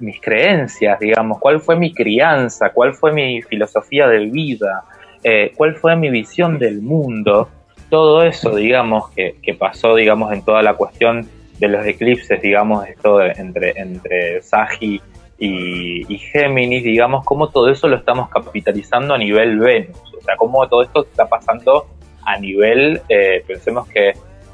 [0.01, 1.39] mis creencias, digamos?
[1.39, 2.71] ¿Cuál fue mi crianza?
[2.71, 4.85] ¿Cuál fue mi filosofía de vida?
[5.23, 7.49] Eh, cuál fue mi visión del mundo,
[7.91, 11.29] todo eso, digamos, que, pasó, digamos, en toda la cuestión
[11.59, 15.01] de los eclipses, digamos, esto entre, entre Sagi
[15.39, 20.67] y, Géminis, digamos, cómo todo eso lo estamos capitalizando a nivel Venus, o sea, cómo
[20.69, 21.87] todo esto está pasando
[22.25, 24.13] a nivel, eh, pensemos que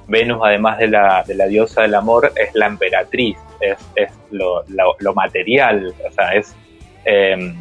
[0.08, 4.64] Venus, además de la, de la diosa del amor, es la emperatriz, es, es lo,
[4.68, 6.56] lo, material, o sea, es...
[7.04, 7.54] Eh,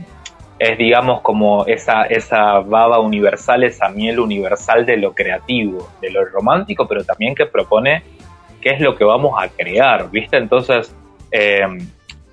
[0.57, 6.25] es digamos como esa, esa baba universal, esa miel universal de lo creativo, de lo
[6.25, 8.03] romántico, pero también que propone
[8.61, 10.37] qué es lo que vamos a crear, ¿viste?
[10.37, 10.95] Entonces,
[11.31, 11.67] eh,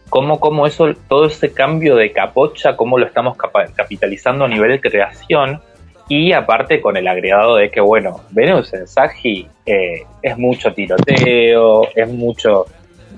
[0.09, 3.36] cómo, eso, todo ese cambio de capocha, cómo lo estamos
[3.74, 5.61] capitalizando a nivel de creación,
[6.09, 11.89] y aparte con el agregado de que, bueno, Venus en Sagi eh, es mucho tiroteo,
[11.94, 12.66] es mucho,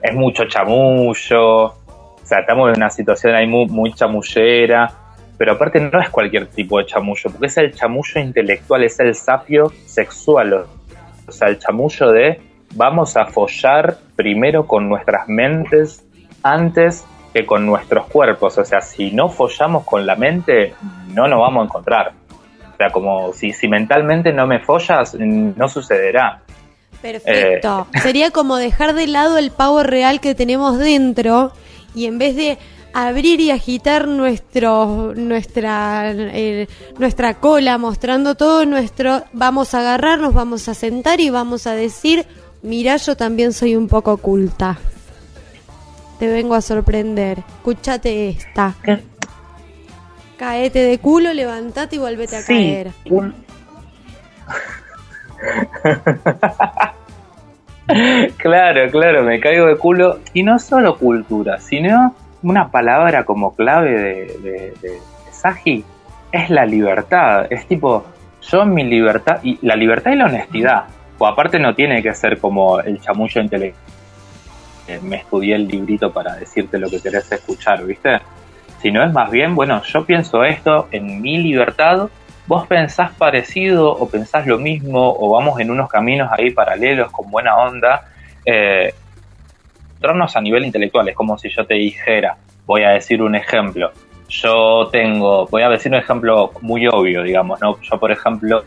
[0.01, 1.75] es mucho chamullo,
[2.25, 4.91] o sea, estamos en una situación ahí muy, muy chamullera,
[5.37, 9.15] pero aparte no es cualquier tipo de chamullo, porque es el chamullo intelectual, es el
[9.15, 10.65] sapio sexual,
[11.27, 12.41] o sea, el chamullo de
[12.75, 16.03] vamos a follar primero con nuestras mentes
[16.43, 20.73] antes que con nuestros cuerpos, o sea, si no follamos con la mente,
[21.09, 22.13] no nos vamos a encontrar.
[22.73, 26.41] O sea, como si, si mentalmente no me follas, no sucederá.
[27.03, 27.87] Perfecto.
[27.93, 31.53] Eh, Sería como dejar de lado el pavo real que tenemos dentro
[31.95, 32.59] y en vez de
[32.93, 36.15] abrir y agitar nuestro, nuestra,
[36.99, 42.25] nuestra cola, mostrando todo nuestro, vamos a agarrarnos, vamos a sentar y vamos a decir,
[42.63, 44.79] mira, yo también soy un poco oculta.
[46.19, 47.43] Te vengo a sorprender.
[47.57, 48.75] Escúchate esta.
[50.39, 52.93] Caete de culo, levantate y volvete a caer.
[58.37, 60.21] claro, claro, me caigo de culo.
[60.33, 63.91] Y no solo cultura, sino una palabra como clave
[64.43, 64.99] de, de,
[65.31, 65.85] Sagi
[66.33, 67.47] es la libertad.
[67.51, 68.05] Es tipo,
[68.51, 70.85] yo mi libertad, y la libertad y la honestidad.
[71.19, 73.85] O aparte no tiene que ser como el chamullo intelectual.
[75.03, 78.21] Me estudié el librito para decirte lo que querés escuchar, ¿viste?
[78.83, 82.09] Sino es más bien, bueno, yo pienso esto en mi libertad,
[82.47, 87.31] vos pensás parecido o pensás lo mismo o vamos en unos caminos ahí paralelos con
[87.31, 88.09] buena onda.
[88.45, 88.95] Eh,
[90.35, 93.91] a nivel intelectual, es como si yo te dijera, voy a decir un ejemplo,
[94.29, 97.81] yo tengo, voy a decir un ejemplo muy obvio, digamos, ¿no?
[97.81, 98.65] Yo, por ejemplo,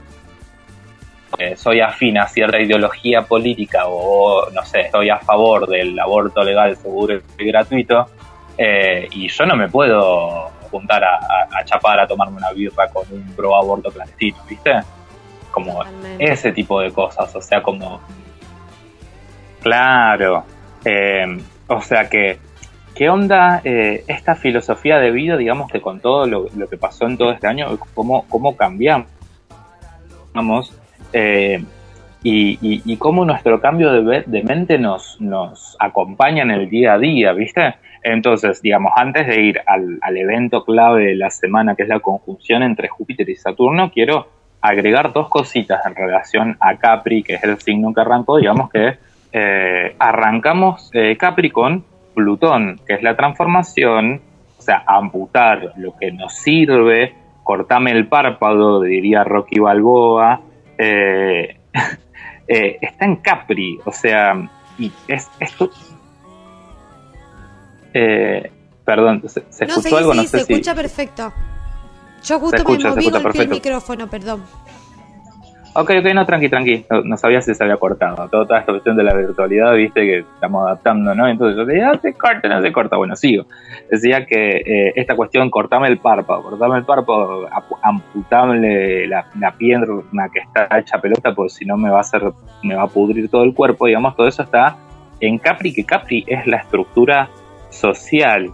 [1.37, 6.43] eh, soy afín a cierta ideología política o, no sé, estoy a favor del aborto
[6.43, 8.07] legal, seguro y gratuito,
[8.57, 13.23] eh, y yo no me puedo juntar a, chapar a tomarme una birra con un
[13.35, 14.71] pro aborto clandestino, ¿viste?
[15.51, 15.83] Como
[16.19, 17.99] ese tipo de cosas, o sea, como...
[19.61, 20.43] Claro,
[20.85, 22.39] eh, o sea que
[22.97, 27.15] ¿Qué onda eh, esta filosofía de vida, digamos que con todo lo, que pasó en
[27.15, 29.05] todo este año, cómo, cómo cambiamos
[31.13, 31.63] eh,
[32.23, 37.75] y, cómo nuestro cambio de, mente nos, nos acompaña en el día a día, ¿viste?
[38.09, 42.63] Entonces, digamos, antes de ir al, evento clave de la semana, que es la conjunción
[42.63, 44.27] entre Júpiter y Saturno, quiero
[44.61, 48.97] agregar dos cositas en relación a Capri, que es el signo que arrancó, digamos que
[49.33, 50.89] eh, arrancamos
[51.19, 51.83] Capri con
[52.15, 54.21] Plutón, que es la transformación,
[54.57, 57.13] o sea, amputar lo que nos sirve,
[57.43, 60.39] cortame el párpado, diría Rocky Balboa,
[60.77, 61.57] eh,
[62.47, 65.69] eh, está en Capri, o sea, y es esto...
[67.93, 68.51] Eh,
[68.85, 70.13] perdón, ¿se, escuchó algo?
[70.13, 71.33] no sé se escucha perfecto.
[72.23, 74.43] Yo justo me moví el micrófono, perdón.
[75.79, 76.85] Ok, ok, no, tranqui, tranqui.
[77.03, 78.27] No, sabía si se había cortado.
[78.29, 81.27] Toda, esta cuestión de la virtualidad, viste, que estamos adaptando, ¿no?
[81.27, 82.97] Entonces yo decía, ah, se corta, no se corta.
[82.97, 83.45] Bueno, sigo.
[83.91, 87.47] Decía que eh, esta cuestión, cortame el párpado, cortame el párpado,
[87.83, 92.23] amputable la, la pierna que está hecha pelota, porque si no me va a hacer,
[92.63, 94.77] me va a pudrir todo el cuerpo, digamos, todo eso está
[95.19, 97.29] en Capri, que Capri es la estructura
[97.77, 98.51] social.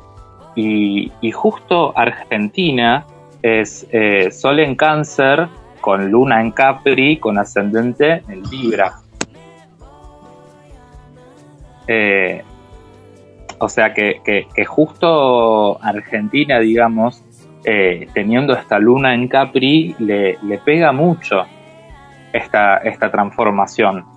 [0.55, 3.05] Y, justo Argentina
[3.41, 5.47] es eh, Sol en Cáncer
[5.81, 8.93] con luna en Capri, con ascendente en Libra.
[11.87, 12.41] Eh,
[13.57, 17.23] o sea que, justo Argentina, digamos,
[17.65, 21.45] eh, teniendo esta luna en Capri, le, pega mucho
[22.31, 24.12] esta, esta transformación.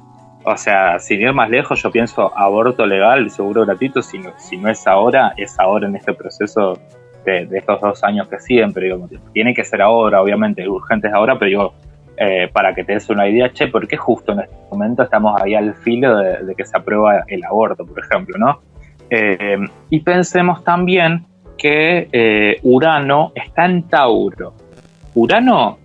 [0.48, 4.70] O sea, sin ir más lejos, yo pienso aborto legal, seguro gratuito, si si no
[4.70, 6.78] es ahora, es ahora en este proceso
[7.24, 11.36] de, estos dos años que siempre, digo, tiene que ser ahora, obviamente, urgente es ahora,
[11.36, 11.74] pero digo,
[12.16, 15.42] eh, para que te des una idea, che, ¿por qué justo en este momento estamos
[15.42, 18.60] ahí al filo de, que se aprueba el aborto, por ejemplo, ¿no?
[19.10, 19.58] Eh,
[19.90, 21.26] y pensemos también
[21.58, 24.54] que eh, Urano está en Tauro.
[25.16, 25.78] Urano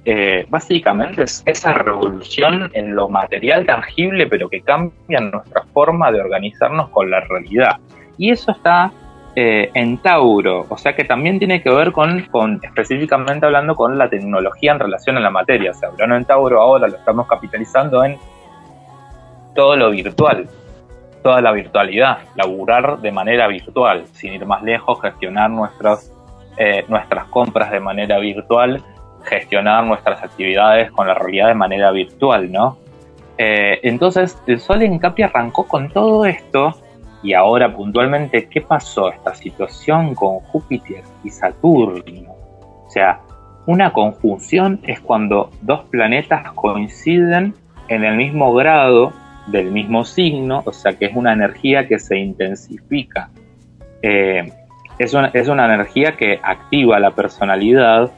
[0.49, 6.89] básicamente es esa revolución en lo material tangible, pero que cambia nuestra forma de organizarnos
[6.89, 7.77] con la realidad.
[8.17, 8.91] Y eso está
[9.33, 13.97] eh, en Tauro, o sea que también tiene que ver con, con, específicamente hablando con
[13.97, 15.71] la tecnología en relación a la materia.
[15.71, 18.17] O sea, Urano en Tauro ahora lo estamos capitalizando en
[19.55, 20.49] todo lo virtual,
[21.23, 26.11] toda la virtualidad, laburar de manera virtual, sin ir más lejos, gestionar nuestras,
[26.57, 28.83] eh, nuestras compras de manera virtual,
[29.23, 32.77] gestionar nuestras actividades con la realidad de manera virtual, ¿no?
[33.37, 36.73] Eh, entonces, el Sol en Capri arrancó con todo esto
[37.23, 42.31] y ahora puntualmente, ¿qué pasó esta situación con Júpiter y Saturno?
[42.85, 43.21] O sea,
[43.65, 47.53] una conjunción es cuando dos planetas coinciden
[47.87, 49.13] en el mismo grado
[49.47, 53.29] del mismo signo, o sea que es una energía que se intensifica.
[54.01, 54.51] Eh,
[54.97, 58.11] es, una, es, una, energía que activa la personalidad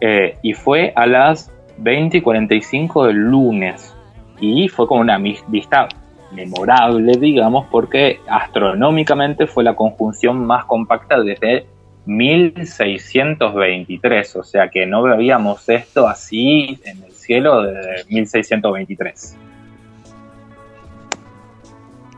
[0.00, 3.94] eh, y fue a las 20 y 45 del lunes
[4.40, 5.88] y fue como una vista
[6.32, 11.64] memorable, digamos, porque astronómicamente fue la conjunción más compacta desde
[12.06, 19.36] 1623, o sea que no veíamos esto así en el cielo desde 1623.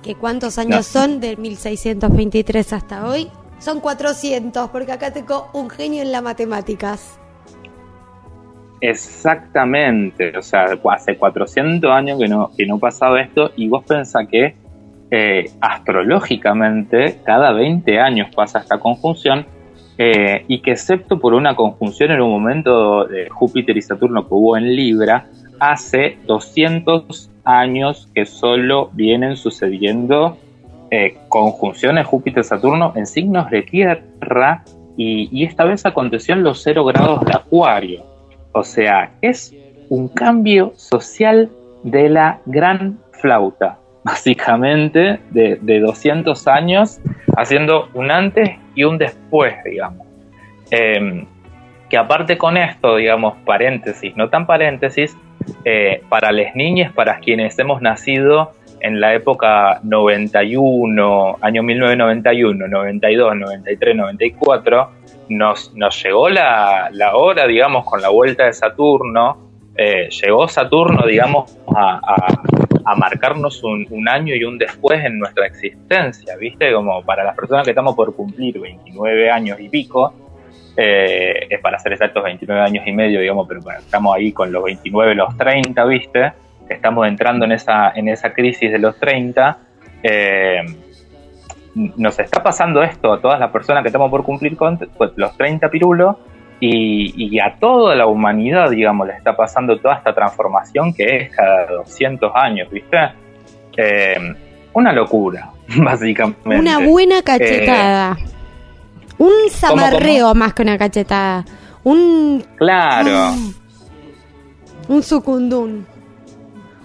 [0.03, 3.29] ¿Qué cuántos años son de 1623 hasta hoy?
[3.59, 7.20] Son 400, porque acá tengo un genio en las matemáticas.
[8.81, 14.27] Exactamente, o sea, hace 400 años que no, que no pasaba esto y vos pensás
[14.27, 14.55] que
[15.11, 19.45] eh, astrológicamente cada 20 años pasa esta conjunción
[19.99, 24.35] eh, y que excepto por una conjunción en un momento de Júpiter y Saturno que
[24.35, 25.27] hubo en Libra,
[25.59, 30.39] hace 200 años que solo vienen sucediendo
[30.91, 34.65] eh, conjunciones Júpiter-Saturno en signos de tierra
[34.97, 38.10] y, y esta vez aconteció en los 0 grados de Acuario.
[38.53, 39.55] O sea, es
[39.89, 41.51] un cambio social
[41.83, 47.01] de la gran flauta, básicamente de, de 200 años,
[47.37, 50.07] haciendo un antes y un después, digamos.
[50.71, 51.27] Em,
[51.89, 55.17] que aparte con esto, digamos, paréntesis, no tan paréntesis,
[55.65, 63.37] eh, para las niñas, para quienes hemos nacido en la época 91, año 1991, 92,
[63.37, 64.91] 93, 94,
[65.31, 71.07] nos, nos llegó la, la hora, digamos, con la vuelta de Saturno, eh, llegó Saturno,
[71.07, 72.01] digamos, a,
[72.85, 76.73] a, marcarnos un, un, año y un después en nuestra existencia, ¿viste?
[76.73, 80.13] Como para las personas que estamos por cumplir 29 años y pico,
[80.77, 84.65] eh, es para ser exactos 29 años y medio, digamos, pero estamos ahí con los
[84.65, 86.33] 29, los 30, ¿viste?
[86.69, 89.59] Estamos entrando en esa, en esa crisis de los 30.
[90.03, 90.63] Eh,
[91.75, 95.37] nos está pasando esto a todas las personas que estamos por cumplir con pues, los
[95.37, 96.17] 30 pirulos
[96.63, 101.67] y, a toda la humanidad, digamos, le está pasando toda esta transformación que es cada
[101.67, 102.99] 200 años, ¿viste?
[103.77, 104.35] Eh,
[104.75, 106.59] una locura, básicamente.
[106.59, 108.19] Una buena cachetada.
[109.17, 111.45] Un zamarreo más que una cachetada.
[111.83, 112.45] Un.
[112.57, 113.35] Claro.
[114.89, 115.87] un sucundún.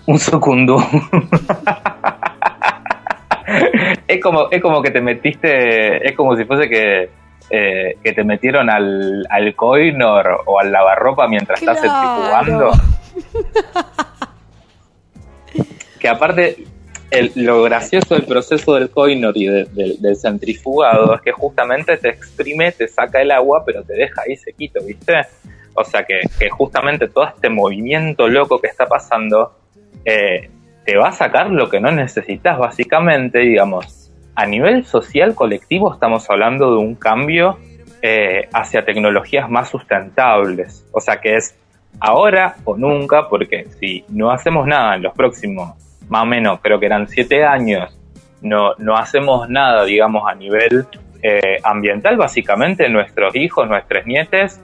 [0.05, 0.85] Un sucundún.
[4.07, 6.07] es como, es como que te metiste.
[6.07, 7.09] Es como si fuese que.
[7.51, 12.71] Eh, que te metieron al, al coinor o al lavarropa mientras estás centrifugando.
[15.99, 16.65] que aparte,
[17.35, 22.87] lo gracioso del proceso del coinor y del centrifugado es que justamente te exprime, te
[22.87, 25.13] saca el agua, pero te deja ahí sequito, ¿viste?
[25.75, 29.55] O sea que, justamente todo este movimiento loco que está pasando
[30.05, 30.49] eh,
[30.85, 34.11] te va a sacar lo que no necesitas, básicamente, digamos.
[34.35, 37.57] A nivel social colectivo estamos hablando de un cambio
[38.01, 40.85] eh, hacia tecnologías más sustentables.
[40.91, 41.57] O sea que es
[41.99, 45.73] ahora o nunca, porque si no hacemos nada en los próximos
[46.09, 47.97] más o menos, creo que eran siete años,
[48.41, 50.85] no, no hacemos nada, digamos, a nivel
[51.23, 54.61] eh, ambiental, básicamente nuestros hijos, nuestros nietes,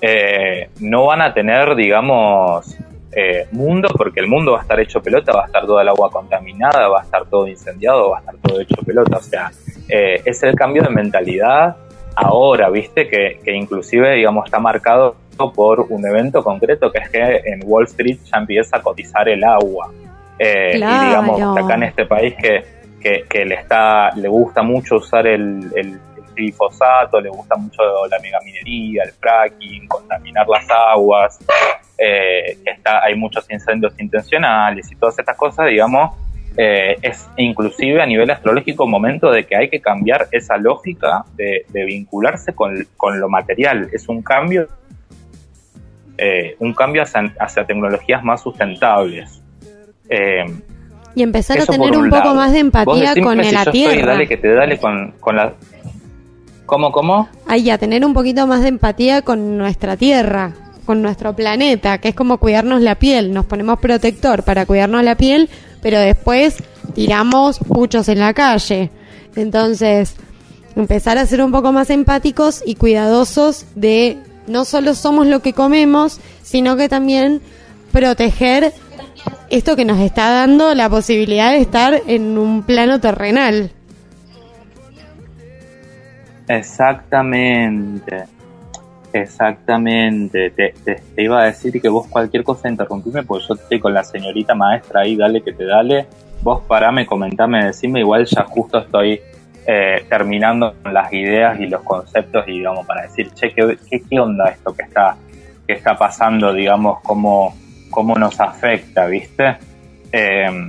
[0.00, 2.76] eh, no van a tener, digamos,
[3.14, 5.88] eh, mundo, porque el mundo va a estar hecho pelota, va a estar toda el
[5.88, 9.18] agua contaminada, va a estar todo incendiado, va a estar todo hecho pelota.
[9.18, 9.50] O sea,
[9.88, 11.76] es el cambio de mentalidad
[12.16, 15.16] ahora, viste, que, que inclusive, digamos, está marcado
[15.54, 19.42] por un evento concreto que es que en Wall Street ya empieza a cotizar el
[19.44, 19.90] agua.
[20.38, 25.26] Eh, y digamos, acá en este país que, que, le está le gusta mucho usar
[25.26, 26.00] el, el,
[26.34, 27.80] glifosato, le gusta mucho
[28.10, 31.38] la megaminería, el fracking, contaminar las aguas,
[31.98, 36.16] eh, está, hay muchos incendios intencionales y todas estas cosas, digamos,
[36.56, 41.24] eh, es inclusive a nivel astrológico un momento de que hay que cambiar esa lógica
[41.36, 43.88] de, vincularse con, con, lo material.
[43.92, 44.68] Es un cambio,
[46.60, 49.42] un cambio hacia, tecnologías más sustentables.
[50.08, 50.44] Eh,
[51.14, 54.12] y empezar a tener un, poco más de empatía con la tierra.
[54.12, 55.54] dale que te dale con, con la...
[56.66, 57.28] ¿Cómo, cómo?
[57.46, 60.52] Ahí, a tener un poquito más de empatía con nuestra tierra,
[60.84, 63.32] con nuestro planeta, que es como cuidarnos la piel.
[63.32, 65.48] Nos ponemos protector para cuidarnos la piel,
[65.82, 66.62] pero después
[66.94, 68.90] tiramos puchos en la calle.
[69.36, 70.14] Entonces,
[70.76, 75.52] empezar a ser un poco más empáticos y cuidadosos de no solo somos lo que
[75.52, 77.40] comemos, sino que también
[77.92, 78.72] proteger
[79.50, 83.70] esto que nos está dando la posibilidad de estar en un plano terrenal.
[86.48, 88.24] Exactamente,
[89.14, 90.50] exactamente.
[90.50, 90.74] Te,
[91.16, 95.00] iba a decir que vos cualquier cosa interrumpime, porque yo estoy con la señorita maestra
[95.00, 96.06] ahí, dale que te dale.
[96.42, 99.20] Vos parame, comentame, decime, igual ya justo estoy
[99.66, 104.20] eh, terminando con las ideas y los conceptos y digamos para decir, che, ¿qué, qué,
[104.20, 105.16] onda esto que está,
[105.66, 107.54] que está pasando, digamos, cómo
[107.94, 109.56] cómo nos afecta, ¿viste?
[110.10, 110.66] Eh,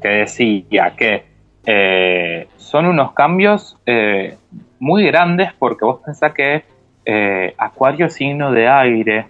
[0.00, 1.24] te decía que
[1.66, 4.36] eh, son unos cambios eh,
[4.78, 6.62] muy grandes porque vos pensás que
[7.04, 9.26] eh, Acuario signo de aire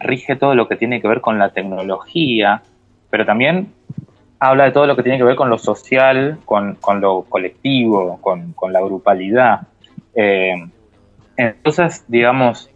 [0.00, 2.62] rige todo lo que tiene que ver con la tecnología,
[3.10, 3.72] pero también
[4.38, 8.72] habla de todo lo que tiene que ver con lo social, con, lo colectivo, con,
[8.72, 9.60] la grupalidad.
[11.36, 12.70] entonces, digamos,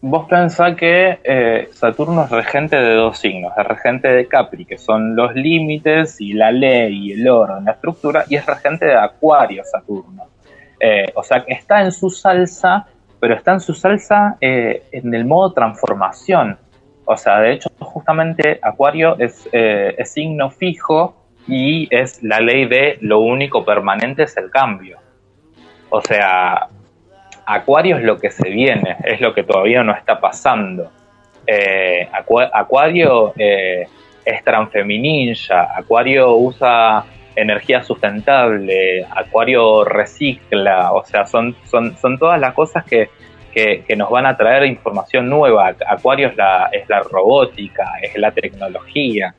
[0.00, 4.78] vos pensás que eh, Saturno es regente de dos signos, es regente de Capri, que
[4.78, 8.94] son los límites y la ley y el orden, la estructura, y es regente de
[8.94, 10.24] Acuario Saturno.
[10.80, 12.86] Eh, o sea, está en su salsa,
[13.20, 16.58] pero está en su salsa eh, en el modo transformación.
[17.04, 21.16] O sea, de hecho, justamente Acuario es, es signo fijo
[21.46, 24.98] y es la ley de lo único permanente es el cambio.
[25.90, 26.68] O sea,
[27.44, 30.90] Acuario es lo que se viene, es lo que todavía no está pasando.
[31.46, 32.08] eh,
[32.52, 33.88] Acuario eh,
[34.24, 37.04] es transfemininja, Acuario usa
[37.40, 43.10] energía sustentable, Acuario recicla, o sea, son, son, son todas las cosas que,
[43.52, 45.74] que, nos van a traer información nueva.
[45.88, 49.34] Acuario es la, es la robótica, es la tecnología,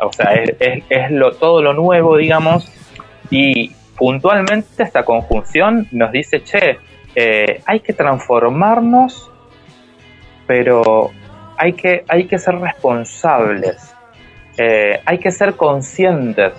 [0.00, 2.70] o sea, es, es, lo, todo lo nuevo, digamos,
[3.30, 6.78] y puntualmente esta conjunción nos dice, che,
[7.14, 9.30] eh, hay que transformarnos,
[10.46, 11.10] pero
[11.56, 13.94] hay que, hay que ser responsables,
[14.56, 16.52] eh, hay que ser conscientes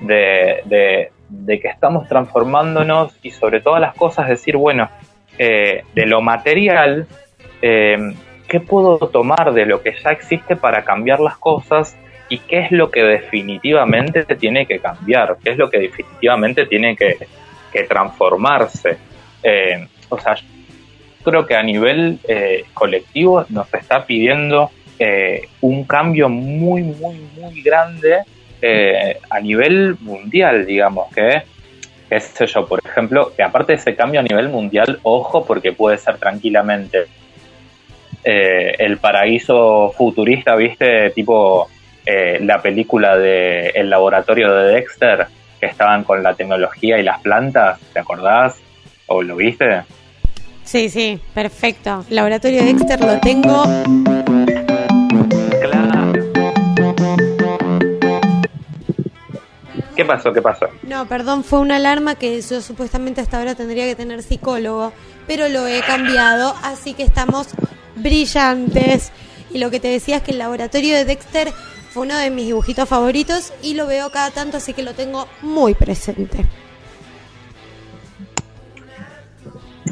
[0.00, 1.10] de,
[1.46, 4.88] que estamos transformándonos y sobre todas las cosas decir, bueno,
[5.38, 7.06] eh, de lo material,
[7.60, 11.96] ¿qué puedo tomar de lo que ya existe para cambiar las cosas?
[12.28, 15.36] ¿Y qué es lo que definitivamente tiene que cambiar?
[15.42, 17.16] ¿Qué es lo que definitivamente tiene que,
[17.72, 18.98] que transformarse?
[19.42, 20.36] Eh, o sea,
[21.22, 27.62] creo que a nivel eh, colectivo nos está pidiendo eh, un cambio muy, muy, muy
[27.62, 28.20] grande
[28.62, 31.42] a nivel mundial, digamos, que,
[32.08, 35.72] qué sé yo, por ejemplo, que aparte de ese cambio a nivel mundial, ojo, porque
[35.72, 37.06] puede ser tranquilamente
[38.24, 41.68] el paraíso futurista, viste, tipo
[42.06, 45.26] la película de El laboratorio de Dexter,
[45.60, 48.56] que estaban con la tecnología y las plantas, ¿te acordás?
[49.06, 49.82] ¿O lo viste?
[50.64, 52.04] Sí, sí, perfecto.
[52.10, 53.64] Laboratorio Dexter lo tengo.
[59.96, 60.32] ¿Qué pasó?
[60.32, 60.66] ¿Qué pasó?
[60.82, 64.92] No, perdón, fue una alarma que yo supuestamente hasta ahora tendría que tener psicólogo,
[65.26, 67.48] pero lo he cambiado, así que estamos
[67.96, 69.10] brillantes.
[69.50, 71.50] Y lo que te decía es que el laboratorio de Dexter
[71.90, 75.26] fue uno de mis dibujitos favoritos y lo veo cada tanto, así que lo tengo
[75.40, 76.44] muy presente.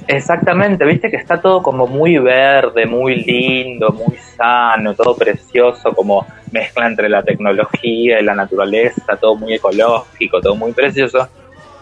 [0.07, 6.27] Exactamente, viste que está todo como muy verde, muy lindo, muy sano, todo precioso, como
[6.53, 11.29] mezcla entre la tecnología y la naturaleza, todo muy ecológico, todo muy precioso.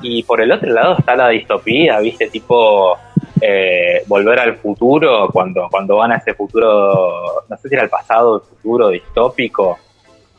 [0.00, 2.96] Y por el otro lado está la distopía, viste, tipo
[3.40, 7.90] eh, volver al futuro, cuando, cuando van a ese futuro, no sé si era el
[7.90, 9.78] pasado, el futuro distópico,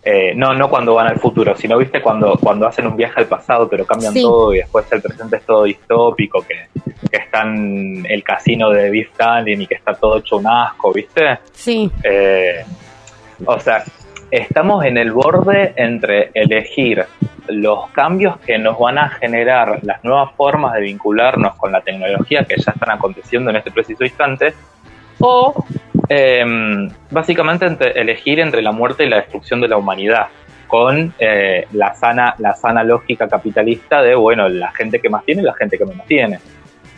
[0.05, 3.27] eh, no, no cuando van al futuro, sino viste cuando, cuando hacen un viaje al
[3.27, 6.67] pasado, pero cambian todo y después el presente es todo distópico, que,
[7.09, 11.39] que están el casino de Beef Talent y que está todo hecho un asco, ¿viste?
[11.53, 11.89] Sí.
[12.03, 12.65] Eh,
[13.45, 13.83] o sea,
[14.29, 17.05] estamos en el borde entre elegir
[17.47, 22.43] los cambios que nos van a generar las nuevas formas de vincularnos con la tecnología
[22.43, 24.53] que ya están aconteciendo en este preciso instante,
[25.25, 25.65] o
[26.09, 26.43] eh,
[27.09, 27.65] básicamente
[27.99, 30.27] elegir entre la muerte y la destrucción de la humanidad,
[30.67, 35.41] con eh, la, sana, la sana lógica capitalista de, bueno, la gente que más tiene
[35.41, 36.39] la gente que menos tiene.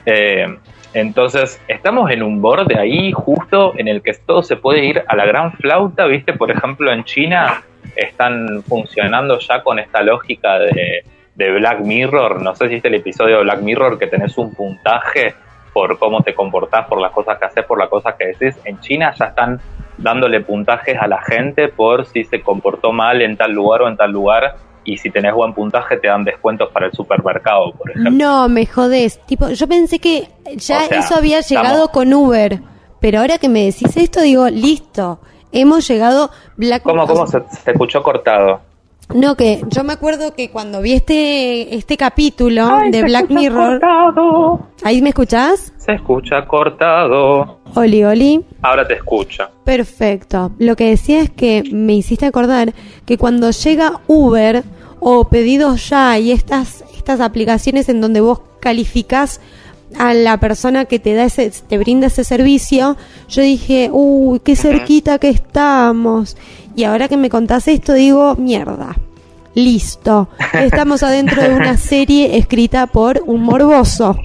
[0.08, 0.58] Eh,
[0.94, 5.16] entonces, estamos en un borde ahí justo en el que todo se puede ir a
[5.16, 6.34] la gran flauta, ¿viste?
[6.34, 7.62] Por ejemplo, en China
[7.96, 11.04] están funcionando ya con esta lógica de,
[11.36, 12.42] de Black Mirror.
[12.42, 15.36] No sé si viste el episodio de Black Mirror que tenés un puntaje
[15.76, 18.56] por cómo te comportás, por las cosas que haces, por las cosas que decís.
[18.64, 19.60] En China ya están
[19.98, 23.98] dándole puntajes a la gente por si se comportó mal en tal lugar o en
[23.98, 28.12] tal lugar y si tenés buen puntaje te dan descuentos para el supermercado, por ejemplo.
[28.12, 29.20] No, me jodés.
[29.26, 32.62] Tipo, yo pensé que ya eso había llegado con Uber,
[33.02, 35.20] pero ahora que me decís esto digo, listo,
[35.52, 38.62] hemos llegado Black ¿Cómo, cómo se, se escuchó cortado?
[39.14, 43.80] No, que yo me acuerdo que cuando vi este, este capítulo de Black Mirror.
[44.84, 45.74] ¿Ahí me escuchás?
[45.78, 47.60] Se escucha cortado.
[47.76, 48.44] Oli, Oli.
[48.64, 49.44] Ahora te escucho.
[49.64, 50.52] Perfecto.
[50.58, 52.74] Lo que decía es que me hiciste acordar
[53.06, 54.64] que cuando llega Uber
[55.00, 59.40] o pedidos ya y estas, estas aplicaciones en donde vos calificás
[60.00, 62.98] a la persona que te da ese, te brinda ese servicio,
[63.30, 66.36] yo dije, uy, qué cerquita que estamos.
[66.76, 68.96] Y ahora que me contás esto, digo, mierda.
[69.54, 70.28] Listo.
[70.54, 74.20] Estamos adentro de una serie escrita por un morboso.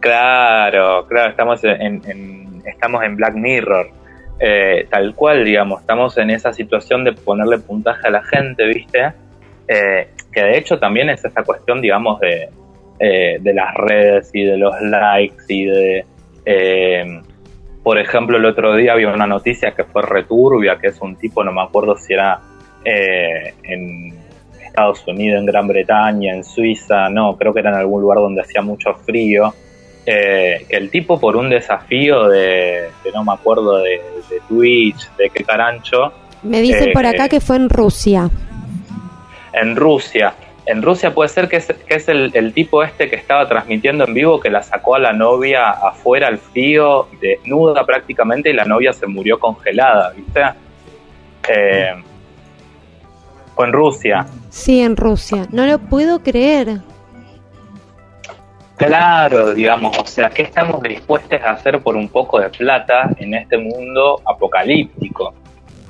[0.00, 3.90] Claro, claro, estamos en, estamos en Black Mirror.
[4.40, 9.12] Eh, tal cual, digamos, estamos en esa situación de ponerle puntaje a la gente, ¿viste?
[9.68, 12.48] Eh, que de hecho también es esa cuestión, digamos, de,
[12.98, 16.04] eh, de las redes y de los likes y de
[17.84, 21.44] por ejemplo, el otro día había una noticia que fue returbia, que es un tipo,
[21.44, 22.40] no me acuerdo si era
[22.82, 24.14] eh, en
[24.58, 28.40] Estados Unidos, en Gran Bretaña, en Suiza, no, creo que era en algún lugar donde
[28.40, 29.52] hacía mucho frío,
[30.06, 34.00] eh, que el tipo por un desafío de, no me acuerdo, de,
[34.48, 36.10] Twitch, de qué carancho.
[36.42, 38.30] Me dicen por acá eh, que fue en Rusia.
[39.52, 40.34] En Rusia.
[40.66, 44.04] En Rusia puede ser que es, que es el, el, tipo este que estaba transmitiendo
[44.04, 48.64] en vivo que la sacó a la novia afuera al frío, desnuda prácticamente, y la
[48.64, 50.40] novia se murió congelada, ¿viste?
[51.48, 51.94] Eh,
[53.54, 54.26] o en Rusia.
[54.48, 55.46] Sí, en Rusia.
[55.52, 56.80] No lo puedo creer.
[58.76, 63.34] Claro, digamos, o sea, ¿qué estamos dispuestos a hacer por un poco de plata en
[63.34, 65.32] este mundo apocalíptico?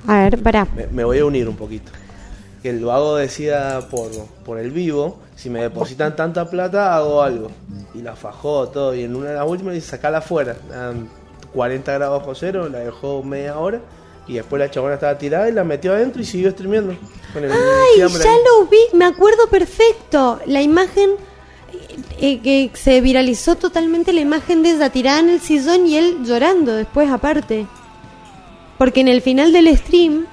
[0.06, 0.66] A ver, pará.
[0.74, 1.90] Me, me voy a unir un poquito.
[2.64, 4.10] Que lo hago decida por,
[4.44, 5.18] por el vivo.
[5.36, 7.50] Si me depositan tanta plata, hago algo.
[7.94, 8.94] Y la fajó todo.
[8.94, 10.56] Y en una de las últimas dice, sacala afuera.
[10.70, 11.08] Eran
[11.52, 13.80] 40 grados bajo cero, la dejó media hora.
[14.26, 16.96] Y después la chabona estaba tirada y la metió adentro y siguió streameando.
[17.34, 18.78] Con el ¡Ay, ya lo vi!
[18.94, 20.40] Me acuerdo perfecto.
[20.46, 21.10] La imagen
[22.18, 26.24] eh, que se viralizó totalmente la imagen de ella tirada en el sillón y él
[26.24, 27.66] llorando después aparte.
[28.78, 30.26] Porque en el final del stream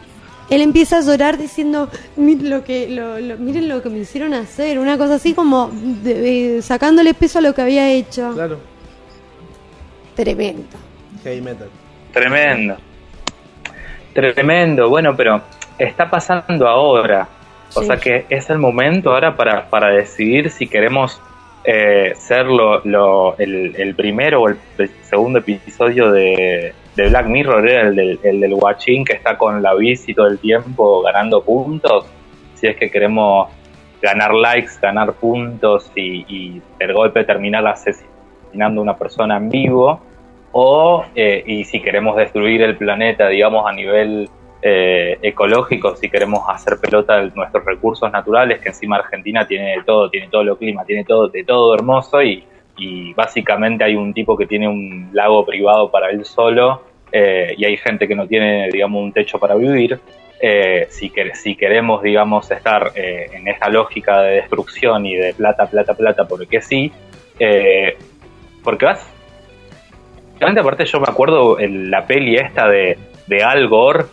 [0.51, 4.33] él empieza a llorar diciendo, miren lo que, lo, lo- miren lo que me hicieron
[4.35, 8.31] hacer, una cosa así como de- de- sacándole peso a lo que había hecho.
[8.33, 8.59] Claro,
[10.15, 10.77] Tremendo.
[11.23, 11.69] heavy metal.
[12.13, 12.75] Tremendo.
[14.13, 15.41] Tremendo, bueno, pero
[15.77, 17.27] está pasando ahora.
[17.73, 17.87] O Sí.
[17.87, 21.21] sea que es el momento ahora para, para decidir si queremos
[21.63, 27.27] eh, ser lo, lo- el, el primero o el, el segundo episodio de, de Black
[27.27, 31.01] Mirror, era el del, el del guachín que está con la bici todo el tiempo
[31.01, 32.05] ganando puntos.
[32.55, 33.49] Si es que queremos
[34.01, 40.01] ganar likes, ganar puntos y, y el golpe terminar asesinando a una persona en vivo
[40.51, 44.29] o eh, y si queremos destruir el planeta, digamos, a nivel
[44.61, 49.83] eh, ecológico, si queremos hacer pelota de nuestros recursos naturales, que encima Argentina tiene de
[49.83, 52.43] todo, tiene todo lo clima, tiene todo, de todo hermoso y,
[52.81, 56.81] y básicamente hay un tipo que tiene un lago privado para él solo
[57.11, 59.99] eh, y hay gente que no tiene, digamos, un techo para vivir.
[60.41, 65.33] Eh, si, que- si queremos, digamos, estar eh, en esta lógica de destrucción y de
[65.35, 66.91] plata, plata, plata, porque sí,
[68.63, 69.07] porque vas
[70.39, 72.97] Realmente, aparte, yo me acuerdo en la peli esta de,
[73.27, 74.05] de Al Gore,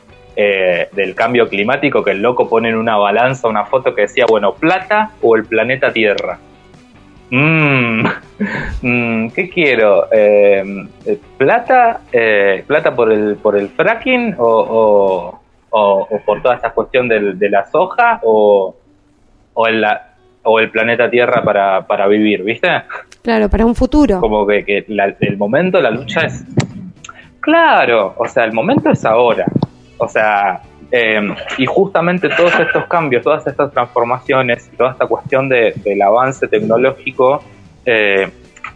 [0.93, 4.55] del cambio climático, que el loco pone en una balanza una foto que decía, bueno,
[4.55, 6.39] plata o el planeta Tierra.
[7.31, 8.03] Mmm,
[8.83, 10.07] mm, ¿qué quiero?
[10.11, 12.01] Eh, eh, ¿Plata?
[12.13, 15.41] Eh, ¿Plata por el, por el fracking o, o,
[15.71, 18.75] o- o por toda esta cuestión del- de la soja o,
[19.55, 19.85] o, el,
[20.45, 22.69] o el planeta Tierra para, para vivir, ¿viste?
[23.23, 24.21] Claro, para un futuro.
[24.21, 26.45] como que, que la- el momento, la lucha es...
[27.41, 29.47] Claro, o sea, el momento es ahora.
[29.99, 31.21] O sea, eh,
[31.59, 37.43] y justamente todos estos cambios, todas estas transformaciones, toda esta cuestión de- del avance tecnológico,
[37.85, 38.29] eh,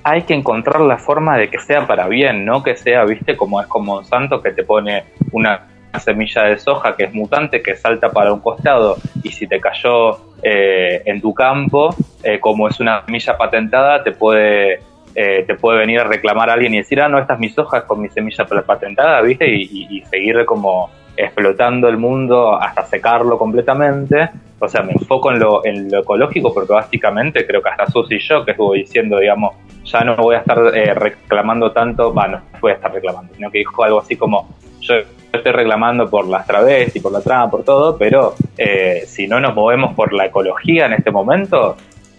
[0.05, 3.61] hay que encontrar la forma de que sea para bien, no que sea, viste, como
[3.61, 5.69] es como Monsanto que te pone una
[6.01, 10.19] semilla de soja que es mutante, que salta para un costado y si te cayó
[10.43, 11.95] eh, en tu campo,
[12.25, 14.81] eh, como es una semilla patentada, te puede
[15.15, 17.51] eh, te puede venir a reclamar a alguien y decir, ah, no, esta es mi
[17.51, 19.47] soja con mi semilla patentada, ¿viste?
[19.47, 24.31] Y, y- y seguir como explotando el mundo hasta secarlo completamente.
[24.59, 28.17] O sea, me enfoco en lo, en lo ecológico porque básicamente creo que hasta Susi
[28.17, 32.41] y yo que estuvo diciendo, digamos, ya no voy a estar eh, reclamando tanto, bueno,
[32.53, 34.49] no voy a estar reclamando, sino que dijo algo así como,
[34.81, 34.95] yo
[35.33, 39.55] estoy reclamando por las travestis, por la trama, por todo, pero eh, si no nos
[39.55, 41.77] movemos por la ecología en este momento,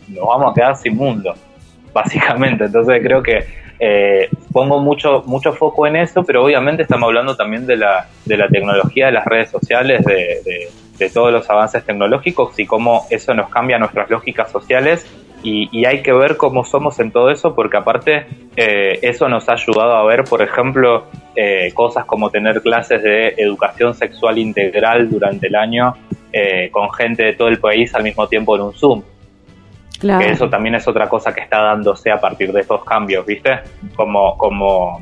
[0.10, 1.34] nos vamos a quedar sin mundo
[1.94, 2.66] básicamente.
[2.66, 3.46] Entonces creo que
[3.80, 8.38] eh, pongo mucho mucho foco en eso, pero obviamente estamos hablando también de la, de
[8.38, 10.14] la tecnología, de las redes sociales, de,
[10.46, 10.70] de-
[11.14, 15.06] todos los avances tecnológicos y cómo eso nos cambia nuestras lógicas sociales.
[15.44, 18.26] Y, y hay que ver cómo somos en todo eso, porque aparte
[18.56, 21.04] eh, eso nos ha ayudado a ver, por ejemplo,
[21.36, 25.96] eh, cosas como tener clases de educación sexual integral durante el año
[26.32, 29.04] eh, con gente de todo el país al mismo tiempo en un Zoom
[30.20, 33.60] Que eso también es otra cosa que está dándose a partir de estos cambios, ¿viste?
[33.96, 35.02] Como, como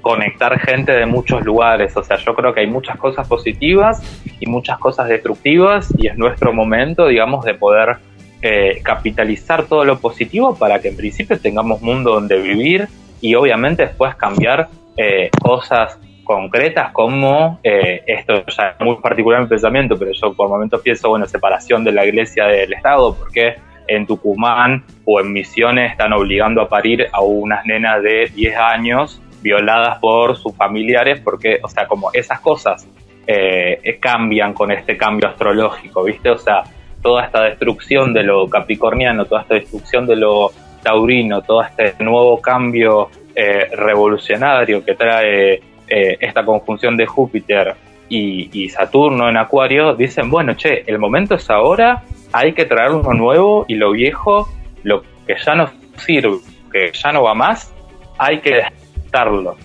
[0.00, 4.02] conectar gente de muchos lugares, o sea, yo creo que hay muchas cosas positivas
[4.40, 7.98] y muchas cosas destructivas y es nuestro momento, digamos, de poder
[8.42, 12.88] eh, capitalizar todo lo positivo para que en principio tengamos mundo donde vivir
[13.20, 19.46] y obviamente después cambiar eh, cosas concretas como eh, esto ya es muy particular mi
[19.48, 23.56] pensamiento, pero yo por momentos pienso, bueno, separación de la iglesia del Estado, porque
[23.90, 29.20] en Tucumán o en Misiones están obligando a parir a unas nenas de 10 años
[29.42, 32.86] violadas por sus familiares, porque, o sea, como esas cosas
[33.26, 36.30] eh, cambian con este cambio astrológico, ¿viste?
[36.30, 36.62] O sea,
[37.02, 40.50] toda esta destrucción de lo capricorniano, toda esta destrucción de lo
[40.82, 45.54] taurino, todo este nuevo cambio eh, revolucionario que trae
[45.88, 47.74] eh, esta conjunción de Júpiter
[48.08, 52.90] y, y Saturno en Acuario, dicen, bueno, che, el momento es ahora hay que traer
[52.90, 54.48] lo nuevo y lo viejo,
[54.82, 55.70] lo que ya no
[56.04, 56.38] sirve,
[56.72, 57.72] que ya no va más,
[58.18, 58.62] hay que
[59.06, 59.56] dejarlo.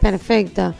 [0.00, 0.74] Perfecto.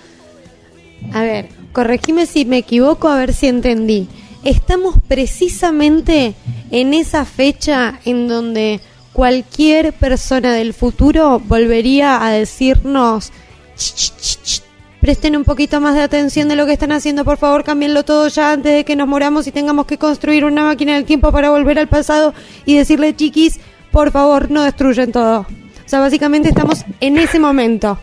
[1.13, 4.09] A ver, corregime si me equivoco, a ver si entendí.
[4.45, 6.35] Estamos precisamente
[6.71, 8.81] en esa fecha en donde
[9.13, 13.33] cualquier persona del futuro volvería a decirnos,
[13.77, 14.63] "Ch, ch, ch, ch,
[15.01, 18.29] presten un poquito más de atención de lo que están haciendo, por favor, cámbienlo todo
[18.29, 21.51] ya antes de que nos moramos y tengamos que construir una máquina del tiempo para
[21.51, 23.61] volver al pasado y decirle, chiquis,
[23.93, 25.41] por favor, no destruyen todo.
[25.41, 27.99] O sea, básicamente estamos en ese momento.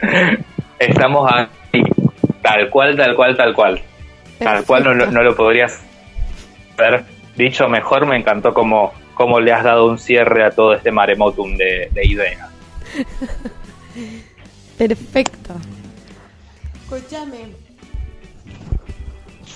[0.78, 1.82] Estamos ahí,
[2.42, 3.82] tal cual, tal cual, tal cual.
[4.38, 5.80] Tal cual no, lo- no lo podrías
[6.76, 7.04] haber
[7.36, 8.06] dicho mejor.
[8.06, 12.06] Me encantó cómo, cómo le has dado un cierre a todo este maremotum de, de
[12.06, 12.48] ideas.
[14.78, 15.54] Perfecto.
[16.84, 17.52] Escúchame.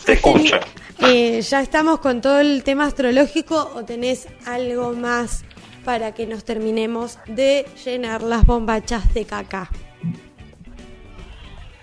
[0.05, 0.57] Te escucho.
[1.05, 5.44] Eh, ¿Ya estamos con todo el tema astrológico o tenés algo más
[5.85, 9.69] para que nos terminemos de llenar las bombachas de caca?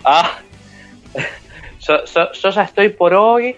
[0.06, 0.40] Ah,
[1.82, 3.58] yo, yo- yo ya estoy por hoy.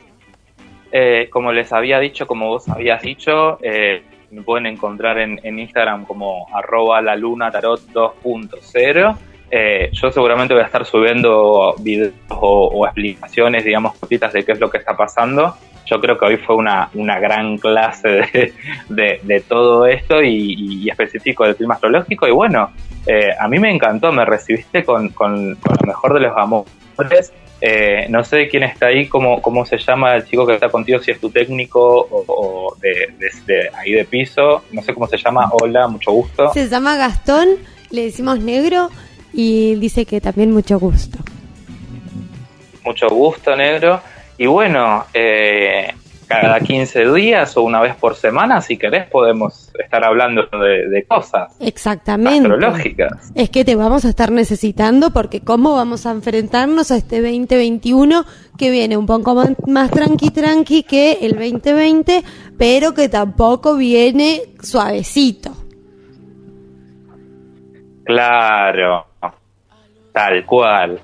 [0.92, 4.02] Eh, como les había dicho, como vos habías dicho, eh,
[4.32, 9.16] me pueden encontrar en, en Instagram como arroba la luna tarot 2.0.
[9.52, 14.54] Eh, yo seguramente voy a estar subiendo videos o, o explicaciones, digamos, cortitas de qué
[14.54, 15.56] es lo que está pasando.
[15.86, 18.54] Yo creo que hoy fue una, una gran clase de,
[18.88, 20.56] de- de todo esto y,
[20.86, 22.28] y específico del clima astrológico.
[22.28, 22.72] Y bueno,
[23.06, 27.34] eh, a mí me encantó, me recibiste con, con- con lo mejor de los amores.
[27.64, 31.00] Eh, no sé quién está ahí, cómo, cómo se llama el chico que está contigo,
[31.00, 31.80] si es tu técnico
[32.10, 34.64] o, o de, de- de ahí de piso.
[34.72, 35.50] No sé cómo se llama.
[35.52, 36.54] Hola, mucho gusto.
[36.54, 37.50] Se llama Gastón,
[37.90, 38.90] le decimos negro
[39.34, 41.18] y dice que también mucho gusto.
[42.86, 44.02] Mucho gusto, negro.
[44.38, 45.94] Y bueno, eh,
[46.28, 51.04] cada 15 días o una vez por semana, si querés, podemos estar hablando de, de
[51.06, 52.40] cosas Exactamente.
[52.48, 53.32] astrológicas.
[53.36, 58.26] Es que te vamos a estar necesitando porque cómo vamos a enfrentarnos a este 2021
[58.58, 62.24] que viene un poco más- más tranqui tranqui que el 2020,
[62.58, 65.52] pero que tampoco viene suavecito.
[68.04, 69.06] Claro,
[70.14, 71.02] tal cual.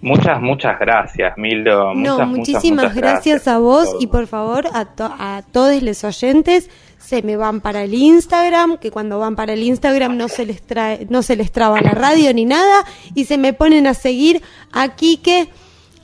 [0.00, 1.92] Muchas, muchas gracias, Mildo.
[1.94, 6.04] No, Muchas, muchísimas muchas gracias, a vos y por favor a, to- a todos los
[6.04, 10.46] oyentes se me van para el Instagram, que cuando van para el Instagram no se
[10.46, 12.84] les trae, no se les traba la radio ni nada
[13.14, 14.40] y se me ponen a seguir
[14.72, 15.48] aquí que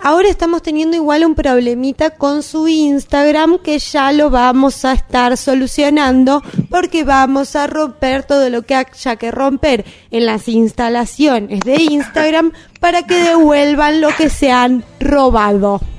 [0.04, 5.36] ahora estamos teniendo igual un problemita con su Instagram que ya lo vamos a estar
[5.36, 11.82] solucionando porque vamos a romper todo lo que haya que romper en las instalaciones de
[11.82, 15.80] Instagram para que devuelvan lo que se han robado.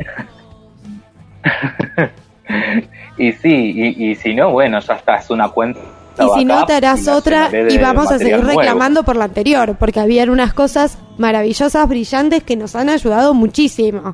[3.18, 5.80] Y sí, y, y si no, bueno, ya está, es una cuenta.
[6.20, 8.60] Y si no, te harás otra y vamos a seguir nuevo.
[8.60, 14.14] reclamando por la anterior, porque habían unas cosas maravillosas, brillantes que nos han ayudado muchísimo.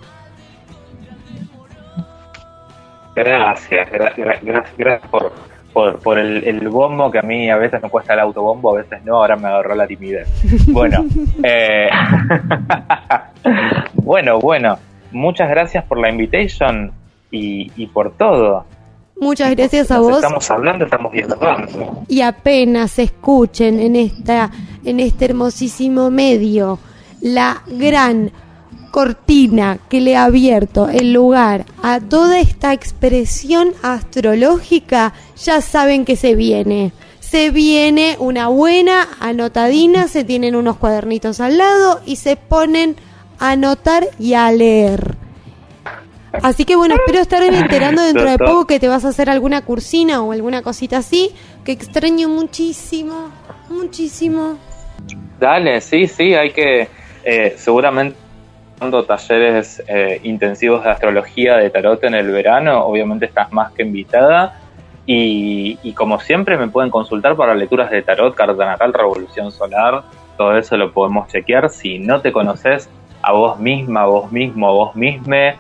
[3.15, 5.34] Gracias, gra- gra- gra- gracias por,
[5.73, 8.82] por, por el, el bombo que a mí a veces me cuesta el autobombo, a
[8.82, 10.28] veces no, ahora me agarró la timidez.
[10.68, 11.06] Bueno,
[11.44, 11.90] eh,
[13.95, 14.78] bueno, bueno,
[15.11, 16.91] muchas gracias por la invitation
[17.32, 18.65] y, y por todo.
[19.22, 22.03] Muchas gracias a Nos vos Estamos hablando, estamos dialogando.
[22.07, 24.49] y apenas escuchen en esta
[24.84, 26.80] en este hermosísimo medio
[27.22, 28.31] la gran
[28.89, 36.15] cortina que le ha abierto el lugar a toda esta expresión astrológica, ya saben que
[36.15, 36.91] se viene.
[37.19, 42.95] Se viene una buena anotadina, se tienen unos cuadernitos al lado y se ponen
[43.39, 45.20] a anotar y a leer.
[46.33, 49.61] Así que bueno, espero estar enterando dentro de poco que te vas a hacer alguna
[49.63, 51.35] cursina o alguna cosita así,
[51.65, 53.29] que extraño muchísimo,
[53.69, 54.57] muchísimo.
[55.39, 56.87] Dale, sí, sí, hay que,
[57.23, 58.17] eh, seguramente,
[58.79, 63.83] dando talleres eh, intensivos de astrología, de tarot en el verano, obviamente estás más que
[63.83, 64.59] invitada.
[65.05, 70.03] Y, y como siempre me pueden consultar para lecturas de tarot, carta natal, revolución solar,
[70.37, 71.69] todo eso lo podemos chequear.
[71.69, 72.89] Si no te conoces
[73.21, 75.55] a vos misma, a vos mismo, a vos misma,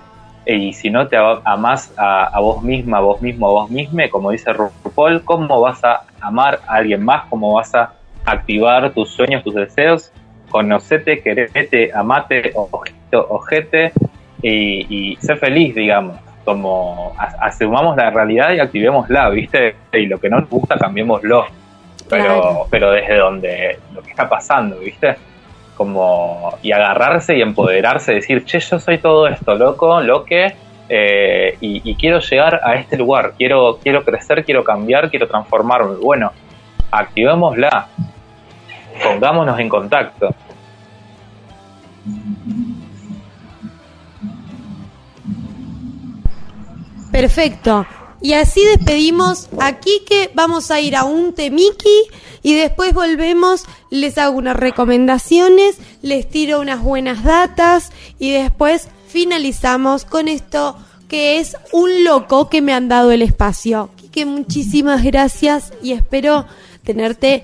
[0.45, 4.09] y si no te amás a, a vos misma, a vos mismo, a vos misma,
[4.09, 7.23] como dice RuPaul, ¿cómo vas a amar a alguien más?
[7.29, 7.93] ¿Cómo vas a
[8.25, 10.11] activar tus sueños, tus deseos?
[10.49, 13.91] Conocete, querete, amate, ojete, ojete
[14.41, 16.17] y, y sé feliz, digamos.
[16.43, 19.75] Como asumamos la realidad y activémosla, ¿viste?
[19.93, 21.45] Y lo que no nos gusta, cambiémoslo.
[22.09, 22.67] Pero, Claro.
[22.71, 25.15] pero desde donde lo que está pasando, ¿viste?
[25.75, 30.53] Como, y agarrarse y empoderarse, decir, che, yo soy todo esto, loco, lo que,
[30.89, 35.95] eh, y, y quiero llegar a este lugar, quiero, quiero crecer, quiero cambiar, quiero transformarme.
[35.95, 36.31] Bueno,
[36.91, 37.87] activémosla,
[39.01, 40.35] pongámonos en contacto.
[47.11, 47.85] Perfecto.
[48.21, 52.03] Y así despedimos aquí que vamos a ir a un temiki
[52.43, 60.05] y después volvemos, les hago unas recomendaciones, les tiro unas buenas datas y después finalizamos
[60.05, 60.77] con esto
[61.07, 63.89] que es un loco que me han dado el espacio.
[64.11, 66.45] Que muchísimas gracias y espero
[66.83, 67.43] tenerte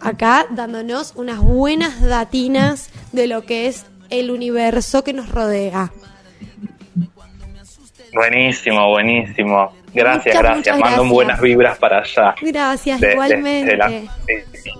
[0.00, 5.92] acá dándonos unas buenas datinas de lo que es el universo que nos rodea.
[8.14, 9.72] Buenísimo, buenísimo.
[9.94, 10.56] Gracias, Muchas, gracias.
[10.56, 11.12] muchas Mando gracias.
[11.12, 12.34] buenas vibras para allá.
[12.40, 13.70] Gracias, De- igualmente.
[13.72, 14.70] de la- sí.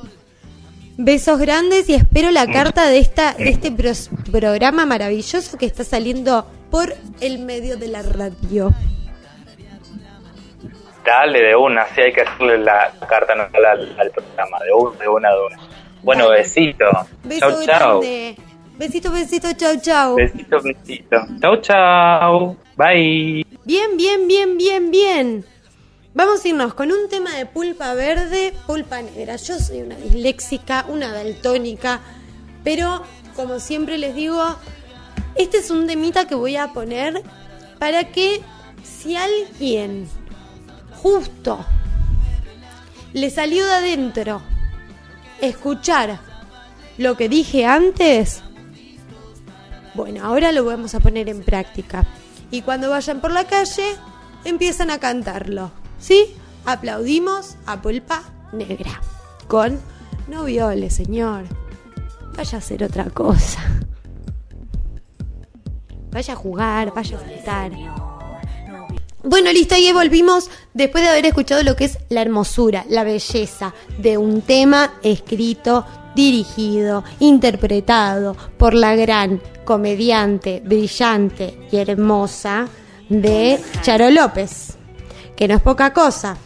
[0.97, 6.47] Besos grandes y espero la carta de esta de este programa maravilloso que está saliendo
[6.71, 8.71] por el medio de la radio.
[11.05, 13.45] Dale de una, sí hay que hacerle la carta al,
[13.99, 15.59] al programa, de una, de una, de una.
[16.03, 16.39] Bueno, Dale.
[16.43, 16.85] besito.
[17.25, 18.01] Beso Chau, chau.
[18.79, 20.15] Besito, besito, chau, chau.
[20.17, 21.17] Besito, besito.
[21.41, 22.57] Chau, chau.
[23.65, 25.45] Bien, bien, bien, bien, bien.
[26.15, 29.37] Vamos a irnos con un tema de pulpa verde, pulpa negra.
[29.37, 32.01] Yo soy una disléxica, una daltónica,
[32.65, 33.05] pero
[33.37, 34.43] como siempre les digo,
[35.37, 37.23] este es un temita que voy a poner
[37.79, 38.41] para que
[38.83, 40.09] si alguien
[41.01, 41.65] justo
[43.13, 44.43] le salió de adentro
[45.41, 46.19] escuchar
[46.99, 48.43] lo que dije antes,
[49.95, 52.05] bueno, ahora lo vamos a poner en práctica.
[52.53, 53.97] Y cuando vayan por la calle,
[54.45, 55.71] empiezan a cantarlo.
[55.99, 56.37] ¿Sí?
[56.67, 58.23] Aplaudimos a Pulpa
[58.53, 59.01] Negra.
[59.49, 59.81] Con
[60.29, 61.45] no viole, señor.
[62.37, 63.63] Vaya a hacer otra cosa.
[66.11, 67.73] Vaya a jugar, vaya a saltar.
[69.25, 73.73] Bueno, listo, ahí volvimos después de haber escuchado lo que es la hermosura, la belleza
[73.99, 75.87] de un tema escrito,
[76.17, 82.67] dirigido, interpretado por la gran comediante, brillante y hermosa
[83.09, 84.77] de Charo López,
[85.37, 86.37] que no es poca cosa.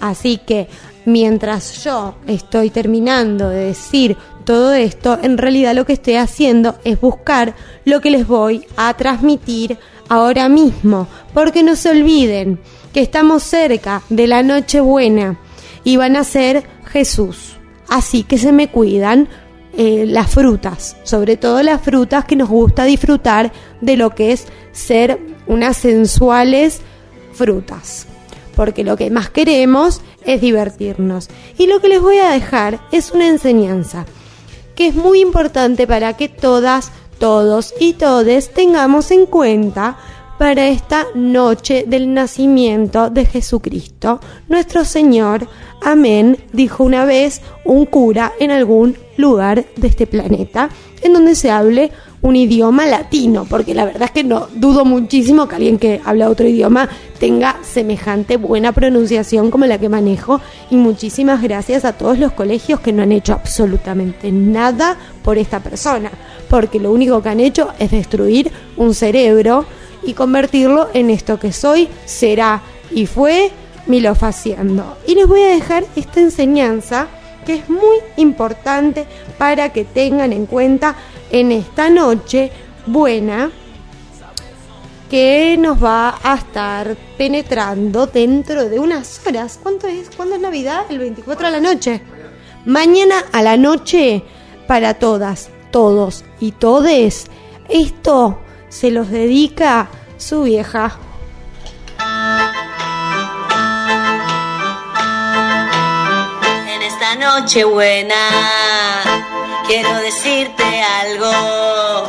[0.00, 0.68] Así que
[1.04, 7.00] mientras yo estoy terminando de decir todo esto, en realidad lo que estoy haciendo es
[7.00, 7.54] buscar
[7.84, 12.58] lo que les voy a transmitir ahora mismo, porque no se olviden
[12.92, 15.38] que estamos cerca de la Nochebuena
[15.84, 17.56] y van a ser Jesús.
[17.88, 19.28] Así que se me cuidan
[19.76, 24.46] eh, las frutas, sobre todo las frutas que nos gusta disfrutar de lo que es
[24.72, 26.80] ser unas sensuales
[27.32, 28.06] frutas
[28.56, 31.28] porque lo que más queremos es divertirnos.
[31.58, 34.06] Y lo que les voy a dejar es una enseñanza
[34.74, 39.96] que es muy importante para que todas, todos y todes tengamos en cuenta
[40.38, 45.48] para esta noche del nacimiento de Jesucristo, nuestro Señor.
[45.82, 50.68] Amén, dijo una vez un cura en algún lugar de este planeta,
[51.02, 51.90] en donde se hable
[52.26, 56.28] un idioma latino, porque la verdad es que no dudo muchísimo que alguien que habla
[56.28, 56.88] otro idioma
[57.20, 60.40] tenga semejante buena pronunciación como la que manejo
[60.70, 65.60] y muchísimas gracias a todos los colegios que no han hecho absolutamente nada por esta
[65.60, 66.10] persona,
[66.50, 69.64] porque lo único que han hecho es destruir un cerebro
[70.02, 73.52] y convertirlo en esto que soy, será y fue
[73.86, 74.96] Milofaciendo.
[75.06, 77.06] Y les voy a dejar esta enseñanza
[77.46, 79.06] que es muy importante
[79.38, 80.96] para que tengan en cuenta
[81.30, 82.50] en esta noche
[82.86, 83.50] buena
[85.10, 89.58] que nos va a estar penetrando dentro de unas horas.
[89.62, 90.10] ¿Cuánto es?
[90.16, 90.84] ¿Cuándo es Navidad?
[90.88, 92.02] El 24 a la noche.
[92.64, 94.24] Mañana a la noche
[94.66, 97.26] para todas, todos y todes.
[97.68, 100.98] Esto se los dedica su vieja.
[106.68, 109.25] En esta noche buena
[109.66, 112.06] quiero decirte algo.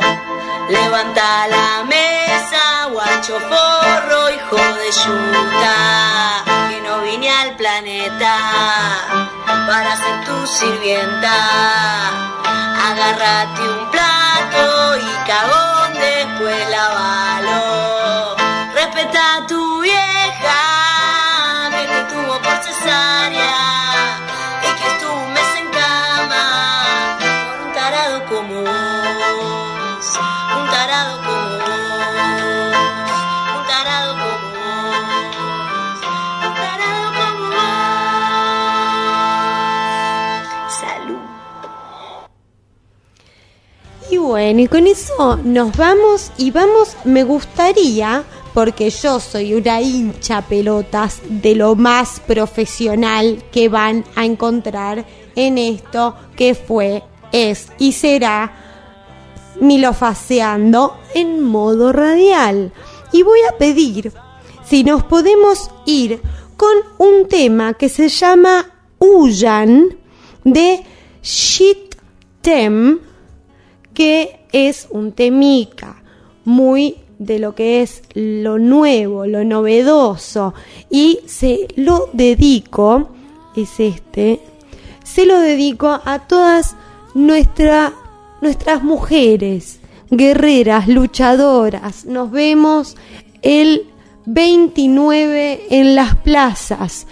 [0.68, 8.34] Levanta la mesa, guacho forro, hijo de yuta, que no vine al planeta
[9.66, 11.34] para ser tu sirvienta.
[12.90, 17.37] Agárrate un plato y cagón después lavalo.
[44.28, 50.42] Bueno, y con eso nos vamos y vamos, me gustaría porque yo soy una hincha
[50.42, 57.02] pelotas de lo más profesional que van a encontrar en esto que fue,
[57.32, 58.52] es y será
[59.62, 62.70] Milofaseando en modo radial.
[63.12, 64.12] Y voy a pedir
[64.64, 66.20] si nos podemos ir
[66.58, 68.66] con un tema que se llama
[68.98, 69.96] Uyan
[70.44, 70.84] de
[71.22, 71.96] Shit
[72.42, 73.07] Tem,
[73.98, 76.04] que es un temica
[76.44, 80.54] muy de lo que es lo nuevo, lo novedoso,
[80.88, 83.08] y se lo dedico,
[83.56, 84.40] es este,
[85.02, 86.76] se lo dedico a todas
[87.14, 87.92] nuestra,
[88.40, 89.80] nuestras mujeres,
[90.12, 92.04] guerreras, luchadoras.
[92.04, 92.96] Nos vemos
[93.42, 93.84] el
[94.26, 97.08] 29 en las plazas.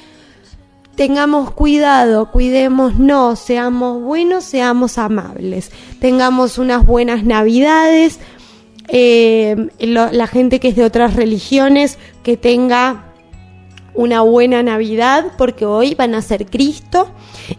[0.96, 5.70] Tengamos cuidado, cuidémonos, seamos buenos, seamos amables.
[6.00, 8.18] Tengamos unas buenas navidades.
[8.88, 13.12] Eh, la gente que es de otras religiones, que tenga
[13.92, 17.10] una buena Navidad, porque hoy van a ser Cristo.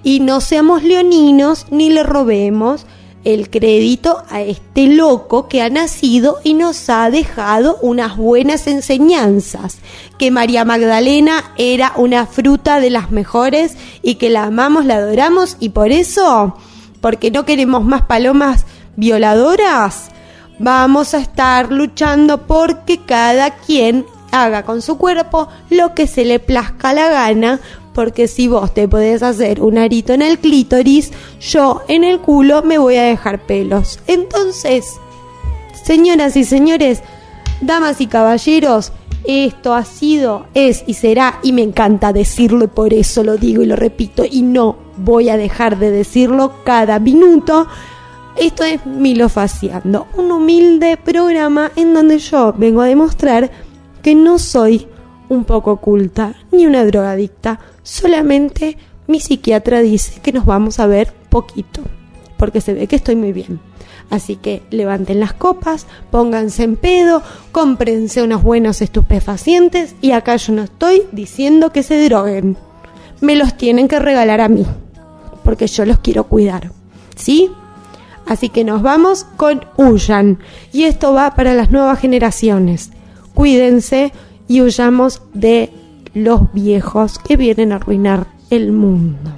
[0.04, 2.88] Y no seamos leoninos ni le robemos
[3.24, 9.80] el crédito a este loco que ha nacido y nos ha dejado unas buenas enseñanzas.
[10.18, 15.58] Que María Magdalena era una fruta de las mejores y que la amamos, la adoramos
[15.60, 16.56] y por eso,
[17.02, 18.66] porque no queremos más palomas
[18.96, 20.10] violadoras,
[20.60, 26.40] vamos a estar luchando porque cada quien haga con su cuerpo lo que se le
[26.40, 27.60] plazca la gana,
[27.98, 31.12] porque si vos te podés hacer un arito en el clítoris,
[31.42, 34.00] yo en el culo me voy a dejar pelos.
[34.06, 34.86] Entonces,
[35.84, 37.02] señoras y señores,
[37.60, 38.92] damas y caballeros,
[39.26, 43.64] esto ha sido, es y será, y me encanta decirlo y por eso lo digo
[43.64, 47.66] y lo repito y no voy a dejar de decirlo cada minuto.
[48.38, 53.50] Esto es Milofaciando, un humilde programa en donde yo vengo a demostrar
[54.04, 54.88] que no soy
[55.30, 58.78] un poco oculta ni una drogadicta, solamente
[59.08, 61.82] mi psiquiatra dice que nos vamos a ver poquito,
[62.38, 63.62] porque se ve que estoy muy bien.
[64.10, 70.54] Así que levanten las copas, pónganse en pedo, cómprense unos buenos estupefacientes y acá yo
[70.54, 72.58] no estoy diciendo que se droguen.
[73.22, 74.66] Me los tienen que regalar a mí,
[75.44, 76.72] porque yo los quiero cuidar.
[77.16, 77.52] ¿Sí?
[78.26, 80.40] Así que nos vamos con Huyan.
[80.74, 82.92] Y esto va para las nuevas generaciones.
[83.34, 84.12] Cuídense
[84.48, 85.72] y huyamos de
[86.24, 89.32] los viejos que vienen a arruinar el mundo.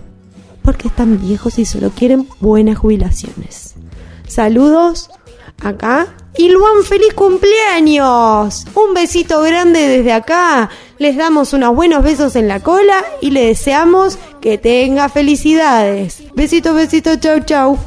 [0.61, 3.75] Porque están viejos y solo quieren buenas jubilaciones.
[4.27, 5.09] Saludos
[5.61, 6.07] acá.
[6.37, 8.65] Y Luan, feliz cumpleaños.
[8.75, 10.69] Un besito grande desde acá.
[10.97, 16.23] Les damos unos buenos besos en la cola y le deseamos que tenga felicidades.
[16.35, 17.77] Besito, besito, chau, chau.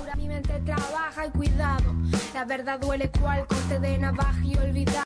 [2.35, 4.93] La verdad duele cual corte de navaja y olvidar.